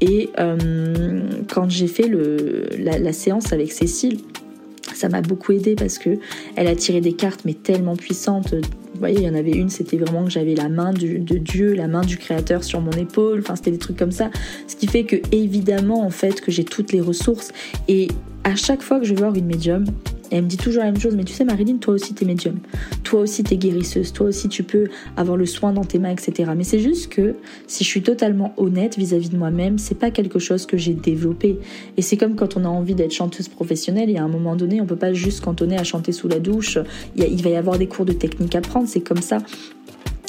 Et 0.00 0.30
euh, 0.38 1.22
quand 1.52 1.70
j'ai 1.70 1.88
fait 1.88 2.10
la, 2.78 3.12
séance 3.12 3.52
avec 3.52 3.72
Cécile, 3.72 4.18
ça 4.94 5.08
m'a 5.08 5.20
beaucoup 5.20 5.52
aidé 5.52 5.74
parce 5.74 5.98
que 5.98 6.18
elle 6.54 6.68
a 6.68 6.76
tiré 6.76 7.00
des 7.00 7.12
cartes 7.12 7.40
mais 7.44 7.54
tellement 7.54 7.96
puissantes 7.96 8.54
vous 8.96 9.00
voyez, 9.00 9.18
il 9.18 9.24
y 9.24 9.28
en 9.28 9.34
avait 9.34 9.52
une, 9.52 9.68
c'était 9.68 9.98
vraiment 9.98 10.24
que 10.24 10.30
j'avais 10.30 10.54
la 10.54 10.70
main 10.70 10.94
de 10.94 11.36
Dieu, 11.36 11.74
la 11.74 11.86
main 11.86 12.00
du 12.00 12.16
Créateur 12.16 12.64
sur 12.64 12.80
mon 12.80 12.92
épaule. 12.92 13.40
Enfin, 13.40 13.54
c'était 13.54 13.70
des 13.70 13.78
trucs 13.78 13.98
comme 13.98 14.10
ça. 14.10 14.30
Ce 14.68 14.74
qui 14.74 14.86
fait 14.86 15.04
que, 15.04 15.16
évidemment, 15.32 16.02
en 16.02 16.08
fait, 16.08 16.40
que 16.40 16.50
j'ai 16.50 16.64
toutes 16.64 16.92
les 16.92 17.02
ressources. 17.02 17.52
Et 17.88 18.08
à 18.46 18.54
chaque 18.54 18.80
fois 18.80 19.00
que 19.00 19.04
je 19.04 19.12
vais 19.12 19.18
voir 19.18 19.34
une 19.34 19.46
médium, 19.46 19.84
elle 20.30 20.44
me 20.44 20.48
dit 20.48 20.56
toujours 20.56 20.84
la 20.84 20.92
même 20.92 21.00
chose, 21.00 21.16
mais 21.16 21.24
tu 21.24 21.32
sais 21.32 21.44
Marilyn, 21.44 21.78
toi 21.78 21.94
aussi 21.94 22.14
t'es 22.14 22.24
médium, 22.24 22.60
toi 23.02 23.22
aussi 23.22 23.42
t'es 23.42 23.56
guérisseuse, 23.56 24.12
toi 24.12 24.28
aussi 24.28 24.48
tu 24.48 24.62
peux 24.62 24.86
avoir 25.16 25.36
le 25.36 25.46
soin 25.46 25.72
dans 25.72 25.82
tes 25.82 25.98
mains, 25.98 26.12
etc. 26.12 26.52
Mais 26.56 26.62
c'est 26.62 26.78
juste 26.78 27.08
que 27.08 27.34
si 27.66 27.82
je 27.82 27.88
suis 27.88 28.02
totalement 28.02 28.54
honnête 28.56 28.96
vis-à-vis 28.98 29.30
de 29.30 29.36
moi-même, 29.36 29.78
c'est 29.78 29.96
pas 29.96 30.12
quelque 30.12 30.38
chose 30.38 30.64
que 30.64 30.76
j'ai 30.76 30.94
développé. 30.94 31.58
Et 31.96 32.02
c'est 32.02 32.16
comme 32.16 32.36
quand 32.36 32.56
on 32.56 32.64
a 32.64 32.68
envie 32.68 32.94
d'être 32.94 33.12
chanteuse 33.12 33.48
professionnelle, 33.48 34.10
et 34.10 34.16
à 34.16 34.22
un 34.22 34.28
moment 34.28 34.54
donné, 34.54 34.80
on 34.80 34.86
peut 34.86 34.94
pas 34.94 35.12
juste 35.12 35.40
cantonner 35.40 35.76
à 35.76 35.82
chanter 35.82 36.12
sous 36.12 36.28
la 36.28 36.38
douche. 36.38 36.78
Il, 37.16 37.24
il 37.24 37.42
va 37.42 37.50
y 37.50 37.56
avoir 37.56 37.78
des 37.78 37.88
cours 37.88 38.04
de 38.04 38.12
technique 38.12 38.54
à 38.54 38.60
prendre, 38.60 38.86
c'est 38.86 39.00
comme 39.00 39.22
ça. 39.22 39.38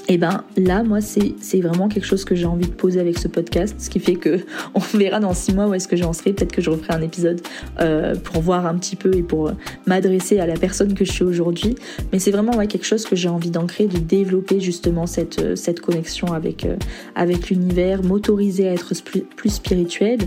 Et 0.10 0.14
eh 0.14 0.18
ben 0.18 0.46
là, 0.56 0.84
moi, 0.84 1.00
c'est 1.02 1.60
vraiment 1.60 1.90
quelque 1.90 2.06
chose 2.06 2.24
que 2.24 2.34
j'ai 2.34 2.46
envie 2.46 2.68
de 2.68 2.72
poser 2.72 3.02
avec 3.02 3.18
ce 3.18 3.28
podcast, 3.28 3.76
ce 3.78 3.90
qui 3.90 4.00
fait 4.00 4.16
que 4.16 4.40
on 4.74 4.80
verra 4.80 5.20
dans 5.20 5.34
six 5.34 5.54
mois 5.54 5.68
où 5.68 5.74
est-ce 5.74 5.90
que 5.90 5.98
j'en 5.98 6.14
serai. 6.14 6.32
Peut-être 6.32 6.54
que 6.54 6.62
je 6.62 6.70
referai 6.70 6.94
un 6.94 7.02
épisode 7.02 7.42
euh, 7.82 8.16
pour 8.16 8.42
voir 8.42 8.66
un 8.66 8.76
petit 8.76 8.96
peu 8.96 9.14
et 9.14 9.22
pour 9.22 9.52
m'adresser 9.86 10.40
à 10.40 10.46
la 10.46 10.54
personne 10.54 10.94
que 10.94 11.04
je 11.04 11.12
suis 11.12 11.26
aujourd'hui. 11.26 11.76
Mais 12.14 12.20
c'est 12.20 12.32
vraiment 12.32 12.56
ouais, 12.56 12.68
quelque 12.68 12.86
chose 12.86 13.06
que 13.06 13.18
j'ai 13.18 13.28
envie 13.28 13.52
d'ancrer, 13.52 13.88
de 13.88 13.98
développer 13.98 14.62
justement 14.62 15.08
cette, 15.08 15.40
euh, 15.40 15.56
cette 15.58 15.82
connexion 15.82 16.32
avec, 16.32 16.64
euh, 16.64 16.78
avec 17.16 17.50
l'univers, 17.50 18.02
m'autoriser 18.02 18.70
à 18.70 18.72
être 18.72 18.94
plus, 19.04 19.24
plus 19.24 19.50
spirituel. 19.50 20.20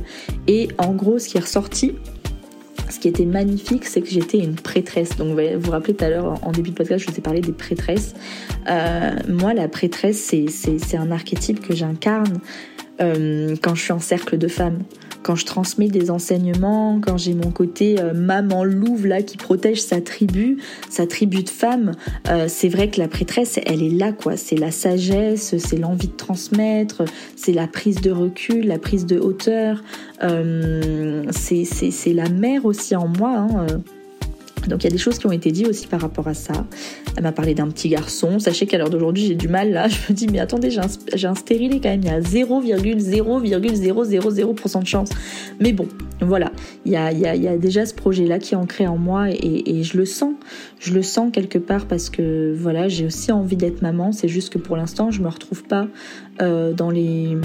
Et 0.47 0.69
en 0.77 0.93
gros, 0.93 1.19
ce 1.19 1.27
qui 1.27 1.39
est 1.39 1.41
ressorti 1.41 1.95
ce 2.91 2.99
qui 2.99 3.09
était 3.09 3.25
magnifique, 3.25 3.85
c'est 3.87 4.01
que 4.01 4.09
j'étais 4.09 4.39
une 4.39 4.55
prêtresse. 4.55 5.17
Donc, 5.17 5.39
vous 5.39 5.61
vous 5.61 5.71
rappelez 5.71 5.95
tout 5.95 6.05
à 6.05 6.09
l'heure, 6.09 6.35
en 6.43 6.53
début 6.53 6.71
de 6.71 6.75
podcast, 6.75 7.05
je 7.05 7.11
vous 7.11 7.19
ai 7.19 7.23
parlé 7.23 7.41
des 7.41 7.53
prêtresses. 7.53 8.15
Euh, 8.69 9.13
moi, 9.29 9.55
la 9.55 9.69
prêtresse, 9.69 10.19
c'est 10.23 10.97
un 10.97 11.11
archétype 11.11 11.61
que 11.61 11.75
j'incarne 11.75 12.41
euh, 13.01 13.57
quand 13.63 13.75
je 13.75 13.83
suis 13.83 13.93
en 13.93 14.01
cercle 14.01 14.39
de 14.39 14.49
femmes. 14.49 14.81
Quand 15.23 15.37
je 15.37 15.47
transmets 15.47 15.89
des 15.89 16.11
enseignements, 16.11 17.01
quand 17.01 17.17
j'ai 17.17 17.35
mon 17.35 17.51
côté 17.51 18.01
euh, 18.01 18.15
maman 18.15 18.65
louve 18.65 19.07
là 19.07 19.23
qui 19.23 19.37
protège 19.37 19.81
sa 19.81 20.01
tribu, 20.01 20.59
sa 20.89 21.07
tribu 21.07 21.43
de 21.43 21.49
femmes, 21.49 21.93
euh, 22.29 22.47
c'est 22.49 22.69
vrai 22.69 22.91
que 22.91 23.01
la 23.01 23.09
prêtresse, 23.09 23.59
elle 23.67 23.83
est 23.83 23.91
là 23.91 24.13
quoi. 24.13 24.37
C'est 24.37 24.57
la 24.57 24.71
sagesse, 24.71 25.57
c'est 25.59 25.77
l'envie 25.77 26.09
de 26.09 26.17
transmettre, 26.17 27.05
c'est 27.37 27.53
la 27.53 27.67
prise 27.67 28.01
de 28.01 28.11
recul, 28.11 28.67
la 28.67 28.79
prise 28.79 29.07
de 29.07 29.19
hauteur. 29.19 29.83
Euh, 30.23 31.25
c'est 31.31 32.13
la 32.13 32.29
mère 32.29 32.65
aussi 32.65 32.97
en 32.97 33.09
moi. 33.09 33.39
Hein, 33.39 33.67
donc 34.69 34.83
il 34.83 34.85
y 34.85 34.89
a 34.89 34.91
des 34.91 34.99
choses 34.99 35.19
qui 35.19 35.27
ont 35.27 35.33
été 35.33 35.51
dites 35.53 35.69
aussi 35.69 35.87
par 35.87 36.01
rapport 36.01 36.27
à 36.29 36.35
ça. 36.35 36.67
Elle 37.17 37.23
m'a 37.23 37.33
parlé 37.33 37.55
d'un 37.55 37.69
petit 37.69 37.89
garçon. 37.89 38.39
Sachez 38.39 38.67
qu'à 38.67 38.77
l'heure 38.79 38.91
d'aujourd'hui, 38.91 39.27
j'ai 39.27 39.35
du 39.35 39.49
mal 39.49 39.73
là. 39.73 39.89
Je 39.89 39.97
me 40.09 40.15
dis, 40.15 40.29
mais 40.29 40.41
attendez, 40.41 40.71
j'ai 40.71 40.81
un, 40.81 41.31
un, 41.31 41.35
stérilé 41.35 41.81
quand 41.81 41.89
même. 41.89 42.03
Il 42.03 42.09
y 42.09 42.11
a 42.11 42.21
0,0,000% 42.21 44.83
de 44.83 44.87
chance. 44.87 45.09
Mais 45.61 45.73
bon, 45.73 45.89
voilà. 46.21 46.53
Il 46.85 46.93
y 46.93 46.97
a, 46.97 47.59
déjà 47.59 47.87
ce 47.87 47.95
projet-là 47.95 48.39
qui 48.39 48.55
est 48.55 48.57
ancré 48.57 48.87
en 48.87 48.97
moi 48.97 49.31
et, 49.31 49.83
je 49.83 49.97
le 49.97 50.05
sens. 50.05 50.35
Je 50.79 50.93
le 50.93 51.03
sens 51.03 51.31
quelque 51.33 51.59
part 51.59 51.87
parce 51.87 52.11
que 52.11 52.55
voilà, 52.57 52.89
j'ai 52.89 53.07
aussi 53.07 53.33
envie 53.33 53.57
d'être 53.57 53.83
maman. 53.83 54.13
C'est 54.13 54.29
juste 54.29 54.53
que 54.53 54.59
pour 54.59 54.77
l'instant, 54.77 55.11
je 55.11 55.21
me 55.23 55.29
retrouve 55.29 55.65
pas 55.65 55.89
euh, 56.41 56.73
dans 56.73 56.91
les 56.91 57.37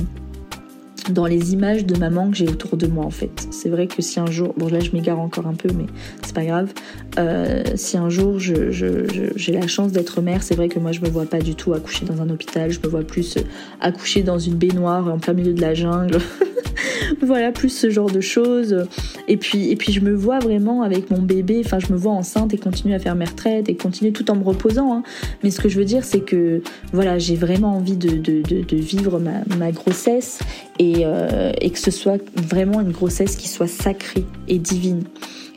dans 1.12 1.26
les 1.26 1.54
images 1.54 1.86
de 1.86 1.98
maman 1.98 2.32
que 2.32 2.38
j'ai 2.38 2.48
autour 2.48 2.78
de 2.78 2.88
moi 2.88 3.06
en 3.06 3.12
fait. 3.12 3.48
C'est 3.52 3.70
vrai 3.70 3.88
que 3.88 4.02
si 4.02 4.20
un 4.20 4.26
jour, 4.26 4.54
bon 4.58 4.68
là 4.68 4.80
je 4.80 4.91
m'égare 4.91 5.20
encore 5.20 5.48
un 5.48 5.54
peu 5.54 5.70
mais 5.76 5.86
c'est 6.24 6.36
pas 6.36 6.46
grave, 6.46 6.74
euh, 7.20 7.63
si 7.76 7.98
un 7.98 8.10
jour 8.10 8.39
j'ai 8.39 8.72
je, 8.72 9.52
la 9.52 9.68
chance 9.68 9.91
d'être 9.91 10.22
mère, 10.22 10.44
c'est 10.44 10.56
vrai 10.56 10.68
que 10.68 10.80
moi 10.80 10.91
je 10.91 11.02
me 11.02 11.10
vois 11.10 11.26
pas 11.26 11.39
du 11.39 11.56
tout 11.56 11.74
accoucher 11.74 12.06
dans 12.06 12.22
un 12.22 12.30
hôpital, 12.30 12.72
je 12.72 12.80
me 12.80 12.88
vois 12.88 13.04
plus 13.04 13.38
accoucher 13.82 14.24
dans 14.24 14.39
une 14.39 14.56
baignoire 14.56 15.08
en 15.08 15.20
plein 15.20 15.34
milieu 15.34 15.54
de 15.54 15.62
la 15.62 15.74
jungle. 15.74 16.18
voilà, 17.22 17.52
plus 17.52 17.70
ce 17.70 17.89
genre 17.89 18.10
de 18.10 18.22
choses. 18.22 18.86
Et 19.28 19.38
puis, 19.38 19.72
et 19.72 19.76
puis 19.76 19.91
je 19.91 20.00
me 20.00 20.13
vois 20.13 20.39
vraiment 20.39 20.82
avec 20.82 21.10
mon 21.12 21.22
bébé, 21.22 21.62
enfin 21.63 21.80
je 21.80 21.91
me 21.91 21.98
vois 21.98 22.13
enceinte 22.13 22.54
et 22.54 22.58
continuer 22.58 22.96
à 22.96 23.00
faire 23.00 23.15
mes 23.15 23.26
retraites 23.26 23.70
et 23.70 23.76
continuer 23.76 24.12
tout 24.12 24.30
en 24.32 24.36
me 24.36 24.44
reposant. 24.44 24.94
Hein. 24.94 25.04
Mais 25.44 25.52
ce 25.52 25.60
que 25.60 25.70
je 25.70 25.78
veux 25.78 25.86
dire, 25.86 26.04
c'est 26.04 26.22
que 26.22 26.62
voilà, 26.94 27.18
j'ai 27.18 27.36
vraiment 27.36 27.76
envie 27.76 27.98
de, 27.98 28.18
de, 28.18 28.76
vivre 28.76 29.20
ma, 29.20 29.72
grossesse 29.72 30.39
et, 30.80 31.06
euh, 31.06 31.52
et 31.60 31.70
que 31.70 31.80
ce 31.80 31.91
soit 31.91 32.22
vraiment 32.36 32.82
une 32.82 32.91
grossesse 32.91 33.36
qui 33.36 33.48
soit 33.48 33.68
sacrée 33.68 34.26
et 34.48 34.60
divine. 34.60 35.04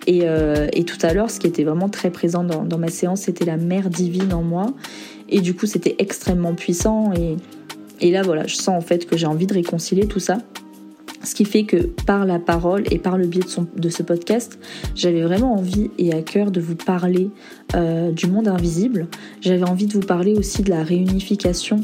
Et, 0.06 0.20
euh, 0.22 0.68
et, 0.72 0.84
tout 0.84 0.96
à 1.02 1.12
l'heure, 1.12 1.30
ce 1.30 1.38
qui 1.38 1.46
était 1.46 1.64
vraiment 1.64 1.90
très 1.90 2.10
présent 2.10 2.42
dans, 2.42 2.64
dans 2.64 2.78
ma 2.78 2.88
séance, 2.88 3.22
c'était 3.22 3.44
la 3.44 3.58
mère 3.58 3.90
divine 3.90 4.32
en 4.32 4.42
moi. 4.42 4.66
Et 5.28 5.40
du 5.40 5.54
coup, 5.54 5.66
c'était 5.66 5.96
extrêmement 5.98 6.54
puissant. 6.54 7.12
Et, 7.12 7.36
et 8.00 8.10
là, 8.10 8.22
voilà, 8.22 8.46
je 8.46 8.54
sens 8.54 8.68
en 8.70 8.80
fait 8.80 9.06
que 9.06 9.16
j'ai 9.18 9.26
envie 9.26 9.46
de 9.46 9.54
réconcilier 9.54 10.06
tout 10.06 10.20
ça. 10.20 10.38
Ce 11.22 11.34
qui 11.34 11.44
fait 11.44 11.64
que 11.64 11.76
par 12.06 12.24
la 12.24 12.38
parole 12.38 12.84
et 12.90 12.98
par 12.98 13.18
le 13.18 13.26
biais 13.26 13.42
de, 13.76 13.88
ce 13.88 14.02
podcast, 14.02 14.58
j'avais 14.94 15.22
vraiment 15.22 15.54
envie 15.54 15.90
et 15.98 16.12
à 16.12 16.22
cœur 16.22 16.50
de 16.50 16.60
vous 16.60 16.76
parler 16.76 17.30
euh, 17.74 18.12
du 18.12 18.26
monde 18.26 18.48
invisible. 18.48 19.08
J'avais 19.40 19.64
envie 19.64 19.86
de 19.86 19.94
vous 19.94 20.06
parler 20.06 20.34
aussi 20.34 20.62
de 20.62 20.70
la 20.70 20.82
réunification 20.82 21.80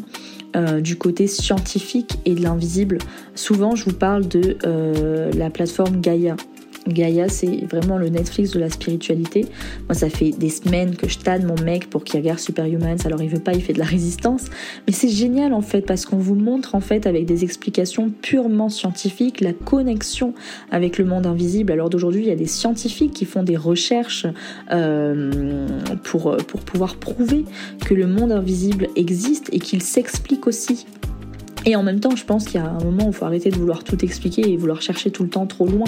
euh, 0.57 0.81
du 0.81 0.97
côté 0.97 1.27
scientifique 1.27 2.19
et 2.25 2.35
de 2.35 2.43
l'invisible. 2.43 2.99
Souvent, 3.35 3.75
je 3.75 3.87
vous 3.87 3.97
parle 3.97 4.29
de 4.29 4.57
euh, 4.65 5.33
la 5.33 5.51
plateforme 5.51 6.01
Gaia. 6.01 6.37
Gaïa, 6.89 7.29
c'est 7.29 7.65
vraiment 7.71 7.97
le 7.97 8.09
Netflix 8.09 8.51
de 8.51 8.61
la 8.61 8.71
spiritualité. 8.71 9.47
Moi, 9.89 9.95
ça 9.95 10.11
fait 10.11 10.31
des 10.31 10.51
semaines 10.51 10.97
que 10.97 11.09
je 11.09 11.19
tanne 11.19 11.47
mon 11.47 11.61
mec 11.63 11.89
pour 11.89 12.05
qu'il 12.05 12.21
regarde 12.21 12.39
Superhumans. 12.39 13.05
Alors, 13.05 13.23
il 13.23 13.29
veut 13.29 13.41
pas, 13.41 13.55
il 13.55 13.63
fait 13.63 13.73
de 13.73 13.79
la 13.79 13.85
résistance. 13.85 14.47
Mais 14.87 14.93
c'est 14.93 15.09
génial, 15.09 15.53
en 15.53 15.63
fait, 15.63 15.83
parce 15.83 16.07
qu'on 16.07 16.19
vous 16.19 16.35
montre, 16.35 16.75
en 16.75 16.81
fait, 16.81 17.07
avec 17.07 17.27
des 17.27 17.45
explications 17.45 18.11
purement 18.11 18.69
scientifiques, 18.69 19.41
la 19.41 19.53
connexion 19.53 20.35
avec 20.71 20.99
le 20.99 21.05
monde 21.05 21.27
invisible. 21.27 21.73
Alors, 21.73 21.91
d'aujourd'hui, 21.91 22.23
il 22.23 22.29
y 22.29 22.33
a 22.33 22.37
des 22.37 22.47
scientifiques 22.47 23.13
qui 23.13 23.25
font 23.25 23.43
des 23.43 23.57
recherches 23.57 24.27
euh, 24.73 25.67
pour, 26.03 26.37
pour 26.37 26.61
pouvoir 26.61 26.97
prouver 26.97 27.45
que 27.85 27.95
le 27.95 28.07
monde 28.07 28.33
invisible 28.33 28.89
existe 28.97 29.49
et 29.53 29.59
qu'il 29.59 29.83
s'explique 29.83 30.47
aussi 30.47 30.87
et 31.67 31.77
en 31.77 31.83
même 31.83 32.01
temps, 32.01 32.15
je 32.15 32.25
pense 32.25 32.45
qu'il 32.45 32.61
y 32.61 32.65
a 32.65 32.69
un 32.69 32.85
moment 32.85 33.07
où 33.07 33.11
il 33.11 33.15
faut 33.15 33.25
arrêter 33.25 33.51
de 33.51 33.57
vouloir 33.57 33.85
tout 33.85 34.03
expliquer 34.05 34.51
et 34.51 34.57
vouloir 34.57 34.83
chercher 34.83 35.11
tout 35.11 35.23
le 35.23 35.31
temps 35.31 35.47
trop 35.47 35.67
loin. 35.67 35.87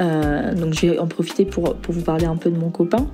Euh, 0.00 0.54
donc 0.54 0.74
je 0.74 0.86
vais 0.86 0.98
en 0.98 1.06
profiter 1.06 1.44
pour, 1.44 1.74
pour 1.76 1.94
vous 1.94 2.02
parler 2.02 2.24
un 2.24 2.36
peu 2.36 2.50
de 2.50 2.58
mon 2.58 2.70
copain. 2.70 3.06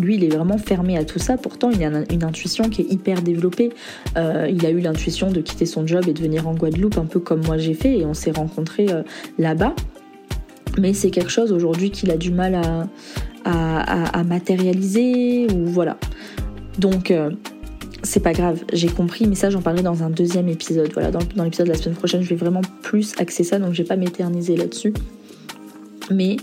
Lui, 0.00 0.14
il 0.16 0.24
est 0.24 0.34
vraiment 0.34 0.58
fermé 0.58 0.96
à 0.96 1.04
tout 1.04 1.18
ça. 1.18 1.36
Pourtant, 1.36 1.70
il 1.70 1.82
a 1.82 1.90
une 2.12 2.24
intuition 2.24 2.68
qui 2.68 2.82
est 2.82 2.92
hyper 2.92 3.22
développée. 3.22 3.70
Euh, 4.16 4.48
il 4.48 4.64
a 4.64 4.70
eu 4.70 4.78
l'intuition 4.78 5.30
de 5.30 5.40
quitter 5.40 5.66
son 5.66 5.86
job 5.86 6.04
et 6.08 6.12
de 6.12 6.20
venir 6.20 6.46
en 6.46 6.54
Guadeloupe, 6.54 6.98
un 6.98 7.06
peu 7.06 7.18
comme 7.18 7.44
moi 7.44 7.58
j'ai 7.58 7.74
fait, 7.74 7.98
et 7.98 8.04
on 8.04 8.14
s'est 8.14 8.30
rencontrés 8.30 8.86
euh, 8.90 9.02
là-bas. 9.38 9.74
Mais 10.78 10.92
c'est 10.92 11.10
quelque 11.10 11.30
chose 11.30 11.50
aujourd'hui 11.50 11.90
qu'il 11.90 12.12
a 12.12 12.16
du 12.16 12.30
mal 12.30 12.54
à, 12.54 12.86
à, 13.44 14.22
matérialiser, 14.22 15.48
ou 15.52 15.66
voilà. 15.66 15.96
Donc, 16.78 17.12
c'est 18.02 18.20
pas 18.20 18.32
grave, 18.32 18.62
j'ai 18.72 18.88
compris, 18.88 19.26
mais 19.26 19.34
ça 19.34 19.50
j'en 19.50 19.60
parlerai 19.60 19.82
dans 19.82 20.02
un 20.02 20.10
deuxième 20.10 20.48
épisode. 20.48 20.90
Voilà, 20.92 21.10
dans, 21.10 21.44
l'épisode 21.44 21.66
de 21.66 21.72
la 21.72 21.78
semaine 21.78 21.96
prochaine, 21.96 22.22
je 22.22 22.28
vais 22.28 22.36
vraiment 22.36 22.60
plus 22.82 23.14
axer 23.18 23.44
ça, 23.44 23.58
donc 23.58 23.72
je 23.72 23.82
vais 23.82 23.88
pas 23.88 23.96
m'éterniser 23.96 24.56
là-dessus. 24.56 24.94
Mais 26.10 26.36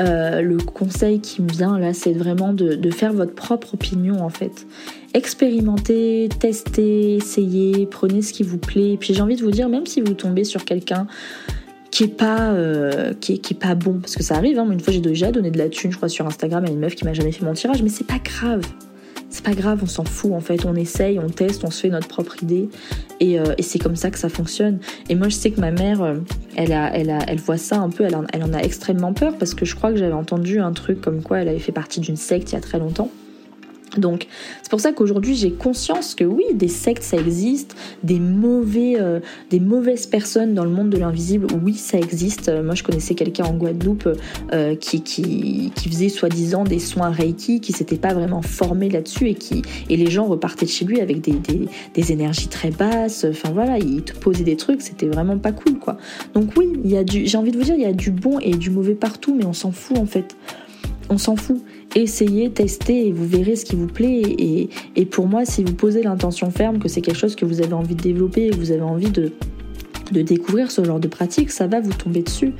euh, 0.00 0.40
le 0.40 0.56
conseil 0.56 1.20
qui 1.20 1.42
me 1.42 1.48
vient 1.48 1.78
là, 1.78 1.94
c'est 1.94 2.12
vraiment 2.12 2.52
de, 2.52 2.90
faire 2.90 3.12
votre 3.12 3.34
propre 3.34 3.74
opinion 3.74 4.22
en 4.22 4.30
fait. 4.30 4.66
Expérimentez, 5.14 6.28
testez, 6.40 7.16
essayez, 7.16 7.86
prenez 7.86 8.22
ce 8.22 8.32
qui 8.32 8.42
vous 8.42 8.58
plaît. 8.58 8.92
Et 8.92 8.96
puis 8.96 9.14
j'ai 9.14 9.20
envie 9.20 9.36
de 9.36 9.42
vous 9.42 9.50
dire, 9.50 9.68
même 9.68 9.86
si 9.86 10.00
vous 10.00 10.14
tombez 10.14 10.44
sur 10.44 10.64
quelqu'un 10.64 11.06
qui 11.90 12.04
est 12.04 12.08
pas 12.08 12.52
euh, 12.52 13.12
qui, 13.20 13.34
est, 13.34 13.54
pas 13.54 13.74
bon 13.74 13.98
parce 14.00 14.16
que 14.16 14.22
ça 14.22 14.36
arrive 14.36 14.58
hein. 14.58 14.66
une 14.72 14.80
fois 14.80 14.94
j'ai 14.94 15.00
déjà 15.00 15.30
donné 15.30 15.50
de 15.50 15.58
la 15.58 15.68
thune 15.68 15.92
je 15.92 15.98
crois 15.98 16.08
sur 16.08 16.26
Instagram 16.26 16.64
à 16.64 16.70
une 16.70 16.78
meuf 16.78 16.94
qui 16.94 17.04
m'a 17.04 17.12
jamais 17.12 17.32
fait 17.32 17.44
mon 17.44 17.52
tirage 17.52 17.82
mais 17.82 17.90
c'est 17.90 18.06
pas 18.06 18.18
grave 18.18 18.62
c'est 19.32 19.44
pas 19.44 19.54
grave, 19.54 19.80
on 19.82 19.86
s'en 19.86 20.04
fout 20.04 20.32
en 20.32 20.40
fait, 20.40 20.64
on 20.66 20.74
essaye, 20.74 21.18
on 21.18 21.28
teste, 21.28 21.64
on 21.64 21.70
se 21.70 21.80
fait 21.80 21.88
notre 21.88 22.06
propre 22.06 22.42
idée 22.42 22.68
et, 23.18 23.40
euh, 23.40 23.54
c'est 23.60 23.78
comme 23.78 23.96
ça 23.96 24.10
que 24.10 24.18
ça 24.18 24.28
fonctionne. 24.28 24.78
Et 25.08 25.14
moi 25.14 25.28
je 25.28 25.34
sais 25.34 25.50
que 25.50 25.60
ma 25.60 25.70
mère, 25.70 26.02
euh, 26.02 26.16
elle, 26.56 26.72
a, 26.72 26.94
elle, 26.94 27.10
a, 27.10 27.20
elle 27.26 27.38
voit 27.38 27.56
ça 27.56 27.78
un 27.78 27.88
peu, 27.88 28.04
elle 28.04 28.14
en 28.14 28.52
a 28.52 28.58
extrêmement 28.58 29.14
peur 29.14 29.36
parce 29.38 29.54
que 29.54 29.64
je 29.64 29.74
crois 29.74 29.90
que 29.90 29.96
j'avais 29.96 30.12
entendu 30.12 30.60
un 30.60 30.72
truc 30.72 31.00
comme 31.00 31.22
quoi 31.22 31.38
elle 31.38 31.48
avait 31.48 31.58
fait 31.58 31.72
partie 31.72 32.00
d'une 32.00 32.16
secte 32.16 32.52
il 32.52 32.56
y 32.56 32.58
a 32.58 32.60
très 32.60 32.78
longtemps. 32.78 33.10
Donc 33.98 34.26
c'est 34.62 34.70
pour 34.70 34.80
ça 34.80 34.92
qu'aujourd'hui 34.92 35.34
j'ai 35.34 35.52
conscience 35.52 36.14
que 36.14 36.24
oui, 36.24 36.44
des 36.54 36.68
sectes 36.68 37.02
ça 37.02 37.16
existe, 37.16 37.76
des 38.02 38.18
mauvais, 38.18 38.94
euh, 38.98 39.20
des 39.50 39.60
mauvaises 39.60 40.06
personnes 40.06 40.54
dans 40.54 40.64
le 40.64 40.70
monde 40.70 40.90
de 40.90 40.98
l'invisible, 40.98 41.46
oui 41.62 41.74
ça 41.74 41.98
existe. 41.98 42.48
Euh, 42.48 42.62
moi 42.62 42.74
je 42.74 42.82
connaissais 42.82 43.14
quelqu'un 43.14 43.44
en 43.44 43.54
Guadeloupe 43.54 44.08
euh, 44.52 44.74
qui, 44.76 45.02
qui, 45.02 45.72
faisait 45.76 46.08
soi-disant 46.08 46.64
des 46.64 46.78
soins 46.78 47.10
Reiki, 47.10 47.60
qui 47.60 47.72
s'était 47.72 47.96
pas 47.96 48.14
vraiment 48.14 48.40
formé 48.40 48.88
là-dessus 48.88 49.28
et 49.28 49.34
qui 49.34 49.62
et 49.90 49.96
les 49.96 50.10
gens 50.10 50.24
repartaient 50.24 50.66
de 50.66 50.70
chez 50.70 50.84
lui 50.84 51.00
avec 51.00 51.20
des, 51.20 51.32
des, 51.32 51.68
des 51.94 52.12
énergies 52.12 52.48
très 52.48 52.70
basses. 52.70 53.26
Enfin 53.28 53.50
voilà, 53.52 53.78
il 53.78 54.02
te 54.02 54.16
posait 54.16 54.44
des 54.44 54.56
trucs, 54.56 54.80
c'était 54.80 55.06
vraiment 55.06 55.38
pas 55.38 55.52
cool 55.52 55.78
quoi. 55.78 55.98
Donc 56.34 56.50
oui, 56.56 56.68
j'ai 56.84 57.36
envie 57.36 57.52
de 57.52 57.58
vous 57.58 57.64
dire, 57.64 57.74
il 57.74 57.82
y 57.82 57.86
a 57.86 57.92
du 57.92 58.10
bon 58.10 58.38
et 58.38 58.52
du 58.52 58.70
mauvais 58.70 58.94
partout, 58.94 59.34
mais 59.34 59.44
on 59.44 59.52
s'en 59.52 59.72
fout 59.72 59.98
en 59.98 60.06
fait. 60.06 60.36
On 61.10 61.18
s'en 61.18 61.36
fout 61.36 61.62
essayez, 61.94 62.50
testez 62.50 63.08
et 63.08 63.12
vous 63.12 63.26
verrez 63.26 63.56
ce 63.56 63.64
qui 63.64 63.76
vous 63.76 63.86
plaît. 63.86 64.22
Et, 64.96 65.06
pour 65.06 65.26
moi, 65.26 65.44
si 65.44 65.62
vous 65.62 65.74
posez 65.74 66.02
l'intention 66.02 66.50
ferme 66.50 66.78
que 66.78 66.88
c'est 66.88 67.00
quelque 67.00 67.18
chose 67.18 67.36
que 67.36 67.44
vous 67.44 67.60
avez 67.60 67.74
envie 67.74 67.94
de 67.94 68.02
développer 68.02 68.46
et 68.46 68.50
que 68.50 68.56
vous 68.56 68.72
avez 68.72 68.82
envie 68.82 69.10
de, 69.10 69.32
découvrir 70.10 70.70
ce 70.70 70.84
genre 70.84 71.00
de 71.00 71.08
pratique, 71.08 71.50
ça 71.50 71.66
va 71.66 71.80
vous 71.80 71.94
tomber 71.94 72.22
dessus. 72.22 72.52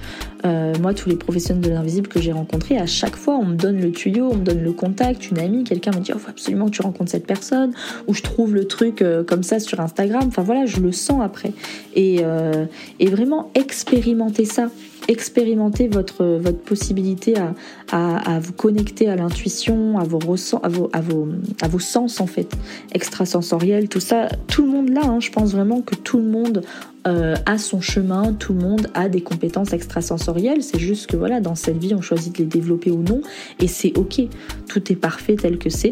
Euh, 0.46 0.72
moi, 0.80 0.94
tous 0.94 1.10
les 1.10 1.16
professionnels 1.16 1.62
de 1.62 1.68
l'invisible 1.68 2.08
que 2.08 2.18
j'ai 2.18 2.32
rencontrés, 2.32 2.78
à 2.78 2.86
chaque 2.86 3.14
fois, 3.14 3.36
on 3.36 3.44
me 3.44 3.56
donne 3.56 3.78
le 3.78 3.92
tuyau, 3.92 4.30
on 4.32 4.36
me 4.36 4.42
donne 4.42 4.62
le 4.62 4.72
contact, 4.72 5.30
une 5.30 5.38
amie, 5.38 5.62
quelqu'un 5.62 5.90
me 5.90 6.00
dit, 6.00 6.12
oh, 6.14 6.18
faut 6.18 6.30
absolument 6.30 6.66
que 6.66 6.70
tu 6.70 6.80
rencontres 6.80 7.10
cette 7.10 7.26
personne, 7.26 7.74
ou 8.06 8.14
je 8.14 8.22
trouve 8.22 8.54
le 8.54 8.66
truc 8.66 9.02
euh, 9.02 9.22
comme 9.22 9.42
ça 9.42 9.60
sur 9.60 9.80
Instagram. 9.80 10.24
Enfin 10.28 10.42
voilà, 10.42 10.64
je 10.64 10.80
le 10.80 10.92
sens 10.92 11.20
après. 11.22 11.52
Et, 11.94 12.20
euh, 12.22 12.64
et 13.00 13.06
vraiment 13.10 13.50
expérimenter 13.54 14.46
ça 14.46 14.70
expérimenter 15.08 15.88
votre, 15.88 16.24
votre 16.24 16.58
possibilité 16.58 17.34
à, 17.36 17.54
à, 17.90 18.38
vous 18.40 18.52
connecter 18.52 19.08
à 19.08 19.16
l'intuition, 19.16 19.98
à 19.98 20.04
vos, 20.04 20.18
à, 20.62 20.68
vos, 20.68 20.90
à, 20.92 21.00
vos, 21.00 21.28
à 21.60 21.68
vos 21.68 21.78
sens 21.78 22.20
en 22.20 22.26
fait, 22.26 22.54
extrasensoriels, 22.92 23.88
tout 23.88 24.00
ça. 24.00 24.28
Tout 24.48 24.62
le 24.62 24.68
monde 24.68 24.90
là, 24.90 25.02
hein, 25.04 25.20
je 25.20 25.30
pense 25.30 25.52
vraiment 25.52 25.80
que 25.80 25.94
tout 25.94 26.18
le 26.18 26.24
monde 26.24 26.62
euh, 27.06 27.34
a 27.46 27.58
son 27.58 27.80
chemin, 27.80 28.32
tout 28.32 28.52
le 28.52 28.60
monde 28.60 28.88
a 28.94 29.08
des 29.08 29.22
compétences 29.22 29.72
extrasensorielles. 29.72 30.62
C'est 30.62 30.78
juste 30.78 31.08
que 31.08 31.16
voilà, 31.16 31.40
dans 31.40 31.54
cette 31.54 31.78
vie, 31.78 31.94
on 31.94 32.00
choisit 32.00 32.32
de 32.34 32.38
les 32.38 32.48
développer 32.48 32.90
ou 32.90 33.02
non, 33.02 33.20
et 33.60 33.66
c'est 33.66 33.96
ok. 33.96 34.22
Tout 34.68 34.92
est 34.92 34.96
parfait 34.96 35.36
tel 35.36 35.58
que 35.58 35.70
c'est. 35.70 35.90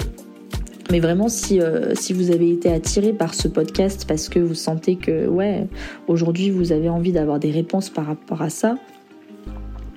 Mais 0.90 0.98
vraiment, 0.98 1.28
si, 1.28 1.60
euh, 1.60 1.94
si 1.94 2.12
vous 2.12 2.32
avez 2.32 2.50
été 2.50 2.72
attiré 2.72 3.12
par 3.12 3.34
ce 3.34 3.46
podcast 3.46 4.06
parce 4.08 4.28
que 4.28 4.40
vous 4.40 4.54
sentez 4.54 4.96
que, 4.96 5.28
ouais, 5.28 5.68
aujourd'hui 6.08 6.50
vous 6.50 6.72
avez 6.72 6.88
envie 6.88 7.12
d'avoir 7.12 7.38
des 7.38 7.52
réponses 7.52 7.90
par 7.90 8.06
rapport 8.06 8.42
à 8.42 8.50
ça, 8.50 8.74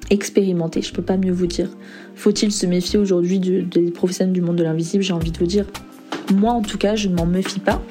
expérimentez, 0.10 0.82
je 0.82 0.94
peux 0.94 1.02
pas 1.02 1.18
mieux 1.18 1.32
vous 1.32 1.48
dire. 1.48 1.70
Faut-il 2.16 2.52
se 2.52 2.66
méfier 2.66 3.00
aujourd'hui 3.00 3.40
des 3.40 3.92
professionnels 3.92 4.34
du 4.34 4.42
monde 4.42 4.58
de 4.58 4.64
l'invisible 4.64 5.04
J'ai 5.04 5.14
envie 5.14 5.32
de 5.32 5.38
vous 5.38 5.46
dire, 5.46 5.66
moi 6.34 6.54
en 6.54 6.62
tout 6.62 6.78
cas, 6.78 6.96
je 6.96 7.10
ne 7.10 7.16
m'en 7.16 7.26
méfie 7.26 7.60
pas. 7.60 7.82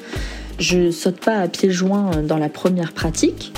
Je 0.58 0.90
saute 0.90 1.20
pas 1.20 1.38
à 1.38 1.48
pieds 1.48 1.70
joints 1.70 2.22
dans 2.22 2.38
la 2.38 2.48
première 2.48 2.92
pratique 2.92 3.52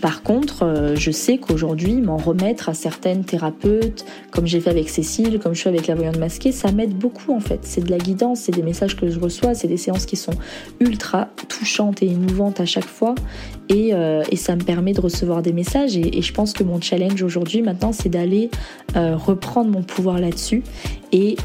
Par 0.00 0.22
contre, 0.22 0.64
euh, 0.64 0.96
je 0.96 1.10
sais 1.10 1.38
qu'aujourd'hui, 1.38 2.00
m'en 2.00 2.16
remettre 2.16 2.68
à 2.68 2.74
certaines 2.74 3.24
thérapeutes, 3.24 4.04
comme 4.30 4.46
j'ai 4.46 4.60
fait 4.60 4.70
avec 4.70 4.88
Cécile, 4.88 5.38
comme 5.38 5.54
je 5.54 5.62
fais 5.62 5.68
avec 5.68 5.86
la 5.86 5.94
voyante 5.94 6.18
masquée, 6.18 6.52
ça 6.52 6.72
m'aide 6.72 6.96
beaucoup 6.96 7.34
en 7.34 7.40
fait. 7.40 7.60
C'est 7.62 7.84
de 7.84 7.90
la 7.90 7.98
guidance, 7.98 8.40
c'est 8.40 8.52
des 8.52 8.62
messages 8.62 8.96
que 8.96 9.08
je 9.08 9.20
reçois, 9.20 9.54
c'est 9.54 9.68
des 9.68 9.76
séances 9.76 10.06
qui 10.06 10.16
sont 10.16 10.32
ultra 10.80 11.28
touchantes 11.48 12.02
et 12.02 12.06
émouvantes 12.06 12.60
à 12.60 12.66
chaque 12.66 12.86
fois. 12.86 13.14
Et, 13.68 13.94
euh, 13.94 14.22
ça 14.34 14.56
me 14.56 14.62
permet 14.62 14.94
de 14.94 15.00
recevoir 15.02 15.42
des 15.42 15.52
messages. 15.52 15.96
Et, 15.96 16.22
je 16.22 16.32
pense 16.32 16.54
que 16.54 16.64
mon 16.64 16.80
challenge 16.80 17.22
aujourd'hui 17.22 17.60
maintenant, 17.60 17.92
c'est 17.92 18.08
d'aller 18.08 18.50
euh, 18.96 19.16
reprendre 19.16 19.70
mon 19.70 19.82
pouvoir 19.82 20.18
là-dessus 20.18 20.62
et 21.12 21.36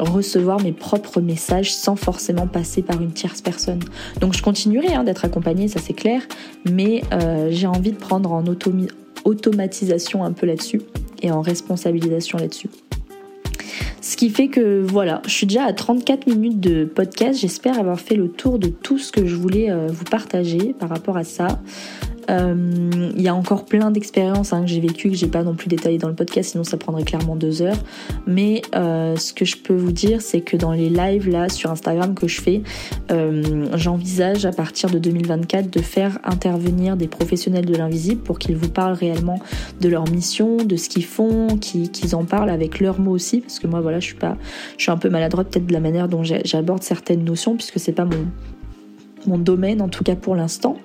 recevoir 0.00 0.60
mes 0.62 0.72
propres 0.72 1.20
messages 1.20 1.74
sans 1.74 1.96
forcément 1.96 2.46
passer 2.46 2.82
par 2.82 3.00
une 3.00 3.12
tierce 3.12 3.40
personne. 3.40 3.80
Donc 4.20 4.34
je 4.34 4.42
continuerai 4.42 4.94
hein, 4.94 5.04
d'être 5.04 5.24
accompagnée, 5.24 5.68
ça 5.68 5.80
c'est 5.80 5.94
clair, 5.94 6.22
mais 6.70 7.02
j'ai 7.50 7.66
envie 7.66 7.92
de 7.92 7.98
prendre 7.98 8.32
en 8.32 8.44
automatisation 9.24 10.24
un 10.24 10.32
peu 10.32 10.46
là-dessus 10.46 10.82
et 11.22 11.30
en 11.30 11.40
responsabilisation 11.42 12.38
là-dessus. 12.38 12.68
Ce 14.08 14.16
qui 14.16 14.30
fait 14.30 14.48
que 14.48 14.80
voilà, 14.80 15.20
je 15.26 15.30
suis 15.30 15.46
déjà 15.46 15.64
à 15.64 15.72
34 15.74 16.28
minutes 16.28 16.60
de 16.60 16.84
podcast. 16.86 17.40
J'espère 17.40 17.78
avoir 17.78 18.00
fait 18.00 18.14
le 18.14 18.28
tour 18.28 18.58
de 18.58 18.68
tout 18.68 18.96
ce 18.96 19.12
que 19.12 19.26
je 19.26 19.34
voulais 19.34 19.70
euh, 19.70 19.88
vous 19.88 20.04
partager 20.04 20.74
par 20.78 20.88
rapport 20.88 21.18
à 21.18 21.24
ça. 21.24 21.60
Euh, 22.30 23.10
il 23.16 23.22
y 23.22 23.28
a 23.28 23.34
encore 23.34 23.64
plein 23.64 23.90
d'expériences 23.90 24.52
hein, 24.52 24.62
que 24.62 24.68
j'ai 24.68 24.80
vécues, 24.80 25.10
que 25.10 25.16
j'ai 25.16 25.28
pas 25.28 25.42
non 25.42 25.54
plus 25.54 25.68
détaillées 25.68 25.98
dans 25.98 26.08
le 26.08 26.14
podcast, 26.14 26.50
sinon 26.50 26.64
ça 26.64 26.76
prendrait 26.76 27.04
clairement 27.04 27.36
deux 27.36 27.62
heures. 27.62 27.78
Mais 28.26 28.62
euh, 28.74 29.16
ce 29.16 29.32
que 29.32 29.44
je 29.44 29.56
peux 29.56 29.74
vous 29.74 29.92
dire, 29.92 30.20
c'est 30.20 30.40
que 30.40 30.56
dans 30.56 30.72
les 30.72 30.90
lives 30.90 31.28
là 31.28 31.48
sur 31.48 31.70
Instagram 31.70 32.14
que 32.14 32.28
je 32.28 32.40
fais, 32.40 32.62
euh, 33.10 33.66
j'envisage 33.74 34.44
à 34.44 34.52
partir 34.52 34.90
de 34.90 34.98
2024 34.98 35.70
de 35.70 35.80
faire 35.80 36.18
intervenir 36.24 36.96
des 36.96 37.08
professionnels 37.08 37.66
de 37.66 37.74
l'invisible 37.74 38.22
pour 38.22 38.38
qu'ils 38.38 38.56
vous 38.56 38.68
parlent 38.68 38.94
réellement 38.94 39.40
de 39.80 39.88
leur 39.88 40.08
mission, 40.10 40.56
de 40.56 40.76
ce 40.76 40.88
qu'ils 40.88 41.04
font, 41.04 41.56
qu'ils 41.58 42.14
en 42.14 42.24
parlent 42.24 42.50
avec 42.50 42.80
leurs 42.80 43.00
mots 43.00 43.12
aussi, 43.12 43.40
parce 43.40 43.58
que 43.58 43.66
moi 43.66 43.80
voilà, 43.80 44.00
je 44.00 44.06
suis 44.06 44.14
pas, 44.14 44.36
je 44.76 44.82
suis 44.82 44.90
un 44.90 44.98
peu 44.98 45.08
maladroite 45.08 45.48
peut-être 45.48 45.66
de 45.66 45.72
la 45.72 45.80
manière 45.80 46.08
dont 46.08 46.22
j'aborde 46.22 46.82
certaines 46.82 47.24
notions, 47.24 47.56
puisque 47.56 47.78
c'est 47.78 47.92
pas 47.92 48.04
mon 48.04 48.26
mon 49.26 49.38
domaine 49.38 49.82
en 49.82 49.88
tout 49.88 50.04
cas 50.04 50.16
pour 50.16 50.34
l'instant. 50.34 50.76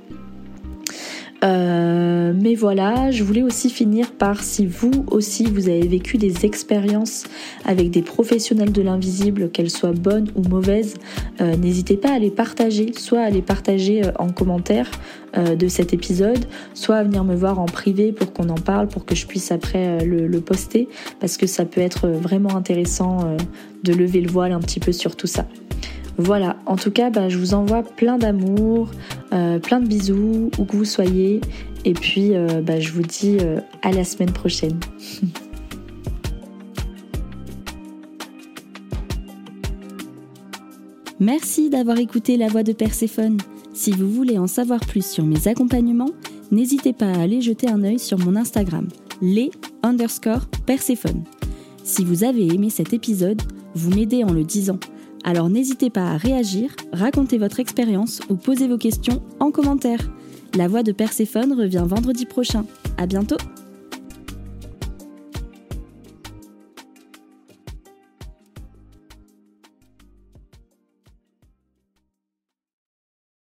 Euh, 1.43 2.33
mais 2.35 2.55
voilà, 2.55 3.11
je 3.11 3.23
voulais 3.23 3.41
aussi 3.41 3.69
finir 3.69 4.11
par 4.11 4.43
si 4.43 4.65
vous 4.65 5.05
aussi 5.11 5.45
vous 5.45 5.67
avez 5.67 5.85
vécu 5.87 6.17
des 6.17 6.45
expériences 6.45 7.25
avec 7.65 7.91
des 7.91 8.01
professionnels 8.01 8.71
de 8.71 8.81
l'invisible, 8.81 9.49
qu'elles 9.49 9.69
soient 9.69 9.91
bonnes 9.91 10.29
ou 10.35 10.47
mauvaises, 10.47 10.95
euh, 11.41 11.55
n'hésitez 11.57 11.97
pas 11.97 12.13
à 12.13 12.19
les 12.19 12.31
partager, 12.31 12.93
soit 12.93 13.21
à 13.21 13.29
les 13.29 13.41
partager 13.41 14.05
euh, 14.05 14.11
en 14.19 14.29
commentaire 14.29 14.89
de 15.35 15.67
cet 15.67 15.95
épisode, 15.95 16.45
soit 16.75 16.97
à 16.97 17.03
venir 17.03 17.23
me 17.23 17.33
voir 17.33 17.59
en 17.59 17.65
privé 17.65 18.11
pour 18.11 18.33
qu'on 18.33 18.49
en 18.49 18.53
parle, 18.53 18.87
pour 18.87 19.03
que 19.03 19.15
je 19.15 19.25
puisse 19.25 19.51
après 19.51 20.05
le, 20.05 20.27
le, 20.27 20.41
poster, 20.41 20.87
parce 21.19 21.37
que 21.37 21.47
ça 21.47 21.65
peut 21.65 21.81
être 21.81 22.07
vraiment 22.07 22.55
intéressant 22.55 23.35
de 23.83 23.93
lever 23.93 24.21
le 24.21 24.29
voile 24.29 24.51
un 24.51 24.59
petit 24.59 24.79
peu 24.79 24.91
sur 24.91 25.15
tout 25.15 25.25
ça. 25.25 25.47
Voilà, 26.17 26.57
en 26.67 26.75
tout 26.75 26.91
cas, 26.91 27.09
bah, 27.09 27.29
je 27.29 27.37
vous 27.39 27.53
envoie 27.55 27.81
plein 27.81 28.17
d'amour, 28.17 28.91
euh, 29.33 29.57
plein 29.59 29.79
de 29.79 29.87
bisous, 29.87 30.51
où 30.59 30.65
que 30.65 30.75
vous 30.77 30.85
soyez. 30.85 31.41
Et 31.85 31.93
puis, 31.93 32.35
euh, 32.35 32.61
bah, 32.61 32.79
je 32.79 32.91
vous 32.91 33.01
dis 33.01 33.37
euh, 33.41 33.59
à 33.81 33.91
la 33.91 34.03
semaine 34.03 34.31
prochaine. 34.31 34.79
Merci 41.19 41.69
d'avoir 41.69 41.97
écouté 41.97 42.37
la 42.37 42.47
voix 42.47 42.63
de 42.63 42.73
Perséphone. 42.73 43.37
Si 43.73 43.91
vous 43.91 44.09
voulez 44.09 44.37
en 44.37 44.47
savoir 44.47 44.81
plus 44.81 45.05
sur 45.05 45.25
mes 45.25 45.47
accompagnements, 45.47 46.11
n'hésitez 46.51 46.93
pas 46.93 47.07
à 47.07 47.21
aller 47.21 47.41
jeter 47.41 47.69
un 47.69 47.83
œil 47.83 47.97
sur 47.97 48.19
mon 48.19 48.35
Instagram, 48.35 48.87
les 49.21 49.49
underscore 49.81 50.45
Perséphone. 50.65 51.23
Si 51.83 52.03
vous 52.03 52.23
avez 52.23 52.47
aimé 52.47 52.69
cet 52.69 52.93
épisode, 52.93 53.41
vous 53.73 53.89
m'aidez 53.89 54.23
en 54.23 54.31
le 54.31 54.43
disant. 54.43 54.79
Alors 55.23 55.49
n'hésitez 55.49 55.89
pas 55.89 56.11
à 56.11 56.17
réagir, 56.17 56.75
raconter 56.91 57.37
votre 57.37 57.59
expérience 57.59 58.21
ou 58.29 58.35
poser 58.35 58.67
vos 58.67 58.77
questions 58.77 59.21
en 59.39 59.51
commentaire. 59.51 59.99
La 60.55 60.67
voix 60.67 60.83
de 60.83 60.91
Perséphone 60.91 61.53
revient 61.53 61.83
vendredi 61.85 62.25
prochain. 62.25 62.65
À 62.97 63.07
bientôt! 63.07 63.37